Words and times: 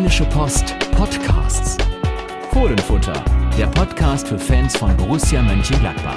Rheinische 0.00 0.24
Post 0.24 0.74
Podcasts. 0.96 1.76
Fohlenfutter, 2.54 3.12
der 3.58 3.66
Podcast 3.66 4.28
für 4.28 4.38
Fans 4.38 4.74
von 4.74 4.96
Borussia 4.96 5.42
Mönchengladbach. 5.42 6.16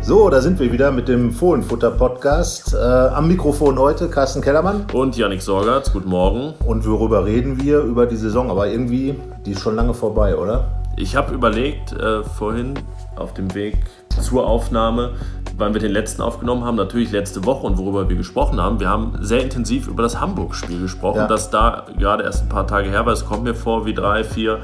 So, 0.00 0.28
da 0.30 0.40
sind 0.40 0.58
wir 0.58 0.72
wieder 0.72 0.90
mit 0.90 1.06
dem 1.06 1.30
Fohlenfutter-Podcast. 1.30 2.74
Äh, 2.74 2.76
am 2.76 3.28
Mikrofon 3.28 3.78
heute 3.78 4.08
Carsten 4.08 4.42
Kellermann. 4.42 4.86
Und 4.92 5.16
Yannick 5.16 5.42
Sorgatz, 5.42 5.92
guten 5.92 6.08
Morgen. 6.08 6.54
Und 6.66 6.84
worüber 6.88 7.24
reden 7.24 7.62
wir? 7.62 7.78
Über 7.82 8.06
die 8.06 8.16
Saison, 8.16 8.50
aber 8.50 8.66
irgendwie, 8.66 9.14
die 9.46 9.52
ist 9.52 9.60
schon 9.60 9.76
lange 9.76 9.94
vorbei, 9.94 10.34
oder? 10.34 10.82
Ich 10.96 11.14
habe 11.14 11.32
überlegt, 11.32 11.92
äh, 11.92 12.24
vorhin 12.24 12.74
auf 13.14 13.32
dem 13.32 13.54
Weg 13.54 13.76
zur 14.20 14.46
Aufnahme, 14.46 15.12
wann 15.56 15.74
wir 15.74 15.80
den 15.80 15.92
letzten 15.92 16.22
aufgenommen 16.22 16.64
haben, 16.64 16.76
natürlich 16.76 17.10
letzte 17.12 17.44
Woche 17.44 17.66
und 17.66 17.78
worüber 17.78 18.08
wir 18.08 18.16
gesprochen 18.16 18.60
haben. 18.60 18.80
Wir 18.80 18.88
haben 18.88 19.18
sehr 19.20 19.42
intensiv 19.42 19.88
über 19.88 20.02
das 20.02 20.20
Hamburg-Spiel 20.20 20.80
gesprochen, 20.80 21.18
ja. 21.18 21.26
das 21.26 21.50
da 21.50 21.86
gerade 21.96 22.24
erst 22.24 22.42
ein 22.42 22.48
paar 22.48 22.66
Tage 22.66 22.90
her 22.90 23.06
war. 23.06 23.12
Es 23.12 23.24
kommt 23.24 23.44
mir 23.44 23.54
vor 23.54 23.86
wie 23.86 23.94
drei, 23.94 24.24
vier, 24.24 24.60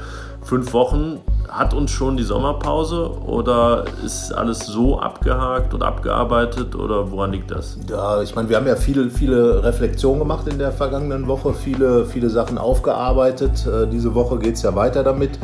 fünf 0.51 0.73
Wochen. 0.73 1.21
Hat 1.47 1.73
uns 1.73 1.91
schon 1.91 2.17
die 2.17 2.23
Sommerpause 2.23 3.09
oder 3.25 3.85
ist 4.05 4.33
alles 4.33 4.59
so 4.59 4.99
abgehakt 4.99 5.73
und 5.73 5.81
abgearbeitet 5.81 6.75
oder 6.75 7.09
woran 7.09 7.31
liegt 7.31 7.51
das? 7.51 7.77
Ja, 7.89 8.21
ich 8.21 8.35
meine, 8.35 8.49
wir 8.49 8.57
haben 8.57 8.67
ja 8.67 8.75
viele, 8.75 9.09
viele 9.09 9.63
Reflexionen 9.63 10.19
gemacht 10.19 10.47
in 10.49 10.59
der 10.59 10.73
vergangenen 10.73 11.27
Woche, 11.27 11.53
viele, 11.53 12.05
viele 12.05 12.29
Sachen 12.29 12.57
aufgearbeitet. 12.57 13.65
Äh, 13.65 13.87
diese 13.87 14.13
Woche 14.13 14.39
geht 14.39 14.55
es 14.55 14.61
ja 14.61 14.75
weiter 14.75 15.03
damit. 15.03 15.39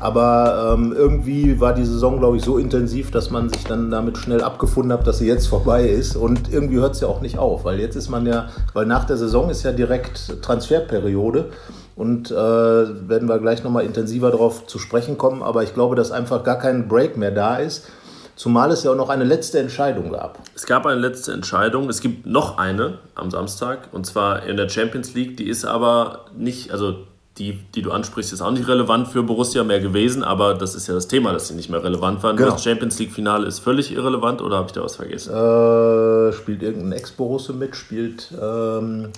Aber 0.00 0.74
ähm, 0.74 0.94
irgendwie 0.96 1.60
war 1.60 1.74
die 1.74 1.84
Saison, 1.84 2.18
glaube 2.18 2.38
ich, 2.38 2.42
so 2.42 2.56
intensiv, 2.56 3.10
dass 3.10 3.30
man 3.30 3.50
sich 3.50 3.64
dann 3.64 3.90
damit 3.90 4.16
schnell 4.16 4.42
abgefunden 4.42 4.92
hat, 4.92 5.06
dass 5.06 5.18
sie 5.18 5.26
jetzt 5.26 5.48
vorbei 5.48 5.86
ist. 5.86 6.16
Und 6.16 6.50
irgendwie 6.50 6.76
hört 6.76 6.94
es 6.94 7.00
ja 7.02 7.08
auch 7.08 7.20
nicht 7.20 7.38
auf, 7.38 7.66
weil 7.66 7.78
jetzt 7.78 7.96
ist 7.96 8.08
man 8.08 8.24
ja, 8.24 8.46
weil 8.72 8.86
nach 8.86 9.04
der 9.04 9.18
Saison 9.18 9.50
ist 9.50 9.64
ja 9.64 9.72
direkt 9.72 10.42
Transferperiode 10.42 11.50
und 11.96 12.30
äh, 12.30 12.34
werden 12.34 13.28
wir 13.28 13.38
gleich 13.38 13.64
nochmal 13.64 13.84
intensiver 13.84 14.30
darauf 14.30 14.66
zu 14.66 14.78
sprechen 14.78 15.16
kommen. 15.16 15.42
Aber 15.42 15.62
ich 15.62 15.74
glaube, 15.74 15.96
dass 15.96 16.12
einfach 16.12 16.44
gar 16.44 16.58
kein 16.58 16.88
Break 16.88 17.16
mehr 17.16 17.30
da 17.30 17.56
ist. 17.56 17.88
Zumal 18.36 18.70
es 18.70 18.84
ja 18.84 18.90
auch 18.90 18.96
noch 18.96 19.08
eine 19.08 19.24
letzte 19.24 19.58
Entscheidung 19.58 20.12
gab. 20.12 20.38
Es 20.54 20.66
gab 20.66 20.84
eine 20.84 21.00
letzte 21.00 21.32
Entscheidung. 21.32 21.88
Es 21.88 22.02
gibt 22.02 22.26
noch 22.26 22.58
eine 22.58 22.98
am 23.14 23.30
Samstag 23.30 23.88
und 23.92 24.04
zwar 24.04 24.44
in 24.44 24.58
der 24.58 24.68
Champions 24.68 25.14
League. 25.14 25.38
Die 25.38 25.48
ist 25.48 25.64
aber 25.64 26.26
nicht, 26.36 26.70
also 26.70 26.96
die, 27.38 27.58
die 27.74 27.80
du 27.80 27.92
ansprichst, 27.92 28.34
ist 28.34 28.42
auch 28.42 28.50
nicht 28.50 28.68
relevant 28.68 29.08
für 29.08 29.22
Borussia 29.22 29.64
mehr 29.64 29.80
gewesen, 29.80 30.22
aber 30.22 30.52
das 30.52 30.74
ist 30.74 30.86
ja 30.86 30.94
das 30.94 31.08
Thema, 31.08 31.32
dass 31.32 31.48
sie 31.48 31.54
nicht 31.54 31.70
mehr 31.70 31.82
relevant 31.82 32.22
waren. 32.22 32.36
Genau. 32.36 32.52
Das 32.52 32.64
Champions 32.64 32.98
League-Finale 32.98 33.46
ist 33.46 33.58
völlig 33.60 33.90
irrelevant 33.90 34.42
oder 34.42 34.56
habe 34.56 34.66
ich 34.66 34.72
da 34.72 34.82
was 34.82 34.96
vergessen? 34.96 35.34
Äh, 35.34 36.32
spielt 36.34 36.62
irgendein 36.62 36.92
Ex-Borusse 36.92 37.54
mit? 37.54 37.74
Spielt. 37.74 38.32
Ähm 38.40 39.08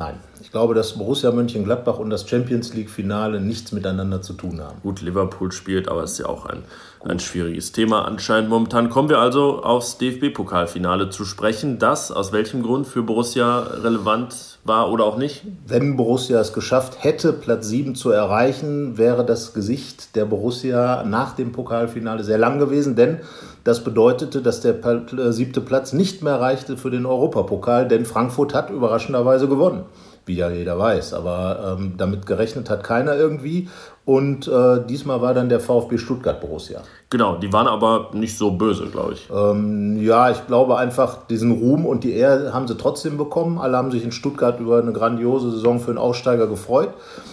Nein, 0.00 0.14
ich 0.40 0.50
glaube, 0.50 0.72
dass 0.72 0.94
Borussia 0.94 1.30
Mönchengladbach 1.30 1.98
und 1.98 2.08
das 2.08 2.26
Champions 2.26 2.72
League-Finale 2.72 3.38
nichts 3.38 3.70
miteinander 3.70 4.22
zu 4.22 4.32
tun 4.32 4.58
haben. 4.62 4.78
Gut, 4.82 5.02
Liverpool 5.02 5.52
spielt, 5.52 5.90
aber 5.90 6.02
es 6.04 6.12
ist 6.12 6.20
ja 6.20 6.26
auch 6.26 6.46
ein, 6.46 6.62
ein 7.04 7.20
schwieriges 7.20 7.72
Thema 7.72 8.06
anscheinend 8.06 8.48
momentan. 8.48 8.88
Kommen 8.88 9.10
wir 9.10 9.18
also 9.18 9.62
aufs 9.62 9.98
DFB-Pokalfinale 9.98 11.10
zu 11.10 11.26
sprechen, 11.26 11.78
das 11.78 12.10
aus 12.10 12.32
welchem 12.32 12.62
Grund 12.62 12.86
für 12.86 13.02
Borussia 13.02 13.58
relevant 13.58 14.58
war 14.64 14.90
oder 14.90 15.04
auch 15.04 15.18
nicht? 15.18 15.42
Wenn 15.66 15.98
Borussia 15.98 16.40
es 16.40 16.54
geschafft 16.54 17.04
hätte, 17.04 17.34
Platz 17.34 17.68
7 17.68 17.94
zu 17.94 18.10
erreichen, 18.10 18.96
wäre 18.96 19.22
das 19.22 19.52
Gesicht 19.52 20.16
der 20.16 20.24
Borussia 20.24 21.04
nach 21.04 21.34
dem 21.34 21.52
Pokalfinale 21.52 22.24
sehr 22.24 22.38
lang 22.38 22.58
gewesen, 22.58 22.96
denn 22.96 23.20
das 23.64 23.84
bedeutete, 23.84 24.42
dass 24.42 24.60
der 24.60 24.84
äh, 24.84 25.32
siebte 25.32 25.60
Platz 25.60 25.92
nicht 25.92 26.22
mehr 26.22 26.40
reichte 26.40 26.76
für 26.76 26.90
den 26.90 27.06
Europapokal, 27.06 27.88
denn 27.88 28.04
Frankfurt 28.04 28.54
hat 28.54 28.70
überraschenderweise 28.70 29.48
gewonnen 29.48 29.84
wie 30.30 30.36
ja 30.36 30.48
jeder 30.48 30.78
weiß. 30.78 31.12
Aber 31.14 31.76
ähm, 31.78 31.94
damit 31.98 32.24
gerechnet 32.24 32.70
hat 32.70 32.84
keiner 32.84 33.16
irgendwie. 33.16 33.68
Und 34.06 34.48
äh, 34.48 34.84
diesmal 34.88 35.20
war 35.20 35.34
dann 35.34 35.48
der 35.48 35.60
VfB 35.60 35.98
Stuttgart 35.98 36.40
Borussia. 36.40 36.80
Genau, 37.10 37.36
die 37.36 37.52
waren 37.52 37.66
aber 37.66 38.10
nicht 38.12 38.36
so 38.36 38.52
böse, 38.52 38.86
glaube 38.86 39.12
ich. 39.12 39.28
Ähm, 39.32 40.00
ja, 40.00 40.30
ich 40.30 40.46
glaube 40.46 40.78
einfach, 40.78 41.26
diesen 41.26 41.52
Ruhm 41.52 41.84
und 41.84 42.02
die 42.02 42.12
Ehre 42.12 42.54
haben 42.54 42.66
sie 42.66 42.76
trotzdem 42.76 43.18
bekommen. 43.18 43.58
Alle 43.58 43.76
haben 43.76 43.90
sich 43.90 44.02
in 44.02 44.10
Stuttgart 44.10 44.58
über 44.58 44.78
eine 44.78 44.92
grandiose 44.92 45.50
Saison 45.50 45.80
für 45.80 45.90
einen 45.90 45.98
Aussteiger 45.98 46.46
gefreut. 46.46 46.90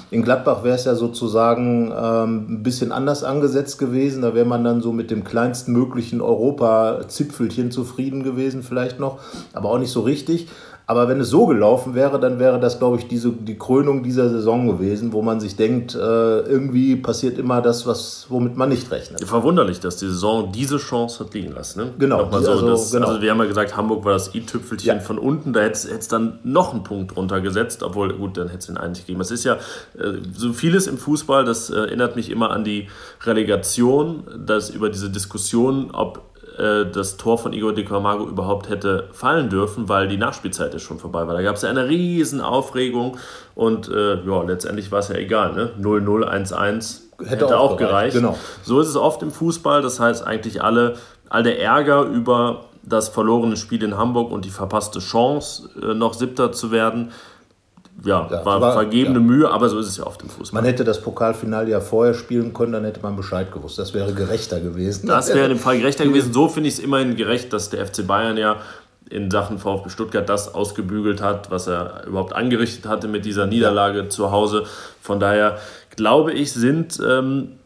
In 0.09 0.23
Gladbach 0.23 0.63
wäre 0.63 0.75
es 0.75 0.85
ja 0.85 0.95
sozusagen 0.95 1.91
ähm, 1.91 2.45
ein 2.49 2.63
bisschen 2.63 2.91
anders 2.91 3.23
angesetzt 3.23 3.79
gewesen. 3.79 4.21
Da 4.21 4.35
wäre 4.35 4.45
man 4.45 4.63
dann 4.63 4.81
so 4.81 4.91
mit 4.91 5.09
dem 5.09 5.23
kleinsten 5.23 5.73
möglichen 5.73 6.21
Europa-Zipfelchen 6.21 7.71
zufrieden 7.71 8.23
gewesen, 8.23 8.61
vielleicht 8.63 8.99
noch, 8.99 9.19
aber 9.53 9.69
auch 9.69 9.79
nicht 9.79 9.91
so 9.91 10.01
richtig. 10.01 10.47
Aber 10.89 11.09
wenn 11.09 11.19
es 11.19 11.29
so 11.29 11.45
gelaufen 11.47 11.95
wäre, 11.95 12.17
dann 12.17 12.39
wäre 12.39 12.61
das, 12.61 12.79
glaube 12.79 12.97
ich, 12.97 13.09
diese, 13.09 13.33
die 13.33 13.57
Krönung 13.57 14.03
dieser 14.03 14.29
Saison 14.29 14.67
gewesen, 14.67 15.11
wo 15.11 15.21
man 15.21 15.41
sich 15.41 15.57
denkt, 15.57 15.95
äh, 15.95 15.97
irgendwie 15.99 16.95
passiert 16.95 17.37
immer 17.37 17.61
das, 17.61 17.85
was, 17.85 18.27
womit 18.29 18.55
man 18.55 18.69
nicht 18.69 18.89
rechnet. 18.89 19.21
Verwunderlich, 19.25 19.81
dass 19.81 19.97
die 19.97 20.07
Saison 20.07 20.49
diese 20.53 20.77
Chance 20.77 21.25
hat 21.25 21.33
liegen 21.33 21.51
lassen. 21.51 21.79
Ne? 21.79 21.93
Genau. 21.99 22.31
so, 22.31 22.37
also, 22.37 22.67
das, 22.69 22.91
genau. 22.93 23.07
Also 23.07 23.21
wir 23.21 23.31
haben 23.31 23.39
ja 23.39 23.45
gesagt, 23.45 23.75
Hamburg 23.75 24.05
war 24.05 24.13
das 24.13 24.33
i-Tüpfelchen 24.33 24.95
ja. 24.95 24.99
von 25.01 25.19
unten, 25.19 25.51
da 25.51 25.59
hätte 25.59 25.89
es 25.89 26.07
dann 26.07 26.39
noch 26.43 26.71
einen 26.71 26.83
Punkt 26.83 27.17
runtergesetzt, 27.17 27.83
obwohl, 27.83 28.13
gut, 28.13 28.37
dann 28.37 28.47
hätte 28.47 28.59
es 28.59 28.65
den 28.67 28.77
eigentlich 28.77 29.05
gegeben. 29.05 29.19
Es 29.19 29.31
ist 29.31 29.43
ja 29.43 29.55
äh, 29.99 30.13
so 30.33 30.53
vieles 30.53 30.87
im 30.87 30.97
Fußball, 30.97 31.43
das 31.43 31.69
äh, 31.69 31.75
erinnert 31.75 32.15
mich 32.15 32.31
immer 32.31 32.51
an 32.51 32.63
die 32.63 32.87
Relegation, 33.25 34.23
dass 34.45 34.69
über 34.69 34.89
diese 34.89 35.09
Diskussion, 35.09 35.91
ob 35.91 36.26
äh, 36.57 36.85
das 36.85 37.17
Tor 37.17 37.37
von 37.37 37.53
Igor 37.53 37.73
de 37.73 37.85
Camargo 37.85 38.25
überhaupt 38.27 38.69
hätte 38.69 39.09
fallen 39.11 39.49
dürfen, 39.49 39.89
weil 39.89 40.07
die 40.07 40.17
Nachspielzeit 40.17 40.73
ja 40.73 40.79
schon 40.79 40.99
vorbei 40.99 41.27
war. 41.27 41.35
Da 41.35 41.41
gab 41.41 41.55
es 41.55 41.61
ja 41.61 41.69
eine 41.69 41.87
riesen 41.87 42.41
Aufregung 42.41 43.17
und 43.55 43.89
äh, 43.89 44.23
ja, 44.25 44.41
letztendlich 44.43 44.91
war 44.91 44.99
es 44.99 45.09
ja 45.09 45.15
egal. 45.15 45.53
Ne? 45.53 45.71
0-0, 45.79 46.25
1-1 46.25 47.01
hätte, 47.19 47.29
hätte, 47.29 47.59
auch 47.59 47.77
gereicht. 47.77 48.15
Genau. 48.15 48.37
So 48.63 48.79
ist 48.79 48.87
es 48.87 48.95
oft 48.95 49.21
im 49.21 49.31
Fußball. 49.31 49.81
Das 49.81 49.99
heißt 49.99 50.25
eigentlich 50.25 50.63
alle, 50.63 50.95
all 51.29 51.43
der 51.43 51.61
Ärger 51.61 52.03
über 52.03 52.65
das 52.83 53.09
verlorene 53.09 53.57
Spiel 53.57 53.83
in 53.83 53.97
Hamburg 53.97 54.31
und 54.31 54.45
die 54.45 54.49
verpasste 54.49 54.99
Chance, 54.99 55.69
äh, 55.81 55.93
noch 55.93 56.13
Siebter 56.13 56.51
zu 56.51 56.71
werden, 56.71 57.11
ja, 58.03 58.27
ja 58.29 58.45
war, 58.45 58.61
war, 58.61 58.73
vergebene 58.73 59.15
ja. 59.15 59.21
Mühe, 59.21 59.49
aber 59.49 59.69
so 59.69 59.79
ist 59.79 59.87
es 59.87 59.97
ja 59.97 60.05
oft 60.05 60.21
im 60.21 60.29
Fußball. 60.29 60.61
Man 60.61 60.69
hätte 60.69 60.83
das 60.83 61.01
Pokalfinale 61.01 61.69
ja 61.69 61.79
vorher 61.79 62.13
spielen 62.13 62.53
können, 62.53 62.73
dann 62.73 62.83
hätte 62.83 63.01
man 63.01 63.15
Bescheid 63.15 63.51
gewusst. 63.51 63.79
Das 63.79 63.93
wäre 63.93 64.13
gerechter 64.13 64.59
gewesen. 64.59 65.07
Das 65.07 65.33
wäre 65.33 65.51
im 65.51 65.59
Fall 65.59 65.79
gerechter 65.79 66.03
gewesen. 66.07 66.33
So 66.33 66.47
finde 66.47 66.69
ich 66.69 66.75
es 66.75 66.79
immerhin 66.79 67.15
gerecht, 67.15 67.53
dass 67.53 67.69
der 67.69 67.85
FC 67.85 68.05
Bayern 68.05 68.37
ja 68.37 68.57
in 69.09 69.31
Sachen 69.31 69.57
VfB 69.57 69.89
Stuttgart 69.89 70.27
das 70.27 70.53
ausgebügelt 70.53 71.21
hat, 71.21 71.49
was 71.49 71.67
er 71.67 72.05
überhaupt 72.05 72.33
angerichtet 72.33 72.85
hatte 72.87 73.07
mit 73.07 73.25
dieser 73.25 73.47
Niederlage 73.47 73.99
ja. 73.99 74.09
zu 74.09 74.31
Hause. 74.31 74.65
Von 75.01 75.19
daher 75.19 75.57
glaube 75.95 76.33
ich, 76.33 76.53
sind 76.53 76.99
ähm, 77.07 77.56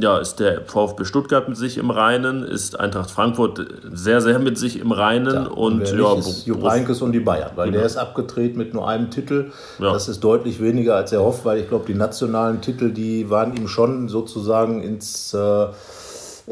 ja, 0.00 0.18
ist 0.18 0.40
der 0.40 0.62
VfB 0.66 1.04
Stuttgart 1.04 1.48
mit 1.48 1.56
sich 1.56 1.78
im 1.78 1.90
Reinen, 1.90 2.42
ist 2.42 2.78
Eintracht 2.78 3.10
Frankfurt 3.10 3.66
sehr, 3.92 4.20
sehr 4.20 4.38
mit 4.38 4.58
sich 4.58 4.78
im 4.80 4.92
Reinen. 4.92 5.34
Ja, 5.34 5.46
und, 5.46 5.82
und 5.82 5.98
ja, 5.98 6.14
ist 6.14 6.46
Heynckes 6.46 7.02
und 7.02 7.12
die 7.12 7.20
Bayern, 7.20 7.50
weil 7.56 7.66
genau. 7.66 7.78
der 7.78 7.86
ist 7.86 7.96
abgedreht 7.96 8.56
mit 8.56 8.74
nur 8.74 8.88
einem 8.88 9.10
Titel. 9.10 9.52
Ja. 9.78 9.92
Das 9.92 10.08
ist 10.08 10.22
deutlich 10.22 10.60
weniger, 10.60 10.96
als 10.96 11.12
er 11.12 11.22
hofft, 11.22 11.44
weil 11.44 11.58
ich 11.58 11.68
glaube, 11.68 11.86
die 11.86 11.94
nationalen 11.94 12.60
Titel, 12.60 12.90
die 12.90 13.30
waren 13.30 13.56
ihm 13.56 13.68
schon 13.68 14.08
sozusagen 14.08 14.82
ins, 14.82 15.34
äh, 15.34 15.66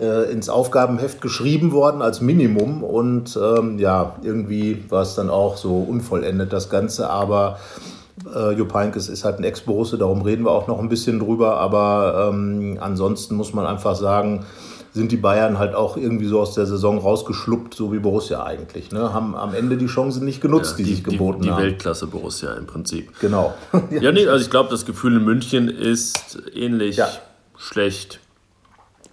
äh, 0.00 0.31
ins 0.31 0.48
Aufgabenheft 0.48 1.20
geschrieben 1.20 1.72
worden 1.72 2.02
als 2.02 2.20
Minimum. 2.20 2.82
Und 2.82 3.38
ähm, 3.41 3.78
ja, 3.78 4.16
irgendwie 4.22 4.84
war 4.88 5.02
es 5.02 5.14
dann 5.14 5.31
auch 5.31 5.56
so 5.56 5.76
unvollendet, 5.76 6.52
das 6.52 6.70
Ganze. 6.70 7.10
Aber 7.10 7.58
äh, 8.34 8.52
Jupp 8.52 8.74
Heynckes 8.74 9.08
ist 9.08 9.24
halt 9.24 9.38
ein 9.38 9.44
Ex-Borusse, 9.44 9.98
darum 9.98 10.22
reden 10.22 10.44
wir 10.44 10.50
auch 10.50 10.66
noch 10.66 10.78
ein 10.78 10.88
bisschen 10.88 11.18
drüber. 11.18 11.58
Aber 11.58 12.30
ähm, 12.30 12.78
ansonsten 12.80 13.34
muss 13.34 13.52
man 13.54 13.66
einfach 13.66 13.96
sagen, 13.96 14.44
sind 14.94 15.10
die 15.10 15.16
Bayern 15.16 15.58
halt 15.58 15.74
auch 15.74 15.96
irgendwie 15.96 16.26
so 16.26 16.40
aus 16.40 16.54
der 16.54 16.66
Saison 16.66 16.98
rausgeschluppt, 16.98 17.72
so 17.74 17.92
wie 17.92 17.98
Borussia 17.98 18.44
eigentlich. 18.44 18.92
Ne? 18.92 19.14
Haben 19.14 19.34
am 19.34 19.54
Ende 19.54 19.78
die 19.78 19.86
Chancen 19.86 20.24
nicht 20.24 20.42
genutzt, 20.42 20.72
ja, 20.72 20.76
die, 20.78 20.84
die, 20.84 20.94
sich 20.96 21.04
geboten 21.04 21.40
die, 21.40 21.44
die 21.44 21.50
haben. 21.50 21.62
Die 21.62 21.66
Weltklasse 21.68 22.06
Borussia 22.06 22.52
im 22.54 22.66
Prinzip. 22.66 23.18
Genau. 23.20 23.54
ja, 23.90 24.12
nee, 24.12 24.26
also 24.26 24.44
ich 24.44 24.50
glaube, 24.50 24.69
das 24.70 24.84
Gefühl 24.84 25.16
in 25.16 25.25
München 25.25 25.69
ist 25.69 26.42
ähnlich 26.54 26.96
ja. 26.96 27.08
schlecht 27.56 28.20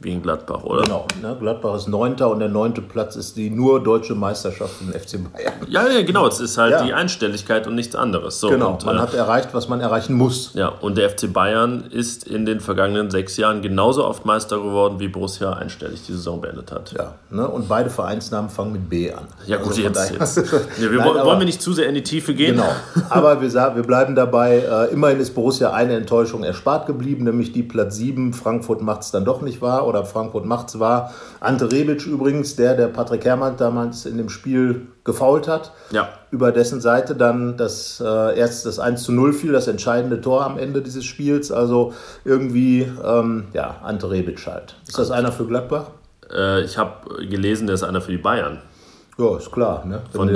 wie 0.02 0.14
in 0.14 0.22
Gladbach, 0.22 0.64
oder? 0.64 0.84
Genau, 0.84 1.06
ne? 1.22 1.36
Gladbach 1.40 1.76
ist 1.76 1.88
Neunter 1.88 2.30
und 2.30 2.40
der 2.40 2.48
neunte 2.48 2.82
Platz 2.82 3.18
ist 3.18 3.36
die 3.36 3.50
nur 3.50 3.84
deutsche 3.84 4.16
Meisterschaft 4.16 4.76
von 4.76 4.88
FC 4.88 5.20
Bayern. 5.32 5.54
Ja, 5.68 5.88
ja, 5.88 6.04
genau, 6.04 6.26
es 6.28 6.40
ist 6.40 6.58
halt 6.58 6.72
ja. 6.72 6.84
die 6.84 6.94
Einstelligkeit 6.94 7.68
und 7.68 7.76
nichts 7.76 7.96
anderes. 7.96 8.40
So, 8.40 8.50
genau, 8.50 8.72
und, 8.72 8.86
man 8.86 8.96
äh, 8.96 9.00
hat 9.00 9.14
erreicht, 9.14 9.50
was 9.52 9.68
man 9.68 9.82
erreichen 9.82 10.14
muss. 10.14 10.54
Ja, 10.54 10.70
und 10.70 10.98
der 10.98 11.10
FC 11.10 11.32
Bayern 11.34 11.84
ist 11.90 12.26
in 12.26 12.46
den 12.46 12.62
vergangenen 12.62 13.12
sechs 13.12 13.36
Jahren 13.36 13.62
genauso 13.62 14.06
oft 14.06 14.26
Meister 14.26 14.58
geworden, 14.58 15.00
wie 15.00 15.10
Borussia 15.10 15.52
einstellig 15.54 16.02
die 16.08 16.14
Saison 16.14 16.40
beendet 16.40 16.72
hat. 16.72 16.94
Ja, 16.94 17.16
ne? 17.30 17.48
und 17.48 17.68
beide 17.68 17.90
Vereinsnamen 17.90 18.50
fangen 18.50 18.72
mit 18.72 18.90
B 18.90 19.12
an. 19.12 19.28
Ja 19.48 19.58
gut, 19.58 19.70
also 19.70 19.82
jetzt, 19.82 20.12
jetzt. 20.12 20.38
Ja, 20.80 20.92
wir 20.92 21.00
Nein, 21.00 21.08
wollen 21.08 21.18
aber, 21.18 21.40
wir 21.40 21.46
nicht 21.46 21.62
zu 21.62 21.74
sehr 21.74 21.88
in 21.88 21.96
die 21.96 22.04
Tiefe 22.04 22.34
gehen. 22.34 22.56
Genau, 22.56 22.70
aber 23.10 23.42
wir, 23.42 23.52
wir 23.52 23.84
bleiben 23.84 24.16
dabei, 24.16 24.60
äh, 24.60 24.94
immerhin 24.94 25.20
ist 25.20 25.36
Borussia 25.36 25.72
eine 25.72 25.96
Enttäuschung 25.96 26.44
erspart 26.44 26.86
geblieben, 26.86 27.26
nämlich 27.26 27.52
die 27.52 27.64
Platz 27.64 27.98
7, 27.98 28.34
Frankfurt 28.34 28.82
macht 28.82 29.02
es 29.02 29.12
dann 29.12 29.26
doch 29.26 29.42
nicht 29.42 29.62
wahr 29.62 29.89
oder 29.90 30.06
Frankfurt 30.06 30.46
macht's 30.46 30.80
war. 30.80 31.14
Ante 31.40 31.72
Rebic 31.72 32.06
übrigens, 32.06 32.56
der, 32.56 32.76
der 32.76 32.88
Patrick 32.88 33.26
Herrmann 33.26 33.58
damals 33.58 34.06
in 34.06 34.18
dem 34.18 34.30
Spiel 34.30 34.88
gefault 35.04 35.48
hat. 35.48 35.72
Ja. 35.92 36.10
Über 36.32 36.52
dessen 36.52 36.82
Seite 36.82 37.16
dann 37.16 37.58
das 37.58 38.02
äh, 38.06 38.38
erst 38.38 38.66
das 38.66 38.80
1 38.80 39.04
zu 39.04 39.12
0 39.12 39.34
fiel, 39.34 39.52
das 39.52 39.68
entscheidende 39.68 40.22
Tor 40.22 40.46
am 40.46 40.58
Ende 40.58 40.82
dieses 40.82 41.06
Spiels. 41.06 41.52
Also 41.52 41.94
irgendwie, 42.24 42.88
ähm, 43.04 43.48
ja, 43.54 43.78
Ante 43.84 44.10
Rebic 44.10 44.46
halt. 44.48 44.76
Ist 44.88 44.98
das 44.98 45.12
einer 45.12 45.32
für 45.32 45.46
Gladbach? 45.46 45.88
Äh, 46.32 46.64
ich 46.64 46.78
habe 46.78 47.26
gelesen, 47.26 47.68
der 47.68 47.76
ist 47.76 47.84
einer 47.84 48.02
für 48.02 48.12
die 48.12 48.18
Bayern. 48.18 48.62
Ja, 49.18 49.36
ist 49.36 49.52
klar. 49.52 49.86
Ne? 49.86 50.02
Von 50.12 50.28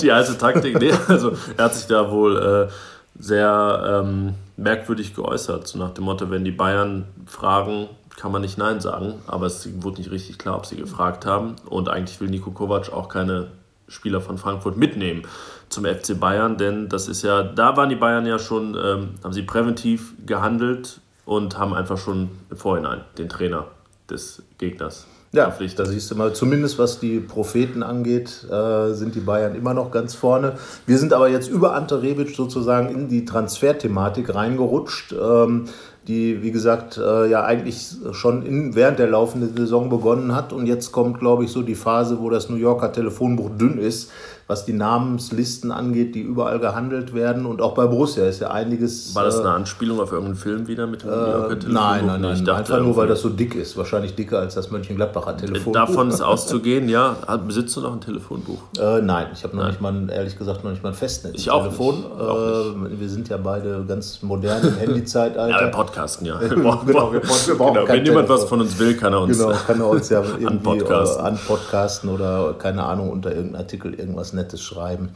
die 0.00 0.10
alte 0.10 0.36
Taktik. 0.36 0.80
Nee, 0.80 0.92
also 1.06 1.32
er 1.56 1.64
hat 1.66 1.74
sich 1.74 1.86
da 1.86 2.10
wohl 2.10 2.68
äh, 2.68 2.72
sehr 3.18 4.02
ähm, 4.04 4.34
merkwürdig 4.56 5.14
geäußert. 5.14 5.68
So 5.68 5.78
nach 5.78 5.90
dem 5.90 6.04
Motto, 6.04 6.30
wenn 6.30 6.44
die 6.44 6.50
Bayern 6.50 7.04
fragen, 7.26 7.88
kann 8.16 8.32
man 8.32 8.42
nicht 8.42 8.58
Nein 8.58 8.80
sagen. 8.80 9.14
Aber 9.26 9.46
es 9.46 9.68
wurde 9.82 9.98
nicht 9.98 10.10
richtig 10.10 10.38
klar, 10.38 10.56
ob 10.56 10.66
sie 10.66 10.76
gefragt 10.76 11.26
haben. 11.26 11.56
Und 11.66 11.88
eigentlich 11.88 12.20
will 12.20 12.28
Nico 12.28 12.50
Kovac 12.50 12.92
auch 12.92 13.08
keine 13.08 13.48
Spieler 13.88 14.20
von 14.20 14.38
Frankfurt 14.38 14.76
mitnehmen 14.76 15.22
zum 15.68 15.84
FC 15.84 16.18
Bayern, 16.18 16.56
denn 16.56 16.88
das 16.88 17.08
ist 17.08 17.22
ja, 17.22 17.42
da 17.42 17.76
waren 17.76 17.88
die 17.88 17.96
Bayern 17.96 18.26
ja 18.26 18.38
schon, 18.38 18.74
ähm, 18.74 19.10
haben 19.22 19.32
sie 19.32 19.42
präventiv 19.42 20.14
gehandelt 20.24 21.00
und 21.26 21.58
haben 21.58 21.74
einfach 21.74 21.98
schon 21.98 22.30
im 22.50 22.56
Vorhinein 22.56 23.02
den 23.18 23.28
Trainer 23.28 23.66
des 24.08 24.42
Gegners 24.58 25.06
ja, 25.34 25.52
da 25.76 25.84
siehst 25.84 26.10
du 26.10 26.14
mal, 26.14 26.32
zumindest 26.32 26.78
was 26.78 27.00
die 27.00 27.18
Propheten 27.18 27.82
angeht, 27.82 28.46
äh, 28.48 28.92
sind 28.92 29.16
die 29.16 29.20
Bayern 29.20 29.56
immer 29.56 29.74
noch 29.74 29.90
ganz 29.90 30.14
vorne. 30.14 30.52
Wir 30.86 30.96
sind 30.96 31.12
aber 31.12 31.28
jetzt 31.28 31.50
über 31.50 31.74
Ante 31.74 32.02
Rebic 32.02 32.36
sozusagen 32.36 32.88
in 32.94 33.08
die 33.08 33.24
Transferthematik 33.24 34.32
reingerutscht, 34.32 35.12
ähm, 35.12 35.64
die, 36.08 36.42
wie 36.42 36.50
gesagt, 36.50 36.98
äh, 36.98 37.28
ja 37.30 37.44
eigentlich 37.44 37.96
schon 38.12 38.44
in, 38.44 38.74
während 38.74 38.98
der 38.98 39.08
laufenden 39.08 39.56
Saison 39.56 39.88
begonnen 39.88 40.34
hat. 40.34 40.52
Und 40.52 40.66
jetzt 40.66 40.92
kommt, 40.92 41.18
glaube 41.18 41.44
ich, 41.44 41.50
so 41.50 41.62
die 41.62 41.74
Phase, 41.74 42.20
wo 42.20 42.30
das 42.30 42.48
New 42.48 42.56
Yorker 42.56 42.92
Telefonbuch 42.92 43.50
dünn 43.58 43.78
ist 43.78 44.10
was 44.46 44.64
die 44.66 44.72
Namenslisten 44.72 45.72
angeht, 45.72 46.14
die 46.14 46.20
überall 46.20 46.60
gehandelt 46.60 47.14
werden. 47.14 47.46
Und 47.46 47.62
auch 47.62 47.74
bei 47.74 47.86
Borussia 47.86 48.26
ist 48.26 48.40
ja 48.40 48.50
einiges. 48.50 49.14
War 49.14 49.24
das 49.24 49.38
eine 49.38 49.48
äh, 49.48 49.52
Anspielung 49.52 50.00
auf 50.00 50.12
irgendeinen 50.12 50.36
Film 50.36 50.66
wieder 50.68 50.86
mit 50.86 51.02
dem 51.02 51.10
äh, 51.10 51.56
Nein, 51.66 52.06
nein, 52.06 52.20
nein. 52.20 52.44
Dachte, 52.44 52.74
einfach 52.74 52.80
nur, 52.80 52.96
weil 52.96 53.08
das 53.08 53.22
so 53.22 53.30
dick 53.30 53.54
ist. 53.54 53.76
Wahrscheinlich 53.76 54.14
dicker 54.14 54.38
als 54.40 54.54
das 54.54 54.70
Mönchengladbacher 54.70 55.36
Telefonbuch. 55.36 55.72
Davon 55.72 56.10
ist 56.10 56.20
auszugehen, 56.22 56.88
ja. 56.88 57.16
Besitzt 57.46 57.74
du 57.76 57.80
noch 57.80 57.92
ein 57.92 58.00
Telefonbuch? 58.00 58.60
Äh, 58.78 59.00
nein, 59.00 59.28
ich 59.32 59.44
habe 59.44 59.56
noch 59.56 59.66
nicht 59.66 59.80
mal, 59.80 60.10
ehrlich 60.10 60.36
gesagt, 60.36 60.62
noch 60.62 60.70
nicht 60.70 60.82
mal 60.82 60.90
ein 60.90 60.94
Festnetz. 60.94 61.34
Ich 61.36 61.50
auch 61.50 61.64
Telefon. 61.64 61.96
Nicht. 61.96 62.20
Auch 62.20 62.74
nicht. 62.76 62.92
Äh, 62.92 63.00
wir 63.00 63.08
sind 63.08 63.28
ja 63.28 63.36
beide 63.38 63.84
ganz 63.86 64.22
modern 64.22 64.62
im 64.62 64.76
Handyzeitalter. 64.76 65.48
Ja, 65.48 65.64
wir 65.64 65.70
podcasten 65.70 66.26
ja. 66.26 66.40
Wir 66.54 66.62
brauchen, 66.62 66.86
genau, 66.86 67.12
wir, 67.12 67.22
wir 67.22 67.54
brauchen 67.56 67.74
genau, 67.74 67.88
Wenn 67.88 68.04
jemand 68.04 68.28
was 68.28 68.44
von 68.44 68.60
uns 68.60 68.78
will, 68.78 68.96
kann 68.96 69.12
er 69.12 69.20
uns, 69.20 69.38
genau, 69.38 69.52
kann 69.66 69.80
er 69.80 69.88
uns 69.88 70.08
ja 70.10 70.22
irgendwie 70.38 70.46
anpodcasten. 70.46 71.24
anpodcasten 71.24 72.10
oder, 72.10 72.54
keine 72.58 72.84
Ahnung, 72.84 73.10
unter 73.10 73.30
irgendeinem 73.30 73.62
Artikel 73.62 73.94
irgendwas 73.94 74.32
Nettes 74.44 74.62
schreiben. 74.62 75.10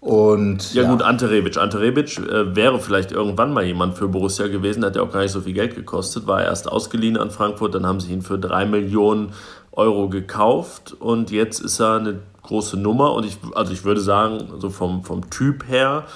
Und, 0.00 0.72
ja, 0.72 0.84
ja, 0.84 0.90
gut, 0.90 1.02
Ante 1.02 1.28
Rebic. 1.28 1.58
Ante 1.58 1.78
Rebic 1.78 2.18
äh, 2.18 2.56
wäre 2.56 2.80
vielleicht 2.80 3.12
irgendwann 3.12 3.52
mal 3.52 3.64
jemand 3.64 3.98
für 3.98 4.08
Borussia 4.08 4.46
gewesen, 4.46 4.82
hat 4.84 4.96
ja 4.96 5.02
auch 5.02 5.10
gar 5.10 5.20
nicht 5.20 5.32
so 5.32 5.42
viel 5.42 5.52
Geld 5.52 5.74
gekostet, 5.74 6.26
war 6.26 6.42
erst 6.42 6.68
ausgeliehen 6.70 7.18
an 7.18 7.30
Frankfurt, 7.30 7.74
dann 7.74 7.86
haben 7.86 8.00
sie 8.00 8.12
ihn 8.12 8.22
für 8.22 8.38
drei 8.38 8.64
Millionen 8.64 9.32
Euro 9.72 10.08
gekauft 10.08 10.96
und 10.98 11.30
jetzt 11.30 11.60
ist 11.60 11.80
er 11.80 11.96
eine 11.96 12.20
große 12.42 12.78
Nummer 12.78 13.12
und 13.12 13.26
ich, 13.26 13.36
also 13.54 13.72
ich 13.72 13.84
würde 13.84 14.00
sagen, 14.00 14.48
so 14.58 14.70
vom, 14.70 15.04
vom 15.04 15.28
Typ 15.28 15.68
her 15.68 16.06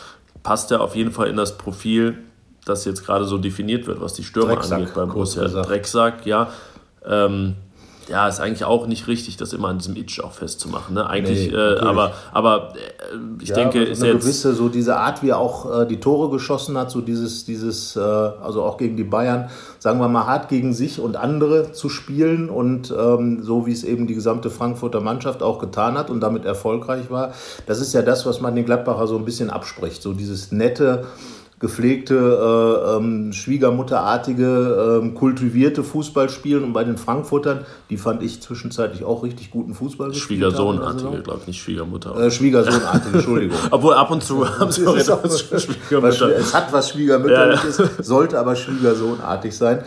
passt 0.42 0.72
er 0.72 0.80
auf 0.80 0.96
jeden 0.96 1.12
Fall 1.12 1.28
in 1.28 1.36
das 1.36 1.58
Profil, 1.58 2.18
das 2.64 2.86
jetzt 2.86 3.04
gerade 3.04 3.26
so 3.26 3.36
definiert 3.36 3.86
wird, 3.86 4.00
was 4.00 4.14
die 4.14 4.24
Stürmer 4.24 4.54
Drecksack, 4.54 4.78
angeht 4.78 4.94
beim 4.94 5.10
Borussia. 5.10 5.46
Drecksack, 5.46 6.24
ja. 6.24 6.48
Ähm, 7.06 7.56
ja, 8.08 8.28
ist 8.28 8.40
eigentlich 8.40 8.64
auch 8.64 8.86
nicht 8.86 9.06
richtig, 9.08 9.36
das 9.36 9.52
immer 9.52 9.68
an 9.68 9.78
diesem 9.78 9.96
Itch 9.96 10.20
auch 10.22 10.32
festzumachen. 10.32 10.94
Ne? 10.94 11.08
Eigentlich, 11.08 11.50
nee, 11.50 11.56
äh, 11.56 11.78
aber, 11.78 12.12
aber 12.32 12.74
äh, 12.74 13.42
ich 13.42 13.50
ja, 13.50 13.54
denke, 13.54 13.82
ist 13.82 14.02
eine 14.02 14.12
jetzt 14.12 14.22
gewisse 14.22 14.54
so 14.54 14.68
diese 14.68 14.96
Art, 14.96 15.22
wie 15.22 15.30
er 15.30 15.38
auch 15.38 15.82
äh, 15.82 15.86
die 15.86 16.00
Tore 16.00 16.30
geschossen 16.30 16.76
hat, 16.76 16.90
so 16.90 17.00
dieses, 17.00 17.44
dieses, 17.44 17.96
äh, 17.96 18.00
also 18.00 18.62
auch 18.62 18.76
gegen 18.76 18.96
die 18.96 19.04
Bayern, 19.04 19.50
sagen 19.78 20.00
wir 20.00 20.08
mal 20.08 20.26
hart 20.26 20.48
gegen 20.48 20.72
sich 20.72 21.00
und 21.00 21.16
andere 21.16 21.72
zu 21.72 21.88
spielen 21.88 22.50
und 22.50 22.92
ähm, 22.96 23.42
so 23.42 23.66
wie 23.66 23.72
es 23.72 23.84
eben 23.84 24.06
die 24.06 24.14
gesamte 24.14 24.50
Frankfurter 24.50 25.00
Mannschaft 25.00 25.42
auch 25.42 25.58
getan 25.58 25.96
hat 25.96 26.10
und 26.10 26.20
damit 26.20 26.44
erfolgreich 26.44 27.10
war. 27.10 27.32
Das 27.66 27.80
ist 27.80 27.92
ja 27.94 28.02
das, 28.02 28.26
was 28.26 28.40
man 28.40 28.54
den 28.54 28.64
Gladbacher 28.64 29.06
so 29.06 29.16
ein 29.16 29.24
bisschen 29.24 29.50
abspricht, 29.50 30.02
so 30.02 30.12
dieses 30.12 30.52
nette 30.52 31.06
gepflegte, 31.60 32.14
äh, 32.14 32.96
ähm, 32.96 33.32
schwiegermutterartige, 33.32 35.02
äh, 35.02 35.08
kultivierte 35.10 35.84
Fußball 35.84 36.28
spielen. 36.28 36.64
Und 36.64 36.72
bei 36.72 36.82
den 36.84 36.98
Frankfurtern, 36.98 37.60
die 37.90 37.96
fand 37.96 38.22
ich 38.22 38.42
zwischenzeitlich 38.42 39.04
auch 39.04 39.22
richtig 39.22 39.50
guten 39.50 39.72
Fußball. 39.72 40.12
Schwiegersohnartige, 40.12 41.22
glaube 41.22 41.40
ich, 41.42 41.46
nicht 41.46 41.62
Schwiegermutter. 41.62 42.16
Äh, 42.18 42.30
Schwiegersohnartige, 42.30 43.18
Entschuldigung. 43.18 43.56
Obwohl 43.70 43.94
ab 43.94 44.10
und 44.10 44.22
zu 44.22 44.46
haben 44.58 44.72
sie 44.72 44.86
auch 44.86 44.96
etwas 44.96 45.40
Schwiegermutter. 45.40 46.36
Es 46.36 46.52
hat 46.52 46.72
was 46.72 46.90
Schwiegermütterliches, 46.90 47.78
ja, 47.78 47.84
ja. 47.84 47.90
sollte 48.02 48.38
aber 48.38 48.56
Schwiegersohnartig 48.56 49.56
sein. 49.56 49.84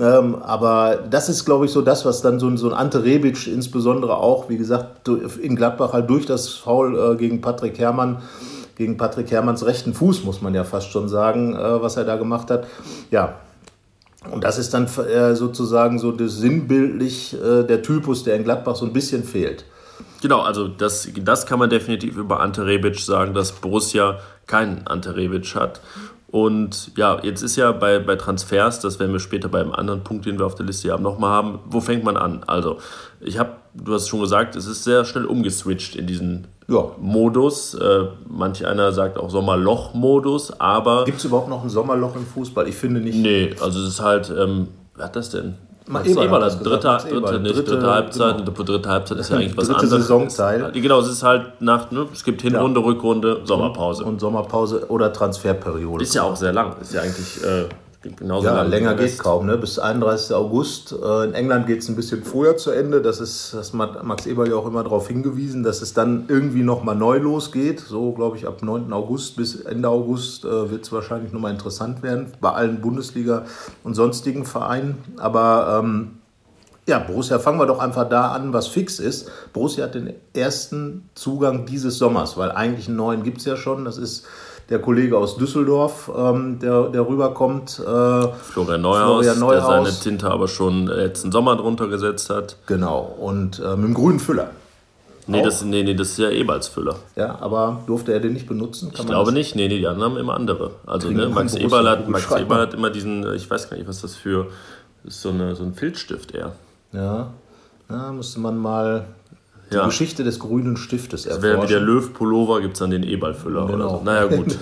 Ähm, 0.00 0.36
aber 0.36 0.98
das 1.10 1.28
ist, 1.28 1.44
glaube 1.44 1.66
ich, 1.66 1.72
so 1.72 1.82
das, 1.82 2.06
was 2.06 2.22
dann 2.22 2.40
so 2.40 2.48
ein, 2.48 2.56
so 2.56 2.68
ein 2.68 2.74
Ante 2.74 3.04
Rebic 3.04 3.46
insbesondere 3.46 4.16
auch, 4.16 4.48
wie 4.48 4.56
gesagt, 4.56 5.08
in 5.40 5.56
Gladbach 5.56 5.92
halt 5.92 6.08
durch 6.08 6.24
das 6.24 6.48
Foul 6.48 6.98
äh, 6.98 7.16
gegen 7.16 7.42
Patrick 7.42 7.78
Herrmann 7.78 8.22
gegen 8.82 8.96
Patrick 8.96 9.30
Herrmanns 9.30 9.64
rechten 9.64 9.94
Fuß, 9.94 10.24
muss 10.24 10.42
man 10.42 10.54
ja 10.54 10.64
fast 10.64 10.90
schon 10.90 11.08
sagen, 11.08 11.54
äh, 11.54 11.82
was 11.82 11.96
er 11.96 12.04
da 12.04 12.16
gemacht 12.16 12.50
hat. 12.50 12.66
Ja, 13.12 13.36
und 14.28 14.42
das 14.42 14.58
ist 14.58 14.74
dann 14.74 14.86
äh, 14.86 15.36
sozusagen 15.36 16.00
so 16.00 16.10
das 16.10 16.36
sinnbildlich 16.36 17.34
äh, 17.34 17.62
der 17.62 17.82
Typus, 17.82 18.24
der 18.24 18.34
in 18.34 18.44
Gladbach 18.44 18.74
so 18.74 18.84
ein 18.84 18.92
bisschen 18.92 19.22
fehlt. 19.22 19.64
Genau, 20.20 20.40
also 20.40 20.66
das, 20.66 21.08
das 21.24 21.46
kann 21.46 21.60
man 21.60 21.70
definitiv 21.70 22.16
über 22.16 22.40
Ante 22.40 22.66
Rebic 22.66 22.98
sagen, 22.98 23.34
dass 23.34 23.52
Borussia 23.52 24.18
keinen 24.48 24.86
Ante 24.88 25.14
Rebic 25.14 25.54
hat. 25.54 25.80
Und 26.32 26.92
ja, 26.96 27.20
jetzt 27.22 27.42
ist 27.42 27.56
ja 27.56 27.70
bei, 27.72 28.00
bei 28.00 28.16
Transfers, 28.16 28.80
das 28.80 28.98
werden 28.98 29.12
wir 29.12 29.20
später 29.20 29.48
beim 29.48 29.70
anderen 29.72 30.02
Punkt, 30.02 30.26
den 30.26 30.38
wir 30.38 30.46
auf 30.46 30.54
der 30.54 30.66
Liste 30.66 30.90
haben, 30.90 31.02
nochmal 31.02 31.30
haben. 31.30 31.58
Wo 31.66 31.80
fängt 31.80 32.04
man 32.04 32.16
an? 32.16 32.42
Also, 32.46 32.78
ich 33.20 33.38
habe, 33.38 33.50
du 33.74 33.94
hast 33.94 34.02
es 34.02 34.08
schon 34.08 34.20
gesagt, 34.20 34.56
es 34.56 34.66
ist 34.66 34.82
sehr 34.82 35.04
schnell 35.04 35.26
umgeswitcht 35.26 35.94
in 35.94 36.06
diesen 36.06 36.46
ja. 36.72 36.90
Modus. 36.98 37.74
Äh, 37.74 38.06
manch 38.28 38.66
einer 38.66 38.92
sagt 38.92 39.18
auch 39.18 39.30
Sommerloch-Modus, 39.30 40.60
aber. 40.60 41.04
Gibt 41.04 41.18
es 41.18 41.24
überhaupt 41.24 41.48
noch 41.48 41.62
ein 41.62 41.70
Sommerloch 41.70 42.16
im 42.16 42.26
Fußball? 42.26 42.68
Ich 42.68 42.76
finde 42.76 43.00
nicht. 43.00 43.18
Nee, 43.18 43.54
also 43.60 43.80
es 43.80 43.88
ist 43.88 44.00
halt, 44.00 44.32
ähm, 44.36 44.68
wer 44.94 45.06
hat 45.06 45.16
das 45.16 45.30
denn? 45.30 45.54
Max 45.86 46.08
Eberl, 46.08 46.26
Eberl 46.26 46.44
hat 46.44 46.64
dritte, 46.64 46.70
dritte, 46.70 47.20
dritte, 47.20 47.40
nicht, 47.40 47.56
dritte, 47.56 47.70
dritte 47.72 47.90
Halbzeit. 47.90 48.38
Genau. 48.38 48.62
Dritte 48.62 48.88
Halbzeit 48.88 49.18
ist 49.18 49.30
ja 49.30 49.36
eigentlich 49.36 49.56
was 49.56 49.66
dritte 49.66 49.80
anderes. 49.80 50.06
Saisonteil. 50.06 50.72
Genau, 50.72 51.00
es 51.00 51.08
ist 51.08 51.22
halt 51.22 51.60
nach, 51.60 51.90
ne, 51.90 52.06
es 52.12 52.22
gibt 52.22 52.42
Hinrunde, 52.42 52.80
ja. 52.80 52.86
Rückrunde, 52.86 53.40
Sommerpause. 53.44 54.04
Und, 54.04 54.10
und, 54.10 54.20
Sommerpause 54.20 54.86
oder 54.88 55.12
Transferperiode. 55.12 56.04
Ist 56.04 56.14
ja 56.14 56.22
auch 56.22 56.36
sehr 56.36 56.52
lang. 56.52 56.76
Ist 56.80 56.94
ja 56.94 57.02
eigentlich 57.02 57.42
äh, 57.42 57.64
Genauso 58.02 58.46
ja, 58.46 58.62
länger 58.62 58.94
geht 58.94 59.18
kaum, 59.18 59.46
ne? 59.46 59.56
bis 59.56 59.78
31. 59.78 60.34
August. 60.34 60.92
Äh, 60.92 61.24
in 61.24 61.34
England 61.34 61.66
geht 61.66 61.80
es 61.80 61.88
ein 61.88 61.96
bisschen 61.96 62.24
früher 62.24 62.56
zu 62.56 62.70
Ende. 62.70 63.00
Das 63.00 63.20
ist, 63.20 63.54
das 63.54 63.72
hat 63.72 64.04
Max 64.04 64.26
Eberl 64.26 64.48
ja 64.48 64.56
auch 64.56 64.66
immer 64.66 64.82
darauf 64.82 65.08
hingewiesen, 65.08 65.62
dass 65.62 65.82
es 65.82 65.94
dann 65.94 66.24
irgendwie 66.28 66.62
nochmal 66.62 66.96
neu 66.96 67.18
losgeht. 67.18 67.80
So, 67.80 68.12
glaube 68.12 68.36
ich, 68.36 68.46
ab 68.46 68.62
9. 68.62 68.92
August 68.92 69.36
bis 69.36 69.60
Ende 69.60 69.88
August 69.88 70.44
äh, 70.44 70.70
wird 70.70 70.84
es 70.84 70.92
wahrscheinlich 70.92 71.32
nochmal 71.32 71.52
interessant 71.52 72.02
werden 72.02 72.32
bei 72.40 72.50
allen 72.50 72.80
Bundesliga- 72.80 73.44
und 73.84 73.94
sonstigen 73.94 74.44
Vereinen. 74.44 74.98
Aber 75.18 75.80
ähm, 75.82 76.21
ja, 76.92 76.98
Borussia, 76.98 77.38
fangen 77.38 77.58
wir 77.58 77.66
doch 77.66 77.78
einfach 77.78 78.06
da 78.06 78.32
an, 78.32 78.52
was 78.52 78.68
fix 78.68 78.98
ist. 78.98 79.30
Borussia 79.54 79.84
hat 79.84 79.94
den 79.94 80.12
ersten 80.34 81.08
Zugang 81.14 81.64
dieses 81.64 81.96
Sommers, 81.96 82.36
weil 82.36 82.52
eigentlich 82.52 82.88
einen 82.88 82.98
neuen 82.98 83.22
gibt 83.22 83.38
es 83.38 83.46
ja 83.46 83.56
schon. 83.56 83.86
Das 83.86 83.96
ist 83.96 84.26
der 84.68 84.78
Kollege 84.78 85.16
aus 85.16 85.38
Düsseldorf, 85.38 86.10
ähm, 86.14 86.58
der, 86.58 86.90
der 86.90 87.08
rüberkommt. 87.08 87.80
Äh, 87.80 87.82
Florian, 87.82 88.82
Neuhaus, 88.82 89.24
Florian 89.24 89.38
Neuhaus, 89.38 89.84
der 89.84 89.92
seine 89.92 90.00
Tinte 90.02 90.30
aber 90.30 90.48
schon 90.48 90.86
letzten 90.86 91.32
Sommer 91.32 91.56
drunter 91.56 91.88
gesetzt 91.88 92.28
hat. 92.28 92.58
Genau, 92.66 93.00
und 93.00 93.58
äh, 93.58 93.74
mit 93.76 93.86
dem 93.86 93.94
grünen 93.94 94.20
Füller. 94.20 94.50
Nee 95.26 95.42
das, 95.42 95.64
nee, 95.64 95.82
nee, 95.82 95.94
das 95.94 96.10
ist 96.10 96.18
ja 96.18 96.30
Eberls-Füller. 96.30 96.96
Ja, 97.16 97.38
aber 97.40 97.80
durfte 97.86 98.12
er 98.12 98.20
den 98.20 98.34
nicht 98.34 98.46
benutzen? 98.46 98.92
Kann 98.92 99.00
ich 99.00 99.06
glaube 99.06 99.32
nicht. 99.32 99.54
Nee, 99.54 99.68
nee, 99.68 99.78
die 99.78 99.86
anderen 99.86 100.12
haben 100.12 100.18
immer 100.18 100.34
andere. 100.34 100.72
Also 100.84 101.10
ne, 101.10 101.28
Max, 101.28 101.54
Eberl 101.54 101.88
hat, 101.88 102.08
Max 102.08 102.30
Eberl 102.30 102.60
hat 102.60 102.74
immer 102.74 102.90
diesen, 102.90 103.32
ich 103.34 103.48
weiß 103.48 103.70
gar 103.70 103.78
nicht, 103.78 103.88
was 103.88 104.02
das 104.02 104.14
für 104.14 104.48
ist, 105.04 105.22
so, 105.22 105.30
eine, 105.30 105.54
so 105.54 105.62
ein 105.62 105.74
Filzstift 105.74 106.34
eher. 106.34 106.52
Ja, 106.92 107.32
ja 107.88 108.12
müsste 108.12 108.40
man 108.40 108.56
mal 108.58 109.06
die 109.72 109.78
ja. 109.78 109.86
Geschichte 109.86 110.22
des 110.22 110.38
grünen 110.38 110.76
Stiftes 110.76 111.26
erforschen. 111.26 111.62
Wie 111.62 111.66
der 111.66 111.80
Löw-Pullover 111.80 112.60
gibt 112.60 112.74
es 112.74 112.80
dann 112.80 112.90
den 112.90 113.02
E-Ball-Füller 113.02 113.66
genau. 113.66 113.98
so. 113.98 114.04
Naja, 114.04 114.26
gut. 114.36 114.58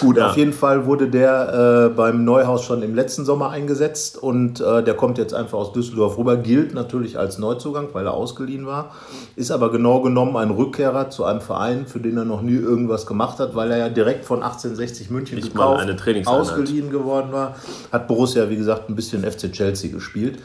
gut, 0.00 0.16
ja. 0.16 0.30
auf 0.30 0.36
jeden 0.36 0.52
Fall 0.52 0.86
wurde 0.86 1.08
der 1.08 1.88
äh, 1.90 1.94
beim 1.94 2.24
Neuhaus 2.24 2.64
schon 2.64 2.82
im 2.82 2.94
letzten 2.94 3.24
Sommer 3.24 3.50
eingesetzt 3.50 4.22
und 4.22 4.60
äh, 4.60 4.82
der 4.82 4.94
kommt 4.94 5.18
jetzt 5.18 5.34
einfach 5.34 5.58
aus 5.58 5.72
Düsseldorf 5.72 6.18
rüber, 6.18 6.36
gilt 6.36 6.74
natürlich 6.74 7.18
als 7.18 7.38
Neuzugang, 7.38 7.88
weil 7.92 8.06
er 8.06 8.14
ausgeliehen 8.14 8.66
war, 8.66 8.94
ist 9.36 9.50
aber 9.50 9.70
genau 9.72 10.00
genommen 10.00 10.36
ein 10.36 10.50
Rückkehrer 10.50 11.10
zu 11.10 11.24
einem 11.24 11.40
Verein, 11.40 11.86
für 11.86 12.00
den 12.00 12.16
er 12.16 12.24
noch 12.24 12.42
nie 12.42 12.56
irgendwas 12.56 13.06
gemacht 13.06 13.38
hat, 13.38 13.54
weil 13.54 13.70
er 13.70 13.78
ja 13.78 13.88
direkt 13.88 14.24
von 14.24 14.42
1860 14.42 15.10
München 15.10 15.36
Nicht 15.36 15.52
gekauft, 15.52 15.88
ausgeliehen 16.26 16.90
geworden 16.90 17.32
war. 17.32 17.56
Hat 17.90 18.06
Borussia, 18.06 18.50
wie 18.50 18.56
gesagt, 18.56 18.88
ein 18.88 18.96
bisschen 18.96 19.22
FC 19.24 19.50
Chelsea 19.52 19.90
gespielt. 19.90 20.38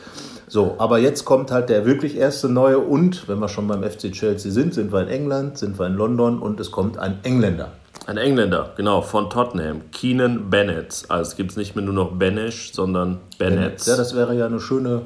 So, 0.50 0.76
aber 0.78 0.98
jetzt 0.98 1.26
kommt 1.26 1.52
halt 1.52 1.70
der 1.70 1.86
wirklich 1.86 2.16
erste 2.16 2.48
neue 2.48 2.80
und, 2.80 3.28
wenn 3.28 3.40
wir 3.40 3.50
schon 3.50 3.68
beim 3.68 3.84
FC 3.84 4.14
Chelsea 4.14 4.50
sind, 4.52 4.74
sind 4.74 4.94
wir 4.94 5.02
in 5.02 5.10
England, 5.10 5.58
sind 5.58 5.78
wir 5.78 5.88
in 5.88 5.94
London 5.96 6.40
und 6.40 6.60
es 6.62 6.72
kommt 6.72 6.98
ein 6.98 7.20
Engländer. 7.24 7.74
Ein 8.06 8.16
Engländer, 8.16 8.72
genau, 8.78 9.02
von 9.02 9.30
Tottenham. 9.30 9.82
Keenan 9.92 10.50
Bennett. 10.50 11.04
Also 11.10 11.32
es 11.32 11.36
gibt 11.36 11.52
es 11.52 11.58
nicht 11.58 11.76
mehr 11.76 11.84
nur 11.84 11.94
noch 11.94 12.12
Banish, 12.14 12.72
sondern. 12.72 13.18
Bennett. 13.38 13.86
Ja, 13.86 13.98
das 13.98 14.16
wäre 14.16 14.34
ja 14.36 14.46
eine 14.46 14.62
schöne 14.62 15.02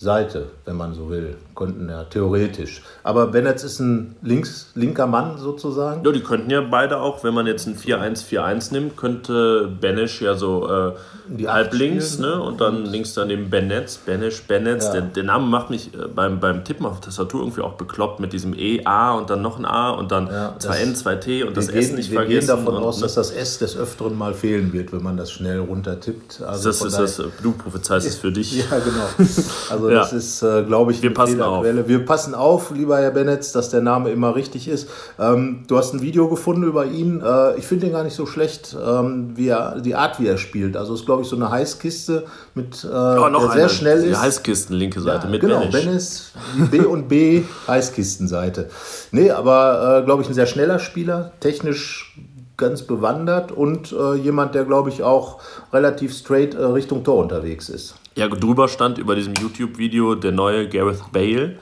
Seite, 0.00 0.46
wenn 0.64 0.78
man 0.78 0.94
so 0.94 1.10
will. 1.10 1.36
Könnten 1.54 1.90
ja 1.90 2.04
theoretisch. 2.04 2.80
Aber 3.02 3.26
Bennett 3.26 3.62
ist 3.62 3.80
ein 3.80 4.16
links, 4.22 4.70
linker 4.74 5.06
Mann 5.06 5.36
sozusagen. 5.36 6.02
Ja, 6.06 6.10
die 6.10 6.22
könnten 6.22 6.48
ja 6.48 6.62
beide 6.62 7.00
auch, 7.00 7.22
wenn 7.22 7.34
man 7.34 7.46
jetzt 7.46 7.66
ein 7.66 7.76
4-1-4-1 7.76 8.72
nimmt, 8.72 8.96
könnte 8.96 9.70
Benesch 9.78 10.22
ja 10.22 10.36
so 10.36 10.66
äh, 10.70 10.92
die 11.28 11.50
halblinks 11.50 12.18
ne? 12.18 12.40
und 12.40 12.62
dann 12.62 12.84
und 12.84 12.86
links 12.86 13.12
daneben 13.12 13.50
Bennett, 13.50 13.98
Benesch, 14.06 14.42
Bennett. 14.44 14.82
Ja. 14.84 14.92
Der, 14.92 15.00
der, 15.02 15.22
Name 15.22 15.46
macht 15.46 15.68
mich 15.68 15.92
äh, 15.92 16.06
beim, 16.08 16.40
beim 16.40 16.64
Tippen 16.64 16.86
auf 16.86 17.00
Tastatur 17.00 17.42
irgendwie 17.42 17.60
auch 17.60 17.74
bekloppt 17.74 18.20
mit 18.20 18.32
diesem 18.32 18.54
E, 18.54 18.86
A 18.86 19.12
und 19.12 19.28
dann 19.28 19.42
noch 19.42 19.58
ein 19.58 19.66
A 19.66 19.90
und 19.90 20.12
dann 20.12 20.28
ja, 20.28 20.54
zwei 20.58 20.78
N, 20.78 20.94
zwei 20.96 21.16
T 21.16 21.42
und 21.44 21.58
das 21.58 21.68
gehen, 21.68 21.78
S 21.78 21.92
nicht 21.92 22.10
wir 22.10 22.20
vergessen. 22.20 22.48
Wir 22.48 22.54
gehen 22.54 22.64
davon 22.64 22.80
und, 22.80 22.84
aus, 22.84 22.96
ne? 22.96 23.02
dass 23.02 23.16
das 23.16 23.32
S 23.32 23.58
des 23.58 23.76
Öfteren 23.76 24.16
mal 24.16 24.32
fehlen 24.32 24.72
wird, 24.72 24.94
wenn 24.94 25.02
man 25.02 25.18
das 25.18 25.30
schnell 25.30 25.58
runtertippt. 25.58 26.40
Also 26.40 26.70
das 26.70 26.80
ist 26.80 26.98
das, 26.98 27.22
du 27.42 27.52
prophezeist 27.52 28.06
es 28.06 28.16
für 28.18 28.32
dich. 28.32 28.56
Ja, 28.56 28.78
genau. 28.78 29.28
Also 29.70 29.89
ja. 29.90 30.00
das 30.00 30.12
ist, 30.12 30.42
äh, 30.42 30.62
glaube 30.62 30.92
ich, 30.92 31.02
wir 31.02 31.12
passen 31.12 31.40
auf. 31.42 31.64
Wir 31.64 32.04
passen 32.04 32.34
auf, 32.34 32.70
lieber 32.70 32.98
Herr 32.98 33.10
Bennett, 33.10 33.54
dass 33.54 33.70
der 33.70 33.80
Name 33.80 34.10
immer 34.10 34.34
richtig 34.34 34.68
ist. 34.68 34.88
Ähm, 35.18 35.64
du 35.66 35.76
hast 35.76 35.94
ein 35.94 36.02
Video 36.02 36.28
gefunden 36.28 36.64
über 36.64 36.86
ihn. 36.86 37.20
Äh, 37.20 37.56
ich 37.56 37.66
finde 37.66 37.86
ihn 37.86 37.92
gar 37.92 38.04
nicht 38.04 38.16
so 38.16 38.26
schlecht, 38.26 38.74
ähm, 38.74 39.32
wie 39.34 39.48
er, 39.48 39.80
die 39.80 39.94
Art, 39.94 40.20
wie 40.20 40.26
er 40.26 40.38
spielt. 40.38 40.76
Also 40.76 40.94
ist, 40.94 41.06
glaube 41.06 41.22
ich, 41.22 41.28
so 41.28 41.36
eine 41.36 41.50
Heißkiste 41.50 42.24
mit 42.54 42.84
äh, 42.84 42.88
oh, 42.88 43.28
noch 43.28 43.52
der 43.52 43.52
sehr 43.52 43.68
schnell 43.68 43.98
ist. 43.98 44.08
Die 44.08 44.16
Heißkisten, 44.16 44.76
linke 44.76 45.00
Seite 45.00 45.24
ja, 45.24 45.30
mit 45.30 45.40
genau, 45.40 45.66
Bennis. 45.70 46.32
B 46.70 46.80
und 46.80 47.08
B 47.08 47.42
Heißkistenseite. 47.68 48.70
Nee, 49.12 49.30
aber 49.30 50.00
äh, 50.00 50.04
glaube 50.04 50.22
ich, 50.22 50.28
ein 50.28 50.34
sehr 50.34 50.46
schneller 50.46 50.78
Spieler, 50.78 51.32
technisch 51.40 52.14
ganz 52.60 52.82
bewandert 52.82 53.50
und 53.50 53.90
äh, 53.90 54.14
jemand, 54.14 54.54
der, 54.54 54.64
glaube 54.64 54.90
ich, 54.90 55.02
auch 55.02 55.40
relativ 55.72 56.14
straight 56.14 56.54
äh, 56.54 56.62
Richtung 56.62 57.02
Tor 57.02 57.22
unterwegs 57.22 57.68
ist. 57.68 57.96
Ja, 58.20 58.28
drüber 58.28 58.68
stand 58.68 58.98
über 58.98 59.14
diesem 59.14 59.32
YouTube-Video 59.32 60.14
der 60.14 60.32
neue 60.32 60.68
Gareth 60.68 61.10
Bale. 61.10 61.56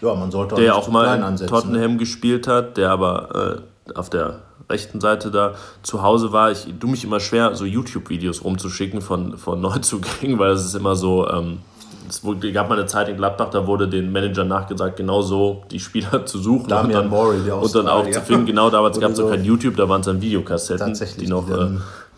Ja, 0.00 0.14
man 0.14 0.30
sollte 0.30 0.54
auch 0.54 0.58
der 0.58 0.74
auch 0.74 0.88
mal 0.88 1.18
in 1.18 1.22
ansetzen, 1.22 1.50
Tottenham 1.54 1.92
ne? 1.92 1.96
gespielt 1.98 2.48
hat, 2.48 2.78
der 2.78 2.90
aber 2.90 3.62
äh, 3.86 3.92
auf 3.92 4.08
der 4.08 4.40
rechten 4.70 5.02
Seite 5.02 5.30
da 5.30 5.54
zu 5.82 6.02
Hause 6.02 6.32
war. 6.32 6.50
Ich 6.50 6.66
tue 6.80 6.90
mich 6.90 7.04
immer 7.04 7.20
schwer, 7.20 7.54
so 7.54 7.66
YouTube-Videos 7.66 8.42
rumzuschicken 8.42 9.02
von, 9.02 9.36
von 9.36 9.60
Neuzugängen, 9.60 10.38
weil 10.38 10.52
es 10.52 10.64
ist 10.64 10.76
immer 10.76 10.96
so. 10.96 11.28
Ähm, 11.28 11.58
es 12.08 12.22
gab 12.54 12.70
mal 12.70 12.78
eine 12.78 12.86
Zeit 12.86 13.10
in 13.10 13.18
Gladbach, 13.18 13.50
da 13.50 13.66
wurde 13.66 13.86
den 13.86 14.12
Manager 14.12 14.44
nachgesagt, 14.44 14.96
genau 14.96 15.20
so 15.20 15.64
die 15.70 15.80
Spieler 15.80 16.24
zu 16.24 16.38
suchen 16.38 16.68
Damian 16.68 17.04
und 17.04 17.10
dann, 17.10 17.10
Mori, 17.10 17.50
und 17.50 17.74
dann 17.74 17.88
auch 17.88 18.10
zu 18.10 18.22
finden. 18.22 18.46
Genau 18.46 18.70
damals 18.70 18.98
gab 19.00 19.10
es 19.10 19.18
so 19.18 19.28
kein 19.28 19.44
YouTube, 19.44 19.76
da 19.76 19.86
waren 19.90 20.00
es 20.00 20.06
dann 20.06 20.22
Videokassetten, 20.22 20.98
die 21.20 21.26
noch 21.26 21.50
äh, 21.50 21.68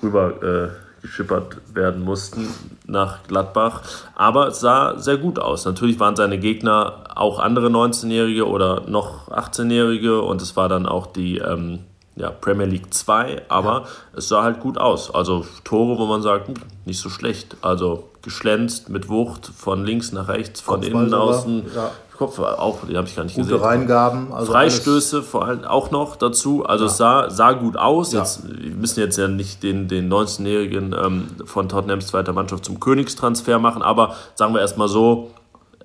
rüber 0.01 0.43
äh, 0.45 0.86
geschippert 1.07 1.57
werden 1.73 2.03
mussten 2.03 2.49
nach 2.87 3.23
Gladbach. 3.25 3.83
Aber 4.15 4.49
es 4.49 4.61
sah 4.61 4.99
sehr 4.99 5.17
gut 5.17 5.39
aus. 5.39 5.65
Natürlich 5.65 5.99
waren 6.01 6.17
seine 6.17 6.39
Gegner 6.39 7.05
auch 7.15 7.39
andere 7.39 7.69
19-Jährige 7.69 8.47
oder 8.47 8.83
noch 8.89 9.29
18-Jährige 9.31 10.21
und 10.21 10.43
es 10.43 10.57
war 10.57 10.69
dann 10.69 10.87
auch 10.87 11.07
die 11.07 11.39
ähm, 11.39 11.81
ja, 12.17 12.31
Premier 12.31 12.67
League 12.67 12.93
2, 12.93 13.43
aber 13.49 13.73
ja. 13.73 13.85
es 14.17 14.29
sah 14.29 14.43
halt 14.43 14.61
gut 14.61 14.79
aus. 14.79 15.15
Also 15.15 15.45
Tore, 15.65 15.99
wo 15.99 16.07
man 16.07 16.23
sagt, 16.23 16.51
nicht 16.87 16.99
so 16.99 17.11
schlecht. 17.11 17.57
Also 17.61 18.09
geschlänzt 18.23 18.89
mit 18.89 19.09
Wucht 19.09 19.47
von 19.47 19.85
links 19.85 20.13
nach 20.13 20.29
rechts, 20.29 20.61
von 20.61 20.81
Kopfball 20.81 21.05
innen 21.05 21.15
außen. 21.15 21.63
Ja. 21.75 21.91
Kopf 22.17 22.39
auch, 22.39 22.79
die 22.89 22.97
habe 22.97 23.07
ich 23.07 23.17
gar 23.17 23.25
nicht 23.25 23.37
Gute 23.37 23.49
gesehen. 23.49 23.65
Reingaben. 23.65 24.33
Also 24.33 24.53
Freistöße 24.53 25.23
vor 25.23 25.45
allem 25.45 25.65
auch 25.65 25.91
noch 25.91 26.17
dazu. 26.17 26.65
Also 26.65 26.85
ja. 26.85 26.91
es 26.91 26.97
sah, 26.97 27.31
sah 27.31 27.53
gut 27.53 27.77
aus. 27.77 28.13
Ja. 28.13 28.21
Jetzt, 28.21 28.43
wir 28.49 28.75
müssen 28.75 29.01
jetzt 29.01 29.17
ja 29.17 29.29
nicht 29.29 29.63
den, 29.63 29.89
den 29.89 30.13
19-Jährigen 30.13 30.95
ähm, 30.95 31.29
von 31.45 31.69
Tottenhams 31.69 32.09
zweiter 32.09 32.33
Mannschaft 32.33 32.65
zum 32.65 32.81
Königstransfer 32.81 33.59
machen, 33.59 33.83
aber 33.83 34.17
sagen 34.35 34.55
wir 34.55 34.61
erstmal 34.61 34.89
so, 34.89 35.31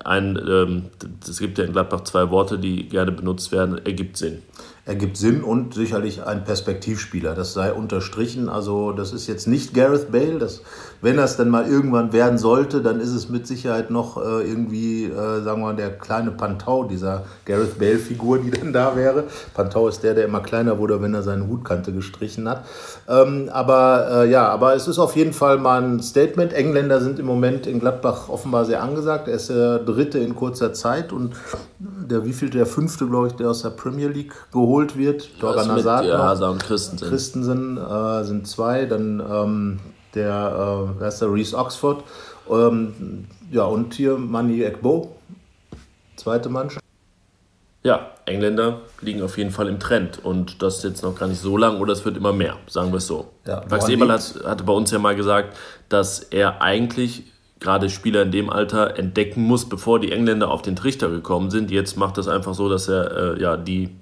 ein, 0.04 0.36
ähm, 0.48 0.86
es 1.28 1.38
gibt 1.38 1.58
ja 1.58 1.64
in 1.64 1.72
Gladbach 1.72 2.00
zwei 2.02 2.30
Worte, 2.30 2.58
die 2.58 2.88
gerne 2.88 3.12
benutzt 3.12 3.52
werden, 3.52 3.80
ergibt 3.84 4.16
Sinn 4.16 4.42
ergibt 4.84 5.16
Sinn 5.16 5.44
und 5.44 5.74
sicherlich 5.74 6.24
ein 6.24 6.42
Perspektivspieler. 6.42 7.34
Das 7.34 7.52
sei 7.52 7.72
unterstrichen. 7.72 8.48
Also 8.48 8.90
das 8.90 9.12
ist 9.12 9.28
jetzt 9.28 9.46
nicht 9.46 9.74
Gareth 9.74 10.10
Bale. 10.10 10.38
Das, 10.40 10.62
wenn 11.00 11.16
das 11.16 11.36
dann 11.36 11.50
mal 11.50 11.68
irgendwann 11.68 12.12
werden 12.12 12.36
sollte, 12.36 12.82
dann 12.82 12.98
ist 12.98 13.12
es 13.12 13.28
mit 13.28 13.46
Sicherheit 13.46 13.92
noch 13.92 14.16
äh, 14.16 14.42
irgendwie, 14.42 15.04
äh, 15.04 15.42
sagen 15.42 15.60
wir 15.60 15.68
mal, 15.68 15.76
der 15.76 15.96
kleine 15.96 16.32
Pantau 16.32 16.82
dieser 16.82 17.26
Gareth 17.44 17.78
Bale-Figur, 17.78 18.38
die 18.38 18.50
dann 18.58 18.72
da 18.72 18.96
wäre. 18.96 19.24
Pantau 19.54 19.86
ist 19.86 20.02
der, 20.02 20.14
der 20.14 20.24
immer 20.24 20.40
kleiner 20.40 20.78
wurde, 20.78 21.00
wenn 21.00 21.14
er 21.14 21.22
seine 21.22 21.46
Hutkante 21.46 21.92
gestrichen 21.92 22.48
hat. 22.48 22.64
Ähm, 23.08 23.50
aber 23.52 24.24
äh, 24.24 24.30
ja, 24.30 24.48
aber 24.48 24.74
es 24.74 24.88
ist 24.88 24.98
auf 24.98 25.14
jeden 25.14 25.32
Fall 25.32 25.58
mal 25.58 25.80
ein 25.80 26.02
Statement. 26.02 26.52
Engländer 26.52 27.00
sind 27.00 27.20
im 27.20 27.26
Moment 27.26 27.68
in 27.68 27.78
Gladbach 27.78 28.28
offenbar 28.28 28.64
sehr 28.64 28.82
angesagt. 28.82 29.28
Er 29.28 29.34
ist 29.34 29.48
der 29.48 29.78
dritte 29.78 30.18
in 30.18 30.34
kurzer 30.34 30.72
Zeit 30.72 31.12
und 31.12 31.36
der 31.78 32.24
wievielte, 32.24 32.58
der 32.58 32.66
fünfte, 32.66 33.06
glaube 33.06 33.28
ich, 33.28 33.34
der 33.34 33.50
aus 33.50 33.62
der 33.62 33.70
Premier 33.70 34.08
League 34.08 34.34
geholt 34.52 34.71
wird. 34.96 35.28
Torgan 35.40 35.70
Hazard 35.70 36.06
ja, 36.06 36.18
Hazard 36.18 36.52
und 36.52 36.62
Christensen. 36.62 37.08
Christensen 37.08 37.78
äh, 37.78 38.24
sind 38.24 38.46
zwei, 38.46 38.86
dann 38.86 39.20
ähm, 39.20 39.80
der, 40.14 40.88
äh, 40.94 41.00
wer 41.00 41.08
ist 41.08 41.20
der, 41.20 41.32
Reese 41.32 41.56
Oxford. 41.56 42.04
Ähm, 42.50 43.26
ja, 43.50 43.64
und 43.64 43.94
hier 43.94 44.16
Mani 44.16 44.62
Ekbo, 44.62 45.16
zweite 46.16 46.48
Mannschaft. 46.48 46.82
Ja, 47.84 48.10
Engländer 48.26 48.80
liegen 49.00 49.22
auf 49.22 49.36
jeden 49.36 49.50
Fall 49.50 49.68
im 49.68 49.80
Trend 49.80 50.24
und 50.24 50.62
das 50.62 50.82
jetzt 50.84 51.02
noch 51.02 51.18
gar 51.18 51.26
nicht 51.28 51.40
so 51.40 51.56
lang 51.56 51.80
oder 51.80 51.92
es 51.92 52.04
wird 52.04 52.16
immer 52.16 52.32
mehr, 52.32 52.56
sagen 52.68 52.92
wir 52.92 52.98
es 52.98 53.08
so. 53.08 53.30
Ja, 53.46 53.64
Max 53.68 53.88
Eberl 53.88 54.12
hat, 54.12 54.34
hatte 54.44 54.62
bei 54.62 54.72
uns 54.72 54.92
ja 54.92 55.00
mal 55.00 55.16
gesagt, 55.16 55.56
dass 55.88 56.20
er 56.20 56.62
eigentlich 56.62 57.24
gerade 57.58 57.90
Spieler 57.90 58.22
in 58.22 58.30
dem 58.30 58.50
Alter 58.50 58.98
entdecken 58.98 59.42
muss, 59.42 59.68
bevor 59.68 59.98
die 59.98 60.12
Engländer 60.12 60.50
auf 60.50 60.62
den 60.62 60.76
Trichter 60.76 61.08
gekommen 61.08 61.50
sind. 61.50 61.70
Jetzt 61.70 61.96
macht 61.96 62.18
das 62.18 62.28
einfach 62.28 62.54
so, 62.54 62.68
dass 62.68 62.88
er 62.88 63.36
äh, 63.36 63.40
ja, 63.40 63.56
die 63.56 63.96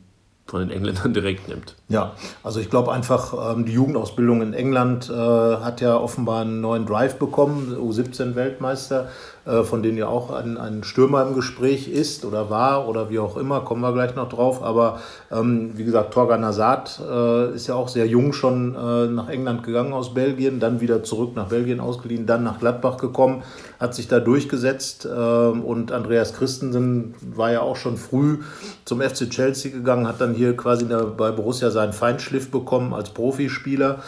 von 0.50 0.60
den 0.60 0.70
Engländern 0.70 1.14
direkt 1.14 1.48
nimmt. 1.48 1.76
Ja, 1.88 2.12
also 2.42 2.60
ich 2.60 2.68
glaube 2.68 2.92
einfach, 2.92 3.54
ähm, 3.54 3.64
die 3.64 3.72
Jugendausbildung 3.72 4.42
in 4.42 4.52
England 4.52 5.08
äh, 5.08 5.14
hat 5.14 5.80
ja 5.80 5.96
offenbar 5.96 6.42
einen 6.42 6.60
neuen 6.60 6.86
Drive 6.86 7.18
bekommen, 7.18 7.76
U17-Weltmeister. 7.80 9.04
Äh, 9.04 9.39
von 9.44 9.82
denen 9.82 9.96
ja 9.96 10.06
auch 10.06 10.30
ein, 10.30 10.58
ein 10.58 10.84
Stürmer 10.84 11.26
im 11.26 11.34
Gespräch 11.34 11.88
ist 11.88 12.24
oder 12.24 12.50
war 12.50 12.88
oder 12.88 13.10
wie 13.10 13.18
auch 13.18 13.36
immer, 13.36 13.62
kommen 13.62 13.80
wir 13.80 13.92
gleich 13.92 14.14
noch 14.14 14.28
drauf. 14.28 14.62
Aber 14.62 15.00
ähm, 15.32 15.72
wie 15.76 15.84
gesagt, 15.84 16.12
Torgan 16.12 16.44
Hazard 16.44 17.00
äh, 17.00 17.54
ist 17.54 17.66
ja 17.66 17.74
auch 17.74 17.88
sehr 17.88 18.06
jung 18.06 18.32
schon 18.32 18.74
äh, 18.74 19.06
nach 19.06 19.28
England 19.28 19.62
gegangen 19.62 19.92
aus 19.92 20.14
Belgien, 20.14 20.60
dann 20.60 20.80
wieder 20.80 21.02
zurück 21.02 21.34
nach 21.34 21.48
Belgien 21.48 21.80
ausgeliehen, 21.80 22.26
dann 22.26 22.44
nach 22.44 22.58
Gladbach 22.58 22.96
gekommen, 22.96 23.42
hat 23.78 23.94
sich 23.94 24.08
da 24.08 24.20
durchgesetzt 24.20 25.06
äh, 25.06 25.08
und 25.08 25.92
Andreas 25.92 26.34
Christensen 26.34 27.14
war 27.22 27.52
ja 27.52 27.60
auch 27.62 27.76
schon 27.76 27.96
früh 27.96 28.38
zum 28.84 29.00
FC 29.00 29.30
Chelsea 29.30 29.72
gegangen, 29.72 30.06
hat 30.06 30.20
dann 30.20 30.34
hier 30.34 30.56
quasi 30.56 30.84
bei 30.84 31.30
Borussia 31.30 31.70
seinen 31.70 31.92
Feinschliff 31.92 32.50
bekommen 32.50 32.92
als 32.92 33.10
Profispieler. 33.10 34.00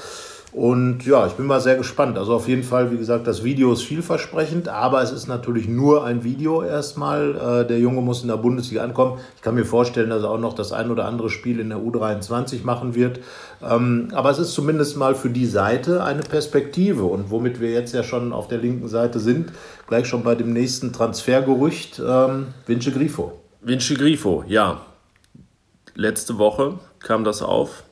Und 0.52 1.06
ja, 1.06 1.26
ich 1.26 1.32
bin 1.32 1.46
mal 1.46 1.62
sehr 1.62 1.76
gespannt. 1.76 2.18
Also 2.18 2.34
auf 2.34 2.46
jeden 2.46 2.62
Fall, 2.62 2.92
wie 2.92 2.98
gesagt, 2.98 3.26
das 3.26 3.42
Video 3.42 3.72
ist 3.72 3.84
vielversprechend, 3.84 4.68
aber 4.68 5.02
es 5.02 5.10
ist 5.10 5.26
natürlich 5.26 5.66
nur 5.66 6.04
ein 6.04 6.24
Video 6.24 6.62
erstmal. 6.62 7.62
Äh, 7.62 7.66
der 7.66 7.78
Junge 7.78 8.02
muss 8.02 8.20
in 8.20 8.28
der 8.28 8.36
Bundesliga 8.36 8.84
ankommen. 8.84 9.18
Ich 9.34 9.40
kann 9.40 9.54
mir 9.54 9.64
vorstellen, 9.64 10.10
dass 10.10 10.22
er 10.22 10.30
auch 10.30 10.38
noch 10.38 10.52
das 10.52 10.72
ein 10.72 10.90
oder 10.90 11.06
andere 11.06 11.30
Spiel 11.30 11.58
in 11.58 11.70
der 11.70 11.78
U23 11.78 12.64
machen 12.64 12.94
wird. 12.94 13.20
Ähm, 13.62 14.08
aber 14.12 14.28
es 14.28 14.38
ist 14.38 14.52
zumindest 14.52 14.98
mal 14.98 15.14
für 15.14 15.30
die 15.30 15.46
Seite 15.46 16.04
eine 16.04 16.22
Perspektive. 16.22 17.04
Und 17.04 17.30
womit 17.30 17.58
wir 17.58 17.70
jetzt 17.70 17.94
ja 17.94 18.02
schon 18.02 18.34
auf 18.34 18.46
der 18.46 18.58
linken 18.58 18.88
Seite 18.88 19.20
sind, 19.20 19.52
gleich 19.86 20.06
schon 20.06 20.22
bei 20.22 20.34
dem 20.34 20.52
nächsten 20.52 20.92
Transfergerücht, 20.92 21.98
ähm, 22.06 22.48
Vince 22.66 22.92
Grifo. 22.92 23.40
Vince 23.62 23.94
Grifo, 23.94 24.44
ja. 24.46 24.82
Letzte 25.94 26.36
Woche 26.36 26.74
kam 26.98 27.24
das 27.24 27.40
auf 27.40 27.84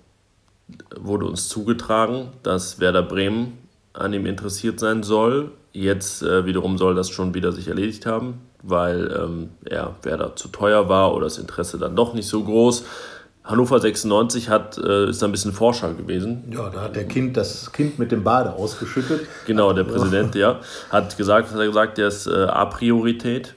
wurde 0.96 1.26
uns 1.26 1.48
zugetragen, 1.48 2.28
dass 2.42 2.80
Werder 2.80 3.02
Bremen 3.02 3.58
an 3.92 4.12
ihm 4.12 4.26
interessiert 4.26 4.80
sein 4.80 5.02
soll. 5.02 5.52
Jetzt 5.72 6.22
äh, 6.22 6.46
wiederum 6.46 6.78
soll 6.78 6.94
das 6.94 7.10
schon 7.10 7.34
wieder 7.34 7.52
sich 7.52 7.68
erledigt 7.68 8.06
haben. 8.06 8.40
weil 8.62 9.10
ähm, 9.18 9.50
er 9.64 9.94
Werder 10.02 10.36
zu 10.36 10.48
teuer 10.48 10.88
war 10.88 11.14
oder 11.14 11.24
das 11.24 11.38
Interesse 11.38 11.78
dann 11.78 11.96
doch 11.96 12.14
nicht 12.14 12.28
so 12.28 12.44
groß. 12.44 12.84
Hannover 13.42 13.80
96 13.80 14.48
hat, 14.48 14.76
äh, 14.78 15.08
ist 15.08 15.22
ein 15.24 15.32
bisschen 15.32 15.52
Forscher 15.52 15.94
gewesen. 15.94 16.44
Ja, 16.52 16.68
da 16.68 16.82
hat 16.82 16.94
der 16.94 17.08
Kind 17.08 17.36
das 17.36 17.72
Kind 17.72 17.98
mit 17.98 18.12
dem 18.12 18.22
Bade 18.22 18.52
ausgeschüttet. 18.52 19.22
Genau, 19.46 19.72
der 19.72 19.84
Präsident, 19.84 20.34
ja, 20.34 20.60
hat 20.90 21.16
gesagt, 21.16 21.50
hat 21.50 21.58
er 21.58 21.66
gesagt, 21.66 21.98
der 21.98 22.08
ist 22.08 22.26
äh, 22.26 22.44
A-Priorität. 22.44 23.54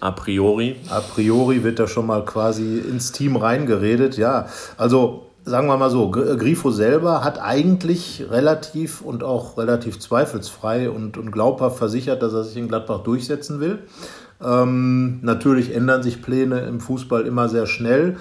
A 0.00 0.10
priori. 0.10 0.76
A 0.90 1.00
priori 1.00 1.64
wird 1.64 1.78
da 1.78 1.86
schon 1.86 2.06
mal 2.06 2.24
quasi 2.24 2.78
ins 2.78 3.10
Team 3.12 3.36
reingeredet. 3.36 4.16
Ja, 4.16 4.48
also 4.76 5.30
sagen 5.44 5.66
wir 5.66 5.76
mal 5.76 5.90
so, 5.90 6.10
Grifo 6.10 6.70
selber 6.70 7.22
hat 7.22 7.40
eigentlich 7.40 8.26
relativ 8.30 9.02
und 9.02 9.22
auch 9.22 9.58
relativ 9.58 9.98
zweifelsfrei 10.00 10.88
und, 10.90 11.18
und 11.18 11.30
glaubhaft 11.30 11.78
versichert, 11.78 12.22
dass 12.22 12.32
er 12.32 12.44
sich 12.44 12.56
in 12.56 12.68
Gladbach 12.68 13.02
durchsetzen 13.02 13.60
will. 13.60 13.80
Ähm, 14.42 15.20
natürlich 15.22 15.74
ändern 15.74 16.02
sich 16.02 16.22
Pläne 16.22 16.60
im 16.60 16.80
Fußball 16.80 17.26
immer 17.26 17.48
sehr 17.48 17.66
schnell. 17.66 18.16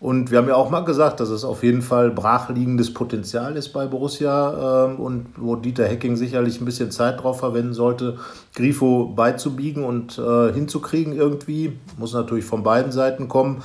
Und 0.00 0.32
wir 0.32 0.38
haben 0.38 0.48
ja 0.48 0.56
auch 0.56 0.68
mal 0.68 0.80
gesagt, 0.80 1.20
dass 1.20 1.28
es 1.28 1.44
auf 1.44 1.62
jeden 1.62 1.80
Fall 1.80 2.10
brachliegendes 2.10 2.92
Potenzial 2.92 3.56
ist 3.56 3.68
bei 3.68 3.86
Borussia 3.86 4.86
ähm, 4.86 4.98
und 4.98 5.26
wo 5.36 5.54
Dieter 5.54 5.84
Hecking 5.84 6.16
sicherlich 6.16 6.60
ein 6.60 6.64
bisschen 6.64 6.90
Zeit 6.90 7.22
drauf 7.22 7.38
verwenden 7.38 7.72
sollte, 7.72 8.16
Grifo 8.56 9.12
beizubiegen 9.14 9.84
und 9.84 10.18
äh, 10.18 10.52
hinzukriegen 10.52 11.12
irgendwie. 11.12 11.78
Muss 11.98 12.14
natürlich 12.14 12.44
von 12.44 12.64
beiden 12.64 12.90
Seiten 12.90 13.28
kommen. 13.28 13.62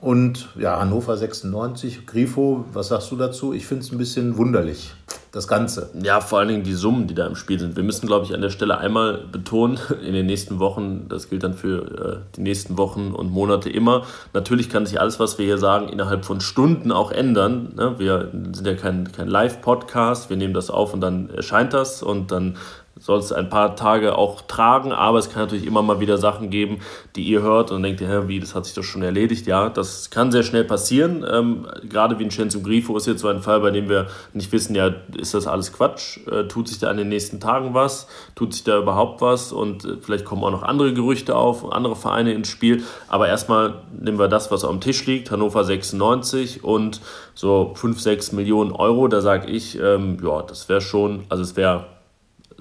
Und 0.00 0.48
ja, 0.58 0.80
Hannover 0.80 1.14
96, 1.14 2.06
Grifo, 2.06 2.64
was 2.72 2.88
sagst 2.88 3.10
du 3.10 3.16
dazu? 3.16 3.52
Ich 3.52 3.66
finde 3.66 3.84
es 3.84 3.92
ein 3.92 3.98
bisschen 3.98 4.38
wunderlich, 4.38 4.94
das 5.30 5.46
Ganze. 5.46 5.90
Ja, 6.02 6.22
vor 6.22 6.38
allen 6.38 6.48
Dingen 6.48 6.62
die 6.62 6.72
Summen, 6.72 7.06
die 7.06 7.14
da 7.14 7.26
im 7.26 7.36
Spiel 7.36 7.60
sind. 7.60 7.76
Wir 7.76 7.82
müssen, 7.82 8.06
glaube 8.06 8.24
ich, 8.24 8.32
an 8.32 8.40
der 8.40 8.48
Stelle 8.48 8.78
einmal 8.78 9.18
betonen, 9.30 9.78
in 10.02 10.14
den 10.14 10.24
nächsten 10.24 10.58
Wochen, 10.58 11.06
das 11.10 11.28
gilt 11.28 11.42
dann 11.42 11.52
für 11.52 12.22
äh, 12.22 12.34
die 12.34 12.40
nächsten 12.40 12.78
Wochen 12.78 13.12
und 13.12 13.30
Monate 13.30 13.68
immer, 13.68 14.06
natürlich 14.32 14.70
kann 14.70 14.86
sich 14.86 14.98
alles, 14.98 15.20
was 15.20 15.36
wir 15.36 15.44
hier 15.44 15.58
sagen, 15.58 15.88
innerhalb 15.88 16.24
von 16.24 16.40
Stunden 16.40 16.92
auch 16.92 17.12
ändern. 17.12 17.74
Ne? 17.76 17.98
Wir 17.98 18.30
sind 18.52 18.66
ja 18.66 18.74
kein, 18.74 19.12
kein 19.12 19.28
Live-Podcast, 19.28 20.30
wir 20.30 20.38
nehmen 20.38 20.54
das 20.54 20.70
auf 20.70 20.94
und 20.94 21.02
dann 21.02 21.28
erscheint 21.28 21.74
das 21.74 22.02
und 22.02 22.32
dann 22.32 22.56
soll 23.00 23.18
es 23.18 23.32
ein 23.32 23.48
paar 23.48 23.76
Tage 23.76 24.16
auch 24.16 24.42
tragen, 24.42 24.92
aber 24.92 25.18
es 25.18 25.30
kann 25.30 25.42
natürlich 25.42 25.66
immer 25.66 25.82
mal 25.82 26.00
wieder 26.00 26.18
Sachen 26.18 26.50
geben, 26.50 26.80
die 27.16 27.22
ihr 27.22 27.40
hört 27.40 27.70
und 27.70 27.82
denkt, 27.82 28.02
ja, 28.02 28.28
wie, 28.28 28.38
das 28.38 28.54
hat 28.54 28.66
sich 28.66 28.74
doch 28.74 28.82
schon 28.82 29.02
erledigt. 29.02 29.46
Ja, 29.46 29.70
das 29.70 30.10
kann 30.10 30.30
sehr 30.30 30.42
schnell 30.42 30.64
passieren. 30.64 31.24
Ähm, 31.28 31.66
gerade 31.88 32.18
Vincenzo 32.18 32.60
Grifo 32.60 32.96
ist 32.98 33.06
jetzt 33.06 33.22
so 33.22 33.28
ein 33.28 33.40
Fall, 33.40 33.60
bei 33.60 33.70
dem 33.70 33.88
wir 33.88 34.08
nicht 34.34 34.52
wissen, 34.52 34.74
ja, 34.74 34.92
ist 35.16 35.32
das 35.32 35.46
alles 35.46 35.72
Quatsch? 35.72 36.18
Äh, 36.30 36.44
tut 36.44 36.68
sich 36.68 36.78
da 36.78 36.90
in 36.90 36.98
den 36.98 37.08
nächsten 37.08 37.40
Tagen 37.40 37.72
was? 37.72 38.06
Tut 38.34 38.52
sich 38.52 38.64
da 38.64 38.78
überhaupt 38.78 39.22
was? 39.22 39.52
Und 39.52 39.86
äh, 39.86 39.96
vielleicht 40.00 40.26
kommen 40.26 40.44
auch 40.44 40.50
noch 40.50 40.62
andere 40.62 40.92
Gerüchte 40.92 41.36
auf, 41.36 41.72
andere 41.72 41.96
Vereine 41.96 42.34
ins 42.34 42.48
Spiel. 42.48 42.82
Aber 43.08 43.28
erstmal 43.28 43.76
nehmen 43.98 44.18
wir 44.18 44.28
das, 44.28 44.50
was 44.50 44.62
auf 44.62 44.72
dem 44.72 44.80
Tisch 44.82 45.06
liegt, 45.06 45.30
Hannover 45.30 45.64
96 45.64 46.62
und 46.64 47.00
so 47.34 47.72
5, 47.74 47.98
6 47.98 48.32
Millionen 48.32 48.72
Euro. 48.72 49.08
Da 49.08 49.22
sage 49.22 49.48
ich, 49.48 49.80
ähm, 49.80 50.18
ja, 50.22 50.42
das 50.42 50.68
wäre 50.68 50.82
schon, 50.82 51.24
also 51.30 51.42
es 51.42 51.56
wäre 51.56 51.86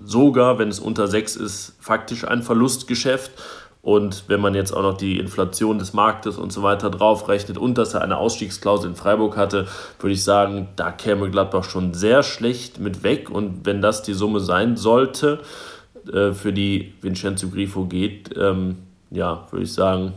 sogar, 0.04 0.60
wenn 0.60 0.70
es 0.70 0.80
unter 0.80 1.08
6 1.08 1.36
ist, 1.36 1.76
faktisch 1.80 2.26
ein 2.26 2.44
Verlustgeschäft. 2.44 3.32
Und 3.82 4.26
wenn 4.28 4.42
man 4.42 4.56
jetzt 4.56 4.74
auch 4.74 4.82
noch 4.82 4.98
die 4.98 5.20
Inflation 5.20 5.80
des 5.80 5.94
Marktes 5.94 6.38
und 6.38 6.52
so 6.52 6.64
weiter 6.64 6.90
draufrechnet 6.90 7.58
und 7.58 7.78
dass 7.78 7.94
er 7.94 8.02
eine 8.02 8.18
Ausstiegsklausel 8.18 8.90
in 8.90 8.96
Freiburg 8.96 9.38
hatte, 9.38 9.68
würde 10.00 10.14
ich 10.14 10.24
sagen, 10.24 10.68
da 10.76 10.92
käme 10.92 11.30
Gladbach 11.30 11.64
schon 11.64 11.94
sehr 11.94 12.22
schlecht 12.22 12.80
mit 12.80 13.04
weg. 13.04 13.30
Und 13.30 13.66
wenn 13.66 13.82
das 13.82 14.04
die 14.04 14.14
Summe 14.14 14.42
sein 14.42 14.76
sollte, 14.76 15.40
äh, 16.12 16.34
für 16.34 16.52
die 16.52 16.94
Vincenzo 17.02 17.48
Grifo 17.48 17.86
geht, 17.86 18.36
ähm, 18.38 18.78
ja, 19.12 19.48
würde 19.50 19.64
ich 19.64 19.74
sagen, 19.74 20.14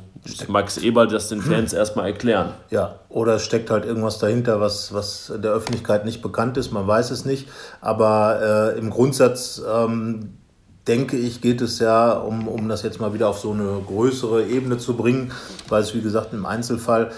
Max 0.48 0.78
Eberl 0.78 1.08
das 1.08 1.28
den 1.28 1.42
Fans 1.42 1.72
erstmal 1.72 2.06
erklären. 2.06 2.54
Ja, 2.70 3.00
oder 3.08 3.36
es 3.36 3.44
steckt 3.44 3.70
halt 3.70 3.84
irgendwas 3.84 4.18
dahinter, 4.18 4.60
was, 4.60 4.94
was 4.94 5.32
der 5.42 5.50
Öffentlichkeit 5.50 6.04
nicht 6.04 6.22
bekannt 6.22 6.56
ist, 6.56 6.70
man 6.70 6.86
weiß 6.86 7.10
es 7.10 7.24
nicht. 7.24 7.48
Aber 7.80 8.74
äh, 8.74 8.78
im 8.78 8.90
Grundsatz 8.90 9.60
ähm, 9.68 10.38
denke 10.88 11.16
ich, 11.16 11.40
geht 11.40 11.60
es 11.60 11.78
ja, 11.78 12.12
um, 12.12 12.48
um 12.48 12.68
das 12.68 12.82
jetzt 12.82 13.00
mal 13.00 13.14
wieder 13.14 13.28
auf 13.28 13.38
so 13.38 13.52
eine 13.52 13.80
größere 13.86 14.46
Ebene 14.46 14.78
zu 14.78 14.96
bringen, 14.96 15.30
weil 15.68 15.82
es, 15.82 15.94
wie 15.94 16.00
gesagt, 16.00 16.32
im 16.32 16.44
Einzelfall 16.44 17.12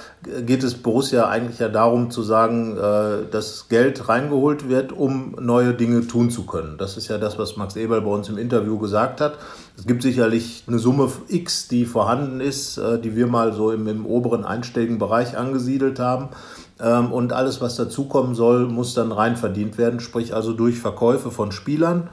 geht 0.45 0.63
es 0.63 0.75
Borussia 0.75 1.29
eigentlich 1.29 1.61
ja 1.61 1.69
darum 1.69 2.11
zu 2.11 2.23
sagen, 2.23 2.77
äh, 2.77 3.31
dass 3.31 3.69
Geld 3.69 4.07
reingeholt 4.09 4.69
wird, 4.69 4.93
um 4.93 5.37
neue 5.41 5.73
Dinge 5.73 6.07
tun 6.07 6.31
zu 6.31 6.45
können. 6.45 6.77
Das 6.77 6.99
ist 6.99 7.09
ja 7.09 7.17
das, 7.17 7.39
was 7.39 7.57
Max 7.57 7.77
Eberl 7.77 8.03
bei 8.03 8.11
uns 8.11 8.29
im 8.29 8.37
Interview 8.37 8.79
gesagt 8.79 9.23
hat. 9.23 9.39
Es 9.79 9.87
gibt 9.87 10.03
sicherlich 10.03 10.65
eine 10.67 10.79
Summe 10.79 11.11
X, 11.29 11.67
die 11.69 11.87
vorhanden 11.87 12.41
ist, 12.41 12.77
äh, 12.77 12.99
die 13.01 13.17
wir 13.17 13.29
mal 13.29 13.55
so 13.55 13.73
im, 13.73 13.87
im 13.87 14.05
oberen 14.05 14.45
einstelligen 14.45 14.99
Bereich 14.99 15.39
angesiedelt 15.39 15.99
haben. 15.99 16.29
Ähm, 16.81 17.13
und 17.13 17.33
alles, 17.33 17.63
was 17.63 17.77
dazukommen 17.77 18.35
soll, 18.35 18.67
muss 18.67 18.93
dann 18.93 19.11
rein 19.11 19.37
verdient 19.37 19.79
werden, 19.79 20.01
sprich 20.01 20.35
also 20.35 20.53
durch 20.53 20.79
Verkäufe 20.79 21.31
von 21.31 21.51
Spielern 21.51 22.11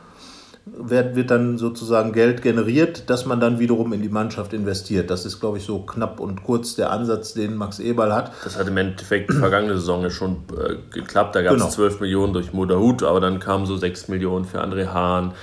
wird, 0.66 1.16
wird 1.16 1.32
dann 1.32 1.58
sozusagen 1.58 2.14
Geld 2.14 2.42
generiert, 2.42 3.10
das 3.10 3.26
man 3.26 3.40
dann 3.40 3.60
wiederum 3.60 3.94
in 3.94 4.02
die 4.02 4.10
Mannschaft 4.10 4.54
investiert. 4.54 5.10
Das 5.10 5.26
ist, 5.26 5.40
glaube 5.40 5.58
ich, 5.58 5.66
so 5.66 5.80
knapp 5.80 6.20
und 6.20 6.44
kurz 6.44 6.76
der 6.76 6.92
Ansatz, 6.92 7.34
den 7.34 7.56
Max 7.56 7.80
Eberl 7.80 8.14
hat. 8.14 8.32
Das 8.44 8.58
hat 8.58 8.68
im 8.68 8.78
Endeffekt 8.78 9.32
die 9.32 9.38
vergangene 9.38 9.76
Saison 9.76 10.10
schon 10.10 10.44
äh, 10.56 10.76
geklappt. 10.92 11.36
Da 11.36 11.42
gab 11.42 11.54
es 11.54 11.62
genau. 11.62 11.72
12 11.72 12.02
Millionen 12.02 12.34
durch 12.34 12.54
Moderhut, 12.54 13.04
aber 13.04 13.20
dann 13.20 13.40
kamen 13.40 13.66
so 13.66 13.76
6 13.76 14.08
Millionen 14.10 14.46
für 14.46 14.64
André 14.64 14.88
Hahn, 14.88 15.34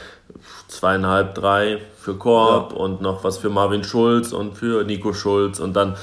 zweieinhalb, 0.68 1.35
drei 1.35 1.78
für 1.98 2.14
Korb 2.14 2.72
ja. 2.72 2.78
und 2.78 3.02
noch 3.02 3.24
was 3.24 3.38
für 3.38 3.50
Marvin 3.50 3.83
Schulz 3.83 4.33
und 4.33 4.57
für 4.57 4.85
Nico 4.85 5.12
Schulz 5.12 5.59
und 5.59 5.74
dann 5.74 5.96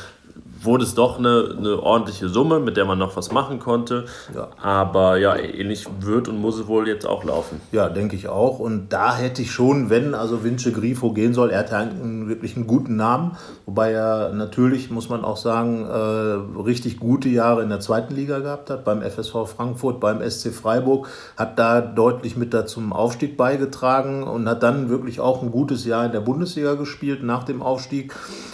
wurde 0.62 0.84
es 0.84 0.96
doch 0.96 1.20
eine, 1.20 1.56
eine 1.58 1.82
ordentliche 1.82 2.30
Summe, 2.30 2.60
mit 2.60 2.78
der 2.78 2.86
man 2.86 2.98
noch 2.98 3.16
was 3.16 3.32
machen 3.32 3.60
konnte. 3.60 4.06
Ja. 4.34 4.48
Aber 4.62 5.18
ja, 5.18 5.36
ähnlich 5.36 5.86
wird 6.00 6.28
und 6.28 6.40
muss 6.40 6.60
es 6.60 6.68
wohl 6.68 6.88
jetzt 6.88 7.06
auch 7.06 7.24
laufen. 7.24 7.62
Ja, 7.72 7.90
denke 7.90 8.16
ich 8.16 8.28
auch. 8.28 8.60
Und 8.60 8.90
da 8.90 9.16
hätte 9.16 9.42
ich 9.42 9.52
schon, 9.52 9.90
wenn 9.90 10.14
also 10.14 10.44
Vince 10.44 10.72
Grifo 10.72 11.12
gehen 11.14 11.34
soll, 11.34 11.52
er 11.52 11.60
hat 11.60 11.72
ja 11.72 11.80
einen, 11.80 12.28
wirklich 12.28 12.56
einen 12.56 12.68
guten 12.68 12.96
Namen, 12.96 13.38
wobei 13.66 13.92
er 13.92 14.32
natürlich, 14.34 14.90
muss 14.90 15.10
man 15.10 15.24
auch 15.24 15.38
sagen, 15.38 15.86
äh, 15.86 16.62
richtig 16.62 17.00
gute 17.00 17.30
Jahre 17.30 17.64
in 17.64 17.70
der 17.70 17.80
zweiten 17.80 18.16
Liga 18.16 18.40
gehabt 18.40 18.70
hat, 18.70 18.84
beim 18.86 19.02
FSV 19.02 19.46
Frankfurt, 19.46 20.00
beim 20.00 20.28
SC 20.28 20.54
Freiburg, 20.54 21.08
hat 21.38 21.60
da 21.60 21.82
deutlich 21.82 22.36
mit 22.38 22.54
da 22.54 22.66
zum 22.66 22.94
Aufstieg 22.94 23.38
beigetragen 23.38 24.24
und 24.24 24.48
hat 24.50 24.64
dann 24.64 24.90
wirklich 24.90 25.20
auch 25.20 25.42
ein 25.42 25.52
gutes 25.52 25.86
Jahr 25.86 26.06
in 26.06 26.12
der 26.12 26.22
Bundesliga 26.22 26.76
gespielt 26.76 27.24
nach 27.24 27.44
dem 27.44 27.62
Aufstieg 27.62 28.14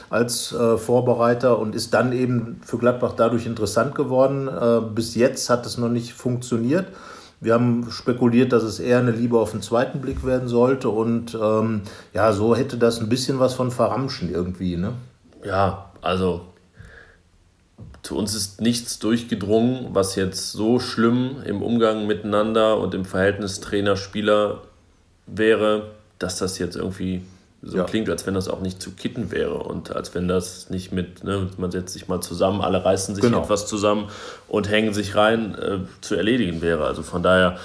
als 0.10 0.52
äh, 0.52 0.78
Vorbereiter 0.78 1.58
und 1.60 1.74
ist 1.74 1.94
dann 1.94 2.01
eben 2.12 2.62
für 2.66 2.78
Gladbach 2.78 3.14
dadurch 3.16 3.46
interessant 3.46 3.96
geworden. 3.96 4.48
Äh, 4.48 4.82
bis 4.94 5.16
jetzt 5.16 5.50
hat 5.50 5.66
es 5.66 5.78
noch 5.78 5.90
nicht 5.90 6.14
funktioniert. 6.14 6.88
Wir 7.40 7.56
haben 7.56 7.90
spekuliert, 7.92 8.54
dass 8.54 8.64
es 8.64 8.80
eher 8.80 9.00
eine 9.00 9.12
Liebe 9.12 9.40
auf 9.40 9.52
den 9.52 9.62
zweiten 9.62 10.00
Blick 10.00 10.26
werden 10.26 10.48
sollte 10.48 10.90
und 10.90 11.36
ähm, 11.42 11.82
ja, 12.14 12.34
so 12.34 12.56
hätte 12.56 12.78
das 12.78 13.00
ein 13.00 13.10
bisschen 13.10 13.40
was 13.40 13.56
von 13.56 13.72
Verramschen 13.72 14.32
irgendwie, 14.32 14.78
ne? 14.78 14.94
Ja, 15.44 15.92
also 16.02 16.42
zu 18.04 18.16
uns 18.18 18.36
ist 18.36 18.62
nichts 18.62 19.00
durchgedrungen, 19.00 19.88
was 19.94 20.16
jetzt 20.16 20.52
so 20.52 20.80
schlimm 20.80 21.38
im 21.46 21.62
Umgang 21.62 22.08
miteinander 22.08 22.80
und 22.80 22.94
im 22.94 23.06
Verhältnis 23.06 23.60
Trainer-Spieler 23.60 24.62
wäre, 25.28 25.92
dass 26.20 26.38
das 26.38 26.60
jetzt 26.60 26.76
irgendwie 26.76 27.24
so 27.64 27.78
ja. 27.78 27.84
klingt, 27.84 28.10
als 28.10 28.26
wenn 28.26 28.34
das 28.34 28.48
auch 28.48 28.60
nicht 28.60 28.82
zu 28.82 28.92
kitten 28.92 29.32
wäre 29.32 29.60
und 29.60 29.96
als 29.96 30.16
wenn 30.16 30.28
das 30.28 30.70
nicht 30.70 30.92
mit, 30.92 31.24
ne, 31.24 31.48
man 31.58 31.70
setzt 31.70 31.94
sich 31.94 32.08
mal 32.08 32.22
zusammen, 32.22 32.62
alle 32.62 32.84
reißen 32.84 33.14
sich 33.14 33.24
genau. 33.24 33.44
etwas 33.44 33.68
zusammen 33.68 34.10
und 34.48 34.70
hängen 34.70 34.94
sich 34.94 35.16
rein, 35.16 35.56
äh, 35.56 35.80
zu 36.02 36.16
erledigen 36.16 36.62
wäre. 36.62 36.86
Also 36.86 37.04
von 37.04 37.22
daher, 37.22 37.58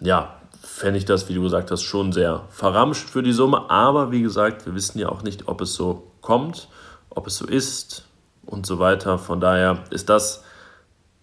ja, 0.00 0.34
fände 0.60 0.98
ich 0.98 1.04
das, 1.04 1.28
wie 1.28 1.34
du 1.34 1.42
gesagt 1.42 1.70
hast, 1.70 1.82
schon 1.82 2.12
sehr 2.12 2.42
verramscht 2.50 3.08
für 3.08 3.22
die 3.22 3.32
Summe. 3.32 3.70
Aber 3.70 4.10
wie 4.10 4.22
gesagt, 4.22 4.66
wir 4.66 4.74
wissen 4.74 4.98
ja 4.98 5.08
auch 5.08 5.22
nicht, 5.22 5.46
ob 5.46 5.60
es 5.60 5.74
so 5.74 6.10
kommt, 6.20 6.68
ob 7.10 7.28
es 7.28 7.36
so 7.36 7.46
ist 7.46 8.06
und 8.44 8.66
so 8.66 8.80
weiter. 8.80 9.18
Von 9.18 9.40
daher 9.40 9.84
ist 9.90 10.08
das 10.08 10.42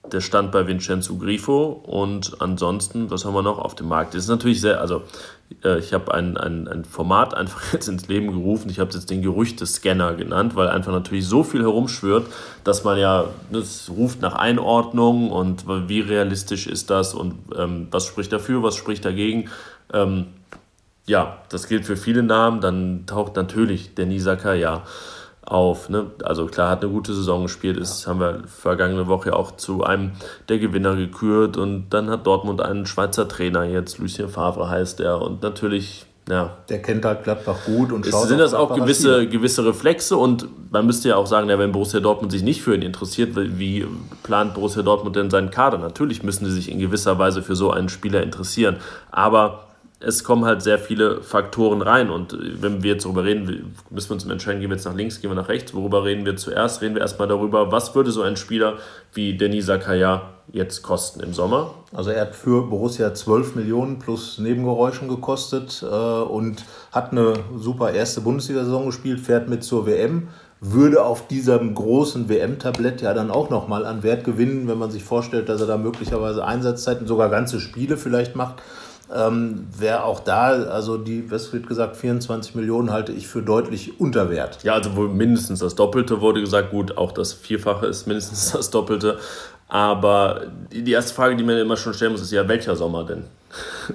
der 0.09 0.21
Stand 0.21 0.51
bei 0.51 0.67
Vincenzo 0.67 1.15
Grifo 1.15 1.67
und 1.85 2.41
ansonsten, 2.41 3.11
was 3.11 3.23
haben 3.23 3.33
wir 3.33 3.43
noch 3.43 3.59
auf 3.59 3.75
dem 3.75 3.87
Markt? 3.87 4.13
Das 4.13 4.23
ist 4.23 4.29
natürlich 4.29 4.59
sehr, 4.59 4.81
also 4.81 5.03
äh, 5.63 5.77
ich 5.79 5.93
habe 5.93 6.13
ein, 6.13 6.37
ein, 6.37 6.67
ein 6.67 6.85
Format 6.85 7.35
einfach 7.35 7.61
jetzt 7.73 7.87
ins 7.87 8.07
Leben 8.07 8.31
gerufen, 8.31 8.69
ich 8.69 8.79
habe 8.79 8.89
es 8.89 8.95
jetzt 8.95 9.09
den 9.11 9.21
Gerüchtescanner 9.21 10.15
genannt, 10.15 10.55
weil 10.55 10.69
einfach 10.69 10.91
natürlich 10.91 11.27
so 11.27 11.43
viel 11.43 11.61
herumschwirrt, 11.61 12.25
dass 12.63 12.83
man 12.83 12.97
ja, 12.97 13.25
das 13.51 13.91
ruft 13.95 14.21
nach 14.21 14.33
Einordnung 14.33 15.31
und 15.31 15.65
wie 15.67 16.01
realistisch 16.01 16.67
ist 16.67 16.89
das 16.89 17.13
und 17.13 17.35
ähm, 17.55 17.87
was 17.91 18.05
spricht 18.05 18.33
dafür, 18.33 18.63
was 18.63 18.75
spricht 18.75 19.05
dagegen. 19.05 19.49
Ähm, 19.93 20.27
ja, 21.05 21.37
das 21.49 21.67
gilt 21.67 21.85
für 21.85 21.97
viele 21.97 22.23
Namen, 22.23 22.61
dann 22.61 23.05
taucht 23.05 23.35
natürlich 23.35 23.93
der 23.95 24.05
Nisaka, 24.07 24.53
ja 24.53 24.83
auf. 25.45 25.89
Ne? 25.89 26.07
Also 26.23 26.45
klar, 26.45 26.69
hat 26.69 26.83
eine 26.83 26.91
gute 26.91 27.13
Saison 27.13 27.43
gespielt, 27.43 27.77
ist, 27.77 28.07
haben 28.07 28.19
wir 28.19 28.43
vergangene 28.45 29.07
Woche 29.07 29.35
auch 29.35 29.55
zu 29.57 29.83
einem 29.83 30.11
der 30.49 30.59
Gewinner 30.59 30.95
gekürt 30.95 31.57
und 31.57 31.89
dann 31.89 32.09
hat 32.09 32.27
Dortmund 32.27 32.61
einen 32.61 32.85
Schweizer 32.85 33.27
Trainer 33.27 33.63
jetzt, 33.63 33.97
Lucien 33.97 34.29
Favre 34.29 34.69
heißt 34.69 34.99
er 34.99 35.21
und 35.21 35.41
natürlich 35.41 36.05
ja. 36.29 36.55
Der 36.69 36.81
kennt 36.81 37.03
halt 37.03 37.23
Gladbach 37.23 37.57
gut 37.65 37.91
und 37.91 38.05
schaut. 38.05 38.27
Sind 38.27 38.37
das 38.37 38.53
auch 38.53 38.75
gewisse, 38.75 39.27
gewisse 39.27 39.65
Reflexe 39.65 40.15
und 40.15 40.47
man 40.71 40.85
müsste 40.85 41.09
ja 41.09 41.15
auch 41.15 41.25
sagen, 41.25 41.49
ja, 41.49 41.57
wenn 41.57 41.71
Borussia 41.71 41.99
Dortmund 41.99 42.31
sich 42.31 42.43
nicht 42.43 42.61
für 42.61 42.75
ihn 42.75 42.83
interessiert, 42.83 43.31
wie 43.35 43.85
plant 44.21 44.53
Borussia 44.53 44.83
Dortmund 44.83 45.15
denn 45.15 45.31
seinen 45.31 45.49
Kader? 45.49 45.79
Natürlich 45.79 46.21
müssen 46.21 46.45
sie 46.45 46.51
sich 46.51 46.71
in 46.71 46.79
gewisser 46.79 47.17
Weise 47.17 47.41
für 47.41 47.55
so 47.55 47.71
einen 47.71 47.89
Spieler 47.89 48.21
interessieren, 48.21 48.77
aber 49.09 49.70
es 50.03 50.23
kommen 50.23 50.45
halt 50.45 50.61
sehr 50.61 50.79
viele 50.79 51.21
Faktoren 51.21 51.81
rein. 51.81 52.09
Und 52.09 52.37
wenn 52.61 52.83
wir 52.83 52.93
jetzt 52.93 53.05
darüber 53.05 53.23
reden, 53.23 53.75
müssen 53.89 54.09
wir 54.09 54.13
uns 54.13 54.25
entscheiden, 54.25 54.59
gehen 54.59 54.69
wir 54.69 54.75
jetzt 54.75 54.85
nach 54.85 54.95
links, 54.95 55.21
gehen 55.21 55.29
wir 55.29 55.35
nach 55.35 55.49
rechts. 55.49 55.73
Worüber 55.73 56.03
reden 56.03 56.25
wir 56.25 56.35
zuerst? 56.35 56.81
Reden 56.81 56.95
wir 56.95 57.01
erstmal 57.01 57.27
darüber, 57.27 57.71
was 57.71 57.93
würde 57.95 58.11
so 58.11 58.21
ein 58.21 58.35
Spieler 58.35 58.77
wie 59.13 59.37
Denis 59.37 59.67
Zakaria 59.67 60.23
jetzt 60.51 60.81
kosten 60.81 61.21
im 61.21 61.33
Sommer? 61.33 61.75
Also 61.93 62.09
er 62.09 62.21
hat 62.21 62.35
für 62.35 62.67
Borussia 62.67 63.13
12 63.13 63.55
Millionen 63.55 63.99
plus 63.99 64.37
Nebengeräuschen 64.39 65.07
gekostet 65.07 65.83
äh, 65.83 65.85
und 65.85 66.65
hat 66.91 67.11
eine 67.11 67.33
super 67.55 67.91
erste 67.91 68.21
Bundesliga-Saison 68.21 68.87
gespielt, 68.87 69.19
fährt 69.19 69.49
mit 69.49 69.63
zur 69.63 69.85
WM 69.85 70.29
würde 70.63 71.03
auf 71.03 71.27
diesem 71.27 71.73
großen 71.73 72.29
WM-Tablett 72.29 73.01
ja 73.01 73.15
dann 73.15 73.31
auch 73.31 73.49
nochmal 73.49 73.83
an 73.83 74.03
Wert 74.03 74.23
gewinnen, 74.23 74.67
wenn 74.67 74.77
man 74.77 74.91
sich 74.91 75.03
vorstellt, 75.03 75.49
dass 75.49 75.59
er 75.59 75.65
da 75.65 75.75
möglicherweise 75.75 76.45
Einsatzzeiten, 76.45 77.07
sogar 77.07 77.29
ganze 77.29 77.59
Spiele 77.59 77.97
vielleicht 77.97 78.35
macht 78.35 78.61
ähm, 79.13 79.67
wäre 79.77 80.03
auch 80.03 80.21
da, 80.21 80.49
also 80.49 80.97
die, 80.97 81.29
was 81.31 81.51
wird 81.51 81.67
gesagt, 81.67 81.97
24 81.97 82.55
Millionen 82.55 82.91
halte 82.91 83.11
ich 83.11 83.27
für 83.27 83.41
deutlich 83.41 83.99
unter 83.99 84.29
Wert. 84.29 84.59
Ja, 84.63 84.73
also 84.73 84.95
wohl 84.95 85.09
mindestens 85.09 85.59
das 85.59 85.75
Doppelte 85.75 86.21
wurde 86.21 86.39
gesagt. 86.39 86.71
Gut, 86.71 86.97
auch 86.97 87.11
das 87.11 87.33
Vierfache 87.33 87.87
ist 87.87 88.07
mindestens 88.07 88.51
das 88.51 88.69
Doppelte. 88.69 89.17
Aber 89.67 90.41
die 90.69 90.91
erste 90.91 91.13
Frage, 91.13 91.37
die 91.37 91.43
man 91.43 91.57
immer 91.57 91.77
schon 91.77 91.93
stellen 91.93 92.11
muss, 92.11 92.21
ist 92.21 92.31
ja, 92.31 92.45
welcher 92.47 92.75
Sommer 92.75 93.05
denn? 93.05 93.23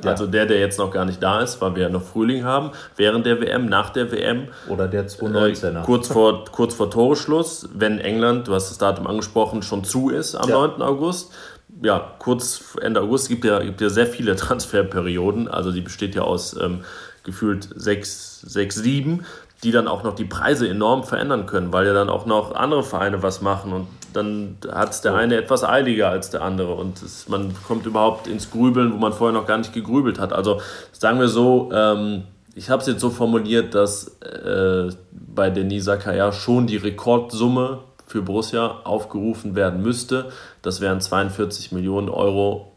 Ja. 0.02 0.10
Also 0.10 0.26
der, 0.26 0.46
der 0.46 0.58
jetzt 0.58 0.78
noch 0.78 0.90
gar 0.90 1.04
nicht 1.04 1.22
da 1.22 1.40
ist, 1.40 1.60
weil 1.60 1.74
wir 1.76 1.84
ja 1.84 1.88
noch 1.88 2.02
Frühling 2.02 2.44
haben, 2.44 2.70
während 2.96 3.26
der 3.26 3.40
WM, 3.40 3.66
nach 3.66 3.90
der 3.90 4.10
WM. 4.10 4.48
Oder 4.68 4.88
der 4.88 5.06
2019er. 5.06 5.80
Äh, 5.80 5.84
kurz, 5.84 6.08
vor, 6.08 6.46
kurz 6.46 6.74
vor 6.74 6.90
Toreschluss, 6.90 7.68
wenn 7.74 7.98
England, 7.98 8.48
du 8.48 8.54
hast 8.54 8.70
das 8.70 8.78
Datum 8.78 9.06
angesprochen, 9.06 9.62
schon 9.62 9.84
zu 9.84 10.08
ist 10.08 10.34
am 10.34 10.48
ja. 10.48 10.56
9. 10.56 10.82
August 10.82 11.32
ja, 11.82 12.14
kurz 12.18 12.76
Ende 12.80 13.00
August 13.00 13.28
gibt 13.28 13.44
ja, 13.44 13.60
gibt 13.60 13.80
ja 13.80 13.88
sehr 13.88 14.06
viele 14.06 14.36
Transferperioden. 14.36 15.48
Also 15.48 15.72
die 15.72 15.80
besteht 15.80 16.14
ja 16.14 16.22
aus 16.22 16.56
ähm, 16.60 16.84
gefühlt 17.24 17.68
sechs, 17.74 18.40
sechs, 18.40 18.76
sieben, 18.76 19.24
die 19.62 19.72
dann 19.72 19.88
auch 19.88 20.02
noch 20.02 20.14
die 20.14 20.24
Preise 20.24 20.68
enorm 20.68 21.04
verändern 21.04 21.46
können, 21.46 21.72
weil 21.72 21.86
ja 21.86 21.94
dann 21.94 22.08
auch 22.08 22.26
noch 22.26 22.54
andere 22.54 22.82
Vereine 22.82 23.22
was 23.22 23.40
machen 23.40 23.72
und 23.72 23.88
dann 24.12 24.56
hat 24.72 24.92
es 24.92 25.00
der 25.00 25.14
eine 25.14 25.36
etwas 25.36 25.64
eiliger 25.64 26.08
als 26.08 26.30
der 26.30 26.42
andere 26.42 26.74
und 26.74 27.02
es, 27.02 27.28
man 27.28 27.54
kommt 27.66 27.84
überhaupt 27.86 28.26
ins 28.26 28.50
Grübeln, 28.50 28.92
wo 28.92 28.96
man 28.96 29.12
vorher 29.12 29.38
noch 29.38 29.46
gar 29.46 29.58
nicht 29.58 29.72
gegrübelt 29.72 30.18
hat. 30.18 30.32
Also 30.32 30.60
sagen 30.92 31.18
wir 31.20 31.28
so, 31.28 31.70
ähm, 31.72 32.24
ich 32.54 32.70
habe 32.70 32.80
es 32.80 32.88
jetzt 32.88 33.00
so 33.00 33.10
formuliert, 33.10 33.74
dass 33.74 34.18
äh, 34.20 34.88
bei 35.12 35.50
Denis 35.50 35.84
Zakaria 35.84 36.32
schon 36.32 36.66
die 36.66 36.78
Rekordsumme 36.78 37.80
für 38.16 38.22
Borussia 38.22 38.80
aufgerufen 38.84 39.54
werden 39.54 39.82
müsste. 39.82 40.32
Das 40.62 40.80
wären 40.80 41.02
42 41.02 41.70
Millionen 41.72 42.08
Euro. 42.08 42.72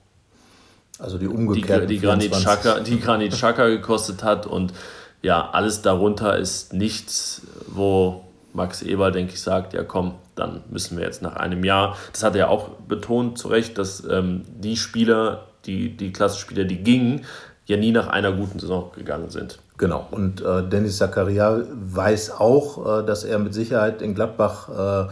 Also 0.99 1.17
die 1.17 1.27
umgekehrten 1.27 1.87
die, 1.87 1.95
die 1.95 2.01
Granit 2.05 2.33
Xhaka, 2.33 2.81
die 2.81 2.99
Granit 2.99 3.31
Xhaka 3.31 3.69
gekostet 3.69 4.21
hat 4.21 4.45
und 4.45 4.73
ja, 5.21 5.49
alles 5.49 5.81
darunter 5.81 6.37
ist 6.37 6.73
nichts, 6.73 7.43
wo 7.67 8.25
Max 8.51 8.81
Eber, 8.81 9.11
denke 9.11 9.33
ich, 9.33 9.41
sagt, 9.41 9.73
ja 9.73 9.83
komm, 9.83 10.15
dann 10.35 10.61
müssen 10.69 10.97
wir 10.97 11.05
jetzt 11.05 11.21
nach 11.21 11.37
einem 11.37 11.63
Jahr, 11.63 11.95
das 12.11 12.23
hat 12.23 12.35
er 12.35 12.49
auch 12.49 12.67
betont 12.89 13.37
zu 13.37 13.47
Recht, 13.47 13.77
dass 13.77 14.03
ähm, 14.05 14.43
die 14.45 14.75
Spieler, 14.75 15.45
die, 15.65 15.95
die 15.95 16.11
Klassenspieler, 16.11 16.65
die 16.65 16.83
gingen, 16.83 17.25
ja 17.65 17.77
nie 17.77 17.93
nach 17.93 18.07
einer 18.07 18.33
guten 18.33 18.59
Saison 18.59 18.91
gegangen 18.93 19.29
sind. 19.29 19.59
Genau, 19.79 20.05
und 20.11 20.41
äh, 20.41 20.67
Dennis 20.67 20.97
Zakaria 20.97 21.61
weiß 21.73 22.31
auch, 22.31 22.99
äh, 22.99 23.05
dass 23.05 23.23
er 23.23 23.39
mit 23.39 23.53
Sicherheit 23.53 24.01
in 24.01 24.13
Gladbach 24.13 24.67
äh, 25.07 25.09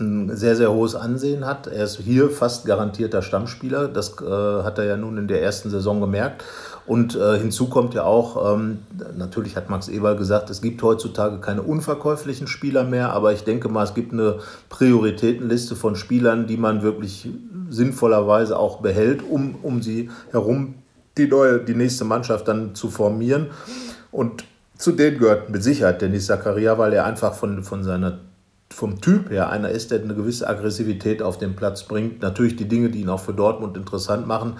ein 0.00 0.36
sehr, 0.36 0.54
sehr 0.54 0.72
hohes 0.72 0.94
Ansehen 0.94 1.44
hat. 1.44 1.66
Er 1.66 1.82
ist 1.82 1.98
hier 1.98 2.30
fast 2.30 2.64
garantierter 2.64 3.22
Stammspieler. 3.22 3.88
Das 3.88 4.14
äh, 4.22 4.62
hat 4.62 4.78
er 4.78 4.84
ja 4.84 4.96
nun 4.96 5.18
in 5.18 5.26
der 5.26 5.42
ersten 5.42 5.68
Saison 5.70 6.00
gemerkt. 6.00 6.44
Und 6.86 7.16
äh, 7.16 7.38
hinzu 7.38 7.68
kommt 7.68 7.92
ja 7.94 8.04
auch, 8.04 8.54
ähm, 8.54 8.78
natürlich 9.16 9.56
hat 9.56 9.68
Max 9.68 9.88
Eberl 9.88 10.16
gesagt, 10.16 10.48
es 10.48 10.62
gibt 10.62 10.80
heutzutage 10.80 11.38
keine 11.38 11.62
unverkäuflichen 11.62 12.46
Spieler 12.46 12.84
mehr, 12.84 13.12
aber 13.12 13.32
ich 13.32 13.42
denke 13.42 13.68
mal, 13.68 13.82
es 13.82 13.94
gibt 13.94 14.12
eine 14.12 14.38
Prioritätenliste 14.68 15.74
von 15.74 15.96
Spielern, 15.96 16.46
die 16.46 16.56
man 16.56 16.82
wirklich 16.82 17.28
sinnvollerweise 17.68 18.56
auch 18.56 18.80
behält, 18.80 19.24
um, 19.28 19.56
um 19.62 19.82
sie 19.82 20.08
herum 20.30 20.76
die 21.18 21.26
neue, 21.26 21.58
die 21.58 21.74
nächste 21.74 22.04
Mannschaft 22.04 22.48
dann 22.48 22.74
zu 22.74 22.88
formieren. 22.88 23.48
Und 24.18 24.42
zu 24.76 24.90
denen 24.90 25.20
gehört 25.20 25.48
mit 25.48 25.62
Sicherheit 25.62 26.02
Dennis 26.02 26.26
Zakaria, 26.26 26.76
weil 26.76 26.92
er 26.92 27.04
einfach 27.04 27.34
von, 27.34 27.62
von 27.62 27.84
seiner 27.84 28.18
vom 28.68 29.00
Typ 29.00 29.30
her 29.30 29.48
einer 29.48 29.68
ist, 29.68 29.92
der 29.92 30.02
eine 30.02 30.12
gewisse 30.12 30.48
Aggressivität 30.48 31.22
auf 31.22 31.38
den 31.38 31.54
Platz 31.54 31.84
bringt. 31.84 32.20
Natürlich 32.20 32.56
die 32.56 32.66
Dinge, 32.66 32.90
die 32.90 33.02
ihn 33.02 33.10
auch 33.10 33.20
für 33.20 33.32
Dortmund 33.32 33.76
interessant 33.76 34.26
machen. 34.26 34.56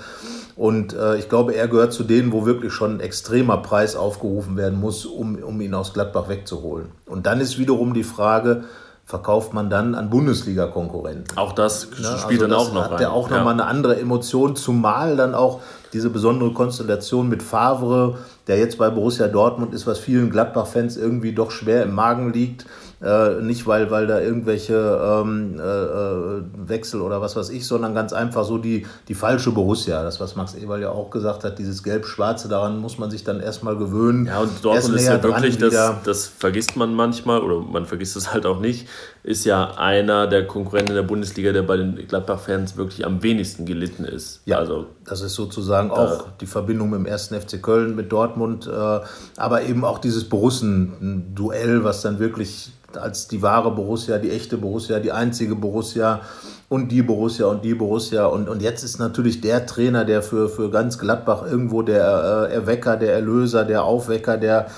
Und 0.54 0.94
äh, 0.94 1.16
ich 1.16 1.28
glaube, 1.28 1.56
er 1.56 1.66
gehört 1.66 1.92
zu 1.92 2.04
denen, 2.04 2.30
wo 2.30 2.46
wirklich 2.46 2.72
schon 2.72 2.98
ein 2.98 3.00
extremer 3.00 3.56
Preis 3.56 3.96
aufgerufen 3.96 4.56
werden 4.56 4.78
muss, 4.78 5.04
um, 5.04 5.34
um 5.42 5.60
ihn 5.60 5.74
aus 5.74 5.92
Gladbach 5.92 6.28
wegzuholen. 6.28 6.86
Und 7.06 7.26
dann 7.26 7.40
ist 7.40 7.58
wiederum 7.58 7.94
die 7.94 8.04
Frage, 8.04 8.62
verkauft 9.08 9.54
man 9.54 9.70
dann 9.70 9.94
an 9.94 10.08
Bundesliga-Konkurrenten. 10.08 11.36
Auch 11.36 11.52
das 11.52 11.88
ne? 11.90 12.16
spielt 12.18 12.42
also 12.42 12.46
dann 12.46 12.52
auch 12.52 12.72
noch 12.74 12.84
hat 12.84 12.90
rein. 12.92 12.98
Der 12.98 13.12
auch 13.12 13.28
nochmal 13.28 13.56
ja. 13.56 13.62
eine 13.62 13.66
andere 13.66 13.98
Emotion, 13.98 14.54
zumal 14.54 15.16
dann 15.16 15.34
auch 15.34 15.62
diese 15.94 16.10
besondere 16.10 16.52
Konstellation 16.52 17.28
mit 17.28 17.42
Favre, 17.42 18.18
der 18.48 18.58
jetzt 18.58 18.78
bei 18.78 18.90
Borussia 18.90 19.28
Dortmund 19.28 19.74
ist, 19.74 19.86
was 19.86 19.98
vielen 19.98 20.30
Gladbach-Fans 20.30 20.96
irgendwie 20.96 21.32
doch 21.32 21.50
schwer 21.50 21.82
im 21.84 21.94
Magen 21.94 22.32
liegt. 22.32 22.64
Äh, 23.00 23.42
nicht, 23.42 23.64
weil, 23.68 23.92
weil 23.92 24.08
da 24.08 24.20
irgendwelche 24.20 24.74
ähm, 24.74 25.60
äh, 25.60 25.62
äh, 25.62 26.42
Wechsel 26.68 27.00
oder 27.00 27.20
was 27.20 27.36
weiß 27.36 27.50
ich, 27.50 27.64
sondern 27.64 27.94
ganz 27.94 28.12
einfach 28.12 28.44
so 28.44 28.58
die, 28.58 28.86
die 29.06 29.14
falsche 29.14 29.52
Borussia. 29.52 30.02
Das, 30.02 30.18
was 30.18 30.34
Max 30.34 30.54
Eberl 30.56 30.82
ja 30.82 30.90
auch 30.90 31.10
gesagt 31.10 31.44
hat, 31.44 31.60
dieses 31.60 31.84
Gelb-Schwarze, 31.84 32.48
daran 32.48 32.78
muss 32.78 32.98
man 32.98 33.08
sich 33.08 33.22
dann 33.22 33.38
erstmal 33.38 33.76
gewöhnen. 33.76 34.26
Ja, 34.26 34.40
und 34.40 34.64
Dortmund 34.64 34.96
ist 34.96 35.06
ja 35.06 35.22
wirklich, 35.22 35.58
das, 35.58 35.92
das 36.02 36.26
vergisst 36.26 36.76
man 36.76 36.92
manchmal 36.92 37.40
oder 37.40 37.60
man 37.60 37.86
vergisst 37.86 38.16
es 38.16 38.32
halt 38.32 38.46
auch 38.46 38.58
nicht, 38.58 38.88
ist 39.28 39.44
ja 39.44 39.72
einer 39.76 40.26
der 40.26 40.46
Konkurrenten 40.46 40.94
der 40.94 41.02
Bundesliga, 41.02 41.52
der 41.52 41.62
bei 41.62 41.76
den 41.76 41.96
Gladbach-Fans 42.08 42.78
wirklich 42.78 43.04
am 43.04 43.22
wenigsten 43.22 43.66
gelitten 43.66 44.06
ist. 44.06 44.40
Ja, 44.46 44.56
also, 44.56 44.86
das 45.04 45.20
ist 45.20 45.34
sozusagen 45.34 45.90
auch 45.90 46.28
die 46.40 46.46
Verbindung 46.46 46.88
mit 46.88 47.00
dem 47.00 47.06
ersten 47.06 47.38
FC 47.38 47.62
Köln, 47.62 47.94
mit 47.94 48.10
Dortmund, 48.10 48.66
äh, 48.66 49.00
aber 49.36 49.62
eben 49.64 49.84
auch 49.84 49.98
dieses 49.98 50.30
Borussen-Duell, 50.30 51.84
was 51.84 52.00
dann 52.00 52.20
wirklich 52.20 52.72
als 52.98 53.28
die 53.28 53.42
wahre 53.42 53.70
Borussia, 53.70 54.16
die 54.16 54.30
echte 54.30 54.56
Borussia, 54.56 54.98
die 54.98 55.12
einzige 55.12 55.54
Borussia 55.54 56.22
und 56.70 56.90
die 56.90 57.02
Borussia 57.02 57.48
und 57.48 57.62
die 57.66 57.74
Borussia. 57.74 58.24
Und, 58.24 58.48
und 58.48 58.62
jetzt 58.62 58.82
ist 58.82 58.98
natürlich 58.98 59.42
der 59.42 59.66
Trainer, 59.66 60.06
der 60.06 60.22
für, 60.22 60.48
für 60.48 60.70
ganz 60.70 60.98
Gladbach 60.98 61.42
irgendwo 61.44 61.82
der 61.82 62.48
äh, 62.50 62.54
Erwecker, 62.54 62.96
der 62.96 63.12
Erlöser, 63.12 63.66
der 63.66 63.84
Aufwecker, 63.84 64.38
der 64.38 64.68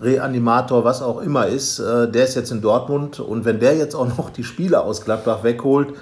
Reanimator, 0.00 0.84
was 0.84 1.02
auch 1.02 1.20
immer 1.20 1.46
ist, 1.46 1.78
äh, 1.78 2.10
der 2.10 2.24
ist 2.24 2.34
jetzt 2.34 2.50
in 2.50 2.60
Dortmund. 2.60 3.20
Und 3.20 3.44
wenn 3.44 3.60
der 3.60 3.76
jetzt 3.76 3.94
auch 3.94 4.06
noch 4.18 4.30
die 4.30 4.44
Spieler 4.44 4.84
aus 4.84 5.04
Gladbach 5.04 5.42
wegholt, 5.42 5.94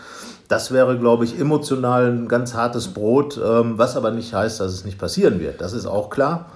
das 0.49 0.73
wäre, 0.73 0.99
glaube 0.99 1.25
ich, 1.25 1.39
emotional 1.39 2.13
ein 2.13 2.29
ganz 2.29 2.55
hartes 2.55 2.89
Brot, 2.89 3.41
ähm, 3.43 3.79
was 3.79 3.97
aber 3.97 4.11
nicht 4.11 4.35
heißt, 4.35 4.61
dass 4.61 4.73
es 4.73 4.85
nicht 4.85 4.99
passieren 4.99 5.41
wird. 5.41 5.61
Das 5.61 5.73
ist 5.73 5.87
auch 5.87 6.11
klar. 6.11 6.47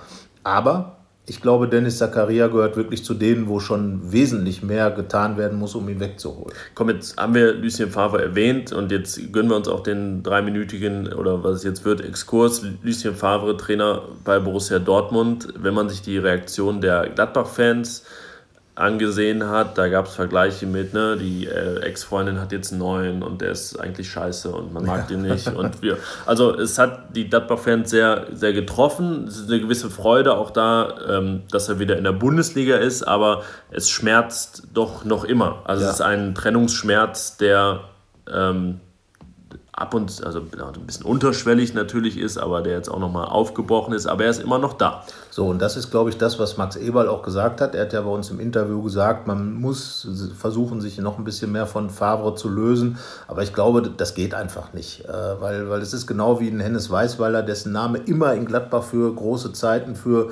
Aber 0.45 0.98
ich 1.29 1.43
glaube, 1.43 1.69
Dennis 1.69 1.99
Zakaria 1.99 2.47
gehört 2.49 2.77
wirklich 2.77 3.05
zu 3.05 3.13
denen, 3.13 3.49
wo 3.49 3.61
schon 3.61 4.13
wesentlich 4.13 4.63
mehr 4.63 4.91
getan 4.91 5.37
werden 5.37 5.59
muss, 5.59 5.75
um 5.75 5.89
ihn 5.89 6.01
wegzuholen. 6.01 6.55
Komm, 6.75 6.89
jetzt 6.89 7.19
haben 7.19 7.35
wir 7.35 7.53
Lucien 7.53 7.91
Favre 7.91 8.23
erwähnt 8.23 8.73
und 8.73 8.91
jetzt 8.91 9.33
gönnen 9.33 9.51
wir 9.51 9.57
uns 9.57 9.69
auch 9.69 9.83
den 9.83 10.23
dreiminütigen 10.23 11.13
oder 11.13 11.45
was 11.45 11.57
es 11.57 11.65
jetzt 11.65 11.85
wird, 11.85 12.01
Exkurs. 12.01 12.63
Lucien 12.83 13.15
Favre, 13.15 13.57
Trainer 13.57 14.03
bei 14.25 14.39
Borussia 14.39 14.79
Dortmund. 14.79 15.49
Wenn 15.59 15.75
man 15.75 15.91
sich 15.91 16.01
die 16.01 16.17
Reaktion 16.17 16.81
der 16.81 17.11
Gladbach-Fans 17.11 18.05
angesehen 18.79 19.49
hat. 19.49 19.77
Da 19.77 19.89
gab 19.89 20.07
es 20.07 20.15
Vergleiche 20.15 20.67
mit, 20.67 20.95
ne, 20.95 21.17
die 21.17 21.47
äh, 21.47 21.81
Ex-Freundin 21.81 22.41
hat 22.41 22.53
jetzt 22.53 22.73
einen 22.73 22.81
neuen 22.81 23.23
und 23.23 23.41
der 23.41 23.51
ist 23.51 23.77
eigentlich 23.77 24.11
scheiße 24.11 24.51
und 24.51 24.73
man 24.73 24.87
mag 24.87 25.11
ja. 25.11 25.17
den 25.17 25.23
nicht. 25.23 25.49
Und 25.49 25.83
wir, 25.83 25.99
also 26.27 26.55
es 26.55 26.79
hat 26.79 27.17
die 27.17 27.29
Gladbach-Fans 27.29 27.91
sehr, 27.91 28.27
sehr 28.33 28.53
getroffen. 28.53 29.27
Es 29.27 29.39
ist 29.39 29.51
eine 29.51 29.61
gewisse 29.61 29.91
Freude 29.91 30.37
auch 30.37 30.51
da, 30.51 30.95
ähm, 31.09 31.43
dass 31.51 31.69
er 31.69 31.79
wieder 31.79 31.97
in 31.99 32.05
der 32.05 32.13
Bundesliga 32.13 32.77
ist, 32.77 33.03
aber 33.03 33.43
es 33.71 33.91
schmerzt 33.91 34.69
doch 34.73 35.05
noch 35.05 35.25
immer. 35.25 35.63
Also 35.65 35.83
ja. 35.83 35.91
es 35.91 35.97
ist 35.97 36.03
ein 36.03 36.35
Trennungsschmerz, 36.35 37.37
der 37.37 37.81
ähm, 38.33 38.81
ab 39.81 39.95
und 39.95 40.25
also 40.25 40.41
ein 40.41 40.87
bisschen 40.87 41.07
unterschwellig 41.07 41.75
natürlich 41.75 42.19
ist, 42.19 42.37
aber 42.39 42.63
der 42.63 42.75
jetzt 42.75 42.89
auch 42.89 42.99
nochmal 42.99 43.27
aufgebrochen 43.27 43.95
ist, 43.95 44.07
aber 44.07 44.25
er 44.25 44.31
ist 44.31 44.43
immer 44.43 44.59
noch 44.59 44.75
da. 44.75 45.05
So, 45.31 45.47
und 45.47 45.61
das 45.61 45.77
ist, 45.77 45.91
glaube 45.91 46.11
ich, 46.11 46.19
das, 46.19 46.39
was 46.39 46.57
Max 46.57 46.77
Eberl 46.77 47.09
auch 47.09 47.23
gesagt 47.23 47.61
hat. 47.61 47.75
Er 47.75 47.83
hat 47.83 47.93
ja 47.93 48.01
bei 48.01 48.11
uns 48.11 48.31
im 48.31 48.41
Interview 48.41 48.83
gesagt, 48.83 49.27
man 49.27 49.55
muss 49.55 50.09
versuchen, 50.37 50.81
sich 50.81 50.99
noch 50.99 51.19
ein 51.19 51.25
bisschen 51.25 51.53
mehr 51.53 51.67
von 51.67 51.91
Favre 51.91 52.35
zu 52.35 52.49
lösen. 52.49 52.99
Aber 53.29 53.43
ich 53.43 53.55
glaube, 53.55 53.83
das 53.83 54.15
geht 54.15 54.35
einfach 54.35 54.73
nicht, 54.73 55.05
äh, 55.05 55.41
weil, 55.41 55.71
weil 55.71 55.81
es 55.81 55.93
ist 55.93 56.07
genau 56.07 56.41
wie 56.41 56.49
ein 56.49 56.61
Hennes 56.61 56.91
Weißweiler, 56.91 57.43
dessen 57.43 57.73
Name 57.73 57.99
immer 57.99 58.35
in 58.35 58.47
Gladbach 58.47 58.83
für 58.83 59.15
große 59.15 59.53
Zeiten, 59.53 59.95
für 59.95 60.31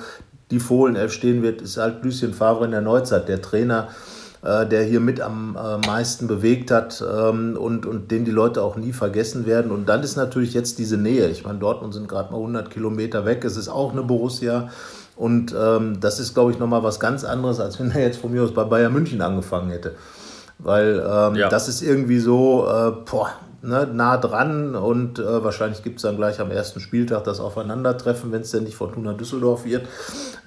die 0.50 0.60
Fohlenelf 0.60 1.12
stehen 1.12 1.42
wird, 1.42 1.60
ist 1.60 1.76
halt 1.76 2.04
Lucien 2.04 2.32
Favre 2.32 2.64
in 2.64 2.70
der 2.70 2.80
Neuzeit, 2.80 3.28
der 3.28 3.42
Trainer, 3.42 3.88
äh, 4.46 4.64
der 4.64 4.84
hier 4.84 5.00
mit 5.00 5.20
am 5.20 5.56
äh, 5.56 5.84
meisten 5.84 6.28
bewegt 6.28 6.70
hat 6.70 7.02
ähm, 7.02 7.56
und, 7.58 7.84
und 7.84 8.12
den 8.12 8.24
die 8.24 8.30
Leute 8.30 8.62
auch 8.62 8.76
nie 8.76 8.92
vergessen 8.92 9.44
werden. 9.44 9.72
Und 9.72 9.88
dann 9.88 10.04
ist 10.04 10.14
natürlich 10.14 10.54
jetzt 10.54 10.78
diese 10.78 10.96
Nähe. 10.96 11.28
Ich 11.28 11.44
meine, 11.44 11.58
Dortmund 11.58 11.94
sind 11.94 12.06
gerade 12.06 12.30
mal 12.30 12.38
100 12.38 12.70
Kilometer 12.70 13.26
weg. 13.26 13.44
Es 13.44 13.56
ist 13.56 13.68
auch 13.68 13.90
eine 13.90 14.02
Borussia. 14.02 14.68
Und 15.16 15.52
ähm, 15.58 15.98
das 15.98 16.20
ist, 16.20 16.34
glaube 16.34 16.52
ich, 16.52 16.60
nochmal 16.60 16.84
was 16.84 17.00
ganz 17.00 17.24
anderes, 17.24 17.58
als 17.58 17.80
wenn 17.80 17.90
er 17.90 18.02
jetzt 18.02 18.18
von 18.18 18.30
mir 18.30 18.44
aus 18.44 18.54
bei 18.54 18.62
Bayern 18.62 18.92
München 18.92 19.20
angefangen 19.20 19.70
hätte. 19.70 19.96
Weil 20.58 21.04
ähm, 21.04 21.34
ja. 21.34 21.48
das 21.48 21.68
ist 21.68 21.82
irgendwie 21.82 22.20
so, 22.20 22.68
äh, 22.68 22.92
boah, 23.10 23.30
ne, 23.66 23.88
nah 23.92 24.16
dran 24.16 24.74
und 24.74 25.18
äh, 25.18 25.44
wahrscheinlich 25.44 25.82
gibt 25.82 25.96
es 25.96 26.02
dann 26.02 26.16
gleich 26.16 26.40
am 26.40 26.50
ersten 26.50 26.80
Spieltag 26.80 27.24
das 27.24 27.40
Aufeinandertreffen, 27.40 28.32
wenn 28.32 28.42
es 28.42 28.50
denn 28.50 28.64
nicht 28.64 28.76
Fortuna 28.76 29.12
Düsseldorf 29.12 29.64
wird 29.64 29.86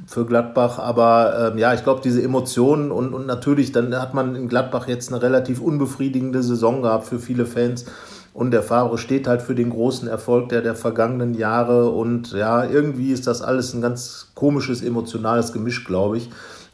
für 0.08 0.26
Gladbach. 0.26 0.80
Aber 0.80 1.52
ähm, 1.52 1.58
ja, 1.58 1.74
ich 1.74 1.84
glaube, 1.84 2.02
diese 2.04 2.22
Emotionen 2.22 2.92
und, 2.92 3.14
und 3.14 3.26
natürlich, 3.26 3.72
dann 3.72 3.96
hat 3.96 4.14
man 4.14 4.36
in 4.36 4.48
Gladbach 4.48 4.88
jetzt 4.88 5.12
eine 5.12 5.22
relativ 5.22 5.62
unbefriedigende 5.62 6.42
Saison 6.42 6.82
gehabt 6.82 7.08
für 7.08 7.20
viele 7.20 7.46
Fans. 7.46 7.86
Und 8.34 8.52
der 8.52 8.64
Favre 8.64 8.98
steht 8.98 9.28
halt 9.28 9.42
für 9.42 9.56
den 9.56 9.70
großen 9.70 10.08
Erfolg 10.08 10.50
der, 10.50 10.62
der 10.62 10.76
vergangenen 10.76 11.34
Jahre. 11.34 11.90
Und 11.90 12.32
ja, 12.32 12.64
irgendwie 12.64 13.12
ist 13.12 13.28
das 13.28 13.42
alles 13.42 13.74
ein 13.74 13.82
ganz 13.82 14.28
komisches, 14.34 14.82
emotionales 14.82 15.52
Gemisch, 15.52 15.84
glaube 15.84 16.18
ich. 16.18 16.30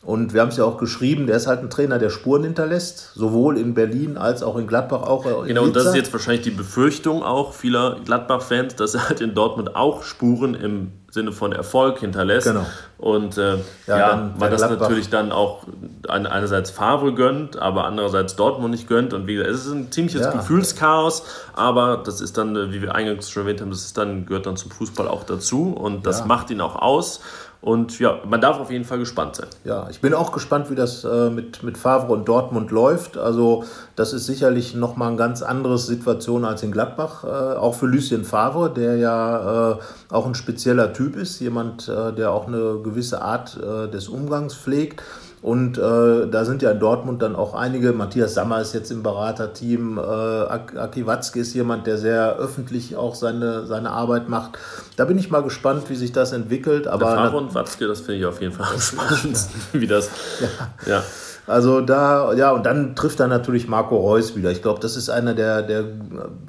Und 0.05 0.35
wir 0.35 0.41
haben 0.41 0.49
es 0.49 0.57
ja 0.57 0.65
auch 0.65 0.77
geschrieben, 0.77 1.25
der 1.25 1.35
ist 1.35 1.47
halt 1.47 1.61
ein 1.61 1.71
Trainer, 1.71 1.97
der 1.97 2.11
Spuren 2.11 2.43
hinterlässt, 2.43 3.13
sowohl 3.15 3.57
in 3.57 3.73
Berlin 3.73 4.17
als 4.17 4.43
auch 4.43 4.55
in 4.55 4.67
Gladbach. 4.67 5.01
Auch 5.01 5.25
in 5.25 5.47
genau, 5.47 5.63
und 5.63 5.75
das 5.75 5.85
ist 5.85 5.95
jetzt 5.95 6.13
wahrscheinlich 6.13 6.43
die 6.43 6.51
Befürchtung 6.51 7.23
auch 7.23 7.53
vieler 7.53 7.97
Gladbach-Fans, 8.05 8.75
dass 8.75 8.93
er 8.93 9.09
halt 9.09 9.21
in 9.21 9.33
Dortmund 9.33 9.75
auch 9.75 10.03
Spuren 10.03 10.53
im 10.53 10.91
Sinne 11.09 11.31
von 11.31 11.53
Erfolg 11.53 12.01
hinterlässt. 12.01 12.45
Genau. 12.45 12.67
Und 12.99 13.39
äh, 13.39 13.55
ja, 13.87 13.97
ja 13.97 14.31
man 14.37 14.51
das 14.51 14.61
Gladbach. 14.61 14.81
natürlich 14.81 15.09
dann 15.09 15.31
auch 15.31 15.63
einerseits 16.07 16.69
Favre 16.69 17.15
gönnt, 17.15 17.57
aber 17.57 17.85
andererseits 17.85 18.35
Dortmund 18.35 18.71
nicht 18.71 18.87
gönnt. 18.87 19.11
Und 19.11 19.25
wie 19.25 19.33
gesagt, 19.33 19.55
es 19.55 19.65
ist 19.65 19.71
ein 19.71 19.91
ziemliches 19.91 20.21
ja. 20.21 20.31
Gefühlschaos, 20.31 21.23
aber 21.55 21.97
das 22.05 22.21
ist 22.21 22.37
dann, 22.37 22.71
wie 22.71 22.81
wir 22.83 22.93
eingangs 22.93 23.31
schon 23.31 23.43
erwähnt 23.43 23.61
haben, 23.61 23.71
das 23.71 23.85
ist 23.85 23.97
dann, 23.97 24.27
gehört 24.27 24.45
dann 24.45 24.55
zum 24.55 24.69
Fußball 24.69 25.07
auch 25.07 25.23
dazu 25.23 25.73
und 25.73 26.05
das 26.05 26.19
ja. 26.19 26.25
macht 26.25 26.51
ihn 26.51 26.61
auch 26.61 26.75
aus. 26.75 27.21
Und 27.65 27.97
ja, 27.97 28.19
man 28.29 28.41
darf 28.41 28.59
auf 28.59 28.69
jeden 28.69 28.85
Fall 28.85 28.99
gespannt 28.99 29.37
sein. 29.37 29.47
Ja, 29.63 29.87
ich 29.89 29.99
bin 29.99 30.13
auch 30.13 30.31
gespannt, 30.31 30.69
wie 30.69 30.75
das 30.75 31.03
äh, 31.03 31.31
mit, 31.31 31.63
mit 31.63 31.79
Favre 31.79 32.13
und 32.13 32.27
Dortmund 32.27 32.69
läuft. 32.69 33.17
Also, 33.17 33.63
das 33.95 34.13
ist 34.13 34.27
sicherlich 34.27 34.75
nochmal 34.75 35.07
eine 35.07 35.17
ganz 35.17 35.41
andere 35.41 35.79
Situation 35.79 36.45
als 36.45 36.61
in 36.61 36.71
Gladbach. 36.71 37.23
Äh, 37.23 37.57
auch 37.57 37.73
für 37.73 37.87
Lucien 37.87 38.23
Favre, 38.23 38.71
der 38.71 38.97
ja 38.97 39.71
äh, 39.71 39.77
auch 40.11 40.27
ein 40.27 40.35
spezieller 40.35 40.93
Typ 40.93 41.15
ist. 41.15 41.39
Jemand, 41.39 41.89
äh, 41.89 42.13
der 42.13 42.33
auch 42.33 42.45
eine 42.45 42.81
gewisse 42.83 43.23
Art 43.23 43.57
äh, 43.57 43.89
des 43.89 44.09
Umgangs 44.09 44.53
pflegt. 44.53 45.01
Und 45.45 45.77
äh, 45.77 46.27
da 46.27 46.43
sind 46.43 46.63
ja 46.63 46.71
in 46.71 46.79
Dortmund 46.79 47.21
dann 47.21 47.35
auch 47.35 47.53
einige. 47.53 47.93
Matthias 47.93 48.33
Sammer 48.33 48.61
ist 48.61 48.73
jetzt 48.73 48.89
im 48.89 49.03
Beraterteam. 49.03 49.99
Äh, 49.99 50.01
Aki 50.01 51.05
Watzke 51.05 51.41
ist 51.41 51.53
jemand, 51.53 51.85
der 51.85 51.99
sehr 51.99 52.37
öffentlich 52.37 52.95
auch 52.95 53.13
seine, 53.13 53.67
seine 53.67 53.91
Arbeit 53.91 54.27
macht. 54.27 54.57
Da 54.95 55.05
bin 55.05 55.19
ich 55.19 55.29
mal 55.29 55.43
gespannt, 55.43 55.83
wie 55.91 55.95
sich 55.95 56.11
das 56.11 56.31
entwickelt. 56.31 56.87
Aber 56.87 57.05
Der 57.05 57.15
Fahrer 57.15 57.37
und 57.37 57.53
Watzke, 57.53 57.85
das 57.85 57.99
finde 57.99 58.21
ich 58.21 58.25
auf 58.25 58.41
jeden 58.41 58.53
Fall 58.53 58.65
am 58.73 58.81
spannendsten, 58.81 59.61
wie 59.79 59.85
das. 59.85 60.09
Ja. 60.41 60.93
ja. 60.93 61.03
Also 61.45 61.81
da, 61.81 62.33
ja, 62.33 62.49
und 62.49 62.65
dann 62.65 62.95
trifft 62.95 63.19
er 63.19 63.27
natürlich 63.27 63.67
Marco 63.67 63.97
Reus 63.97 64.35
wieder. 64.35 64.49
Ich 64.49 64.63
glaube, 64.63 64.79
das 64.79 64.95
ist 64.97 65.09
einer 65.09 65.35
der, 65.35 65.61
der 65.61 65.83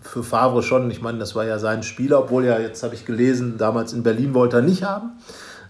für 0.01 0.23
Favre 0.23 0.63
schon, 0.63 0.91
ich 0.91 1.03
meine, 1.03 1.19
das 1.19 1.35
war 1.35 1.45
ja 1.45 1.59
sein 1.59 1.83
Spieler, 1.83 2.21
obwohl 2.21 2.47
ja, 2.47 2.59
jetzt 2.59 2.83
habe 2.83 2.95
ich 2.95 3.05
gelesen, 3.05 3.59
damals 3.59 3.93
in 3.93 4.03
Berlin 4.03 4.33
wollte 4.33 4.57
er 4.57 4.63
nicht 4.63 4.85
haben. 4.85 5.19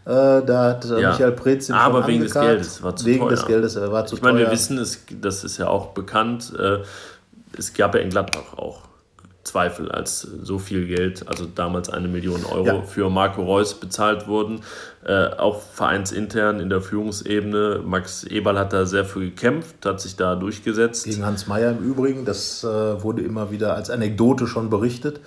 Äh, 0.07 0.45
da 0.47 0.65
hat 0.65 0.85
äh, 0.85 1.01
ja. 1.01 1.11
Michael 1.11 1.33
Preetz 1.33 1.69
Aber 1.69 2.07
wegen 2.07 2.23
des 2.23 2.33
Geldes 2.33 2.81
war 2.81 2.95
zu 2.95 3.07
wegen 3.07 3.21
teuer. 3.21 3.31
des 3.31 3.47
Geldes 3.47 3.75
er 3.75 3.91
war 3.91 4.07
zu 4.07 4.15
Ich 4.15 4.23
meine, 4.23 4.39
wir 4.39 4.53
wissen, 4.53 4.79
es, 4.79 5.01
das 5.21 5.43
ist 5.43 5.59
ja 5.59 5.67
auch 5.67 5.89
bekannt, 5.89 6.53
äh, 6.57 6.79
es 7.59 7.75
gab 7.75 7.95
ja 7.97 8.01
in 8.01 8.11
Gladbach 8.11 8.57
auch 8.57 8.83
Zweifel, 9.43 9.91
als 9.91 10.21
so 10.21 10.59
viel 10.59 10.87
Geld, 10.87 11.29
also 11.29 11.47
damals 11.47 11.89
eine 11.89 12.09
Million 12.09 12.45
Euro 12.45 12.67
ja. 12.67 12.83
für 12.83 13.09
Marco 13.11 13.43
Reus 13.43 13.75
bezahlt 13.75 14.29
wurden. 14.29 14.61
Äh, 15.05 15.29
auch 15.39 15.61
vereinsintern 15.61 16.61
in 16.61 16.69
der 16.69 16.81
Führungsebene. 16.81 17.81
Max 17.85 18.25
Eberl 18.25 18.59
hat 18.59 18.73
da 18.73 18.87
sehr 18.87 19.05
für 19.05 19.21
gekämpft, 19.21 19.87
hat 19.87 20.01
sich 20.01 20.17
da 20.17 20.35
durchgesetzt. 20.35 21.05
Gegen 21.05 21.25
Hans 21.25 21.47
Meyer 21.47 21.71
im 21.71 21.79
Übrigen, 21.79 22.25
das 22.25 22.65
äh, 22.65 23.03
wurde 23.03 23.23
immer 23.23 23.51
wieder 23.51 23.75
als 23.75 23.89
Anekdote 23.89 24.47
schon 24.47 24.69
berichtet. 24.69 25.21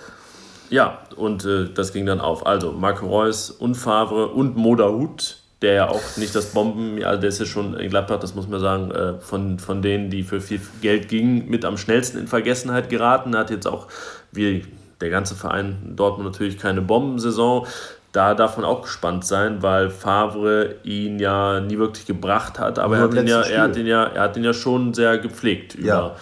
Ja, 0.70 1.00
und 1.16 1.46
äh, 1.46 1.70
das 1.74 1.94
ging 1.94 2.06
dann 2.06 2.22
auf. 2.22 2.46
Also 2.46 2.72
Marco 2.72 3.08
Reus 3.08 3.50
und 3.50 3.76
Favre 3.76 4.28
und 4.28 4.56
Modahut, 4.56 5.38
der 5.62 5.74
ja 5.74 5.90
auch 5.90 6.18
nicht 6.18 6.34
das 6.36 6.48
Bomben, 6.48 7.04
also 7.04 7.20
der 7.20 7.30
ist 7.30 7.40
ja 7.40 7.46
schon 7.46 7.76
in 7.76 7.90
Gladbach, 7.90 8.20
das 8.20 8.36
muss 8.36 8.48
man 8.48 8.60
sagen, 8.60 8.92
äh, 8.92 9.20
von, 9.20 9.60
von 9.60 9.82
denen, 9.82 10.10
die 10.10 10.24
für 10.24 10.40
viel 10.40 10.62
Geld 10.82 11.08
gingen, 11.10 11.50
mit 11.50 11.66
am 11.66 11.78
schnellsten 11.78 12.20
in 12.20 12.28
Vergessenheit 12.28 12.90
geraten. 12.90 13.34
Er 13.34 13.42
hat 13.42 13.50
jetzt 13.50 13.68
auch, 13.68 13.88
wie 14.32 14.66
der 15.02 15.10
ganze 15.10 15.36
Verein 15.36 15.94
Dortmund 15.96 16.32
natürlich 16.32 16.58
keine 16.58 16.82
Bombensaison. 16.82 17.66
Da 18.12 18.34
darf 18.34 18.58
man 18.58 18.66
auch 18.66 18.82
gespannt 18.82 19.24
sein, 19.26 19.62
weil 19.62 19.92
Favre 19.92 20.76
ihn 20.84 21.20
ja 21.20 21.60
nie 21.60 21.78
wirklich 21.78 22.08
gebracht 22.08 22.58
hat, 22.58 22.80
aber 22.80 22.98
er 22.98 23.04
hat, 23.04 23.14
ihn 23.14 23.28
ja, 23.28 23.42
er, 23.42 23.62
hat 23.62 23.78
ihn 23.78 23.86
ja, 23.86 24.04
er 24.04 24.24
hat 24.24 24.36
ihn 24.36 24.44
ja 24.44 24.54
schon 24.54 24.96
sehr 24.96 25.20
gepflegt 25.20 25.76
über, 25.76 25.88
ja 25.88 26.16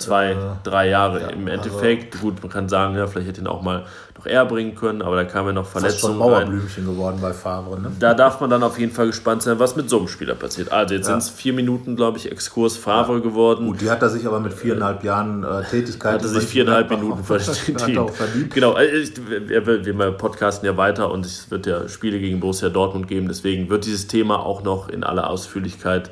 zwei, 0.00 0.32
äh, 0.32 0.36
drei 0.64 0.88
Jahre. 0.88 1.20
Ja, 1.20 1.28
Im 1.28 1.46
also 1.46 1.68
Endeffekt, 1.68 2.14
also, 2.14 2.26
gut, 2.26 2.42
man 2.42 2.50
kann 2.50 2.68
sagen, 2.68 2.96
ja, 2.96 3.06
vielleicht 3.06 3.28
hätte 3.28 3.40
ihn 3.40 3.46
auch 3.46 3.62
mal 3.62 3.84
noch 4.20 4.26
eher 4.26 4.44
bringen 4.44 4.74
können, 4.74 5.00
aber 5.00 5.16
da 5.16 5.24
kam 5.24 5.46
ja 5.46 5.52
noch 5.52 5.66
Verletzungen. 5.66 5.90
Das 5.90 5.94
ist 5.94 6.00
schon 6.00 6.18
Mauerblümchen 6.18 6.86
rein. 6.86 6.94
geworden 6.94 7.18
bei 7.22 7.32
Favre. 7.32 7.80
Ne? 7.80 7.92
Da 7.98 8.12
darf 8.12 8.40
man 8.40 8.50
dann 8.50 8.62
auf 8.62 8.78
jeden 8.78 8.92
Fall 8.92 9.06
gespannt 9.06 9.42
sein, 9.42 9.58
was 9.58 9.76
mit 9.76 9.88
so 9.88 9.98
einem 9.98 10.08
Spieler 10.08 10.34
passiert. 10.34 10.72
Also 10.72 10.94
jetzt 10.94 11.06
ja. 11.06 11.14
sind 11.14 11.22
es 11.22 11.30
vier 11.30 11.52
Minuten, 11.52 11.96
glaube 11.96 12.18
ich, 12.18 12.30
Exkurs 12.30 12.76
Favre 12.76 13.14
ja. 13.14 13.18
geworden. 13.20 13.66
Gut, 13.66 13.80
die 13.80 13.90
hat 13.90 14.02
er 14.02 14.10
sich 14.10 14.26
aber 14.26 14.40
mit 14.40 14.52
viereinhalb 14.52 15.02
Jahren 15.04 15.42
äh, 15.44 15.62
Tätigkeit. 15.64 16.14
Hat 16.20 16.22
er 16.22 16.28
sich 16.28 16.46
viereinhalb 16.46 16.90
Minuten 16.90 17.24
verdient. 17.24 18.52
Genau, 18.52 18.76
äh, 18.76 18.86
ich, 18.86 19.12
wir, 19.26 19.66
wir 19.66 20.10
podcasten 20.12 20.66
ja 20.66 20.76
weiter 20.76 21.10
und 21.10 21.24
es 21.24 21.50
wird 21.50 21.66
ja 21.66 21.88
Spiele 21.88 22.18
gegen 22.18 22.40
Borussia 22.40 22.68
Dortmund 22.68 23.08
geben, 23.08 23.28
deswegen 23.28 23.70
wird 23.70 23.86
dieses 23.86 24.06
Thema 24.06 24.40
auch 24.40 24.62
noch 24.62 24.88
in 24.88 25.04
aller 25.04 25.30
Ausführlichkeit 25.30 26.10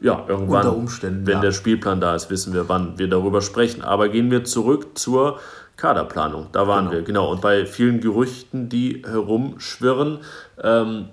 ja, 0.00 0.24
irgendwann, 0.28 0.66
Unter 0.66 0.76
Umständen, 0.76 1.26
wenn 1.26 1.34
ja. 1.34 1.40
der 1.40 1.52
Spielplan 1.52 2.00
da 2.00 2.14
ist, 2.14 2.30
wissen 2.30 2.54
wir, 2.54 2.68
wann 2.68 2.98
wir 2.98 3.08
darüber 3.08 3.40
sprechen. 3.40 3.82
Aber 3.82 4.08
gehen 4.08 4.30
wir 4.30 4.44
zurück 4.44 4.96
zur 4.98 5.40
Kaderplanung. 5.76 6.48
Da 6.52 6.68
waren 6.68 6.84
genau. 6.84 6.92
wir, 6.92 7.02
genau. 7.02 7.30
Und 7.30 7.40
bei 7.40 7.66
vielen 7.66 8.00
Gerüchten, 8.00 8.68
die 8.68 9.02
herumschwirren, 9.06 10.18
ähm, 10.62 11.06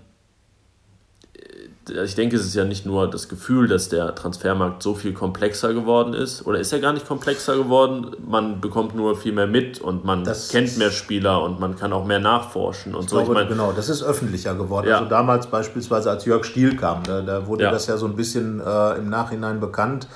ich 1.90 2.16
denke, 2.16 2.36
es 2.36 2.46
ist 2.46 2.56
ja 2.56 2.66
nicht 2.66 2.86
nur 2.86 3.10
das 3.10 3.30
Gefühl, 3.30 3.68
dass 3.68 3.90
der 3.90 4.16
Transfermarkt 4.16 4.82
so 4.82 4.96
viel 4.96 5.14
komplexer 5.14 5.74
geworden 5.74 6.14
ist. 6.14 6.46
Oder 6.46 6.60
ist 6.60 6.74
er 6.74 6.80
gar 6.80 6.94
nicht 6.94 7.08
komplexer 7.08 7.56
geworden? 7.56 8.16
Man 8.28 8.60
bekommt 8.60 8.96
nur 8.96 9.16
viel 9.16 9.34
mehr 9.34 9.48
mit 9.48 9.80
und 9.80 10.04
man 10.04 10.24
das 10.24 10.50
kennt 10.50 10.78
mehr 10.78 10.92
Spieler 10.92 11.44
und 11.44 11.60
man 11.60 11.76
kann 11.76 11.94
auch 11.94 12.06
mehr 12.06 12.20
nachforschen 12.20 12.96
und 12.96 13.06
ich 13.06 13.10
so. 13.10 13.18
Glaube, 13.18 13.32
ich 13.32 13.38
meine, 13.38 13.50
genau, 13.50 13.72
das 13.72 13.90
ist 13.90 14.04
öffentlicher 14.04 14.56
geworden. 14.56 14.88
Ja. 14.88 14.98
Also 14.98 15.10
damals 15.10 15.48
beispielsweise, 15.48 16.10
als 16.10 16.26
Jörg 16.26 16.46
Stiel 16.46 16.76
kam, 16.76 17.04
da, 17.04 17.22
da 17.22 17.46
wurde 17.48 17.66
ja. 17.66 17.72
das 17.72 17.88
ja 17.88 17.98
so 17.98 18.08
ein 18.08 18.16
bisschen 18.16 18.60
äh, 18.60 18.98
im 18.98 19.10
Nachhinein 19.10 19.60
bekannt 19.60 20.08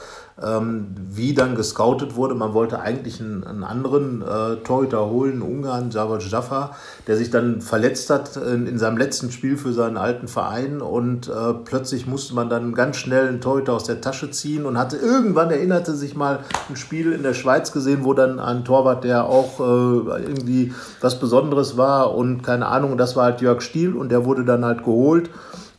ähm, 0.43 0.87
wie 1.09 1.33
dann 1.33 1.55
gescoutet 1.55 2.15
wurde. 2.15 2.35
Man 2.35 2.53
wollte 2.53 2.79
eigentlich 2.79 3.19
einen, 3.19 3.43
einen 3.43 3.63
anderen 3.63 4.21
äh, 4.21 4.57
Torhüter 4.63 5.09
holen, 5.09 5.41
Ungarn, 5.41 5.91
Javad 5.91 6.23
Jaffa, 6.23 6.75
der 7.07 7.17
sich 7.17 7.29
dann 7.29 7.61
verletzt 7.61 8.09
hat 8.09 8.37
in, 8.37 8.67
in, 8.67 8.77
seinem 8.77 8.97
letzten 8.97 9.31
Spiel 9.31 9.57
für 9.57 9.73
seinen 9.73 9.97
alten 9.97 10.27
Verein 10.27 10.81
und 10.81 11.27
äh, 11.27 11.53
plötzlich 11.65 12.07
musste 12.07 12.35
man 12.35 12.49
dann 12.49 12.73
ganz 12.73 12.97
schnell 12.97 13.27
einen 13.27 13.41
Torhüter 13.41 13.73
aus 13.73 13.83
der 13.83 14.01
Tasche 14.01 14.31
ziehen 14.31 14.65
und 14.65 14.77
hatte 14.77 14.97
irgendwann, 14.97 15.51
erinnerte 15.51 15.93
sich 15.95 16.15
mal, 16.15 16.39
ein 16.69 16.75
Spiel 16.75 17.11
in 17.11 17.23
der 17.23 17.33
Schweiz 17.33 17.71
gesehen, 17.71 18.03
wo 18.03 18.13
dann 18.13 18.39
ein 18.39 18.63
Torwart, 18.63 19.03
der 19.03 19.25
auch 19.25 19.59
äh, 19.59 20.21
irgendwie 20.21 20.73
was 21.01 21.19
Besonderes 21.19 21.77
war 21.77 22.15
und 22.15 22.43
keine 22.43 22.67
Ahnung, 22.67 22.97
das 22.97 23.15
war 23.15 23.25
halt 23.25 23.41
Jörg 23.41 23.61
Stiel 23.61 23.95
und 23.95 24.09
der 24.09 24.25
wurde 24.25 24.45
dann 24.45 24.63
halt 24.63 24.79
geholt. 24.79 25.29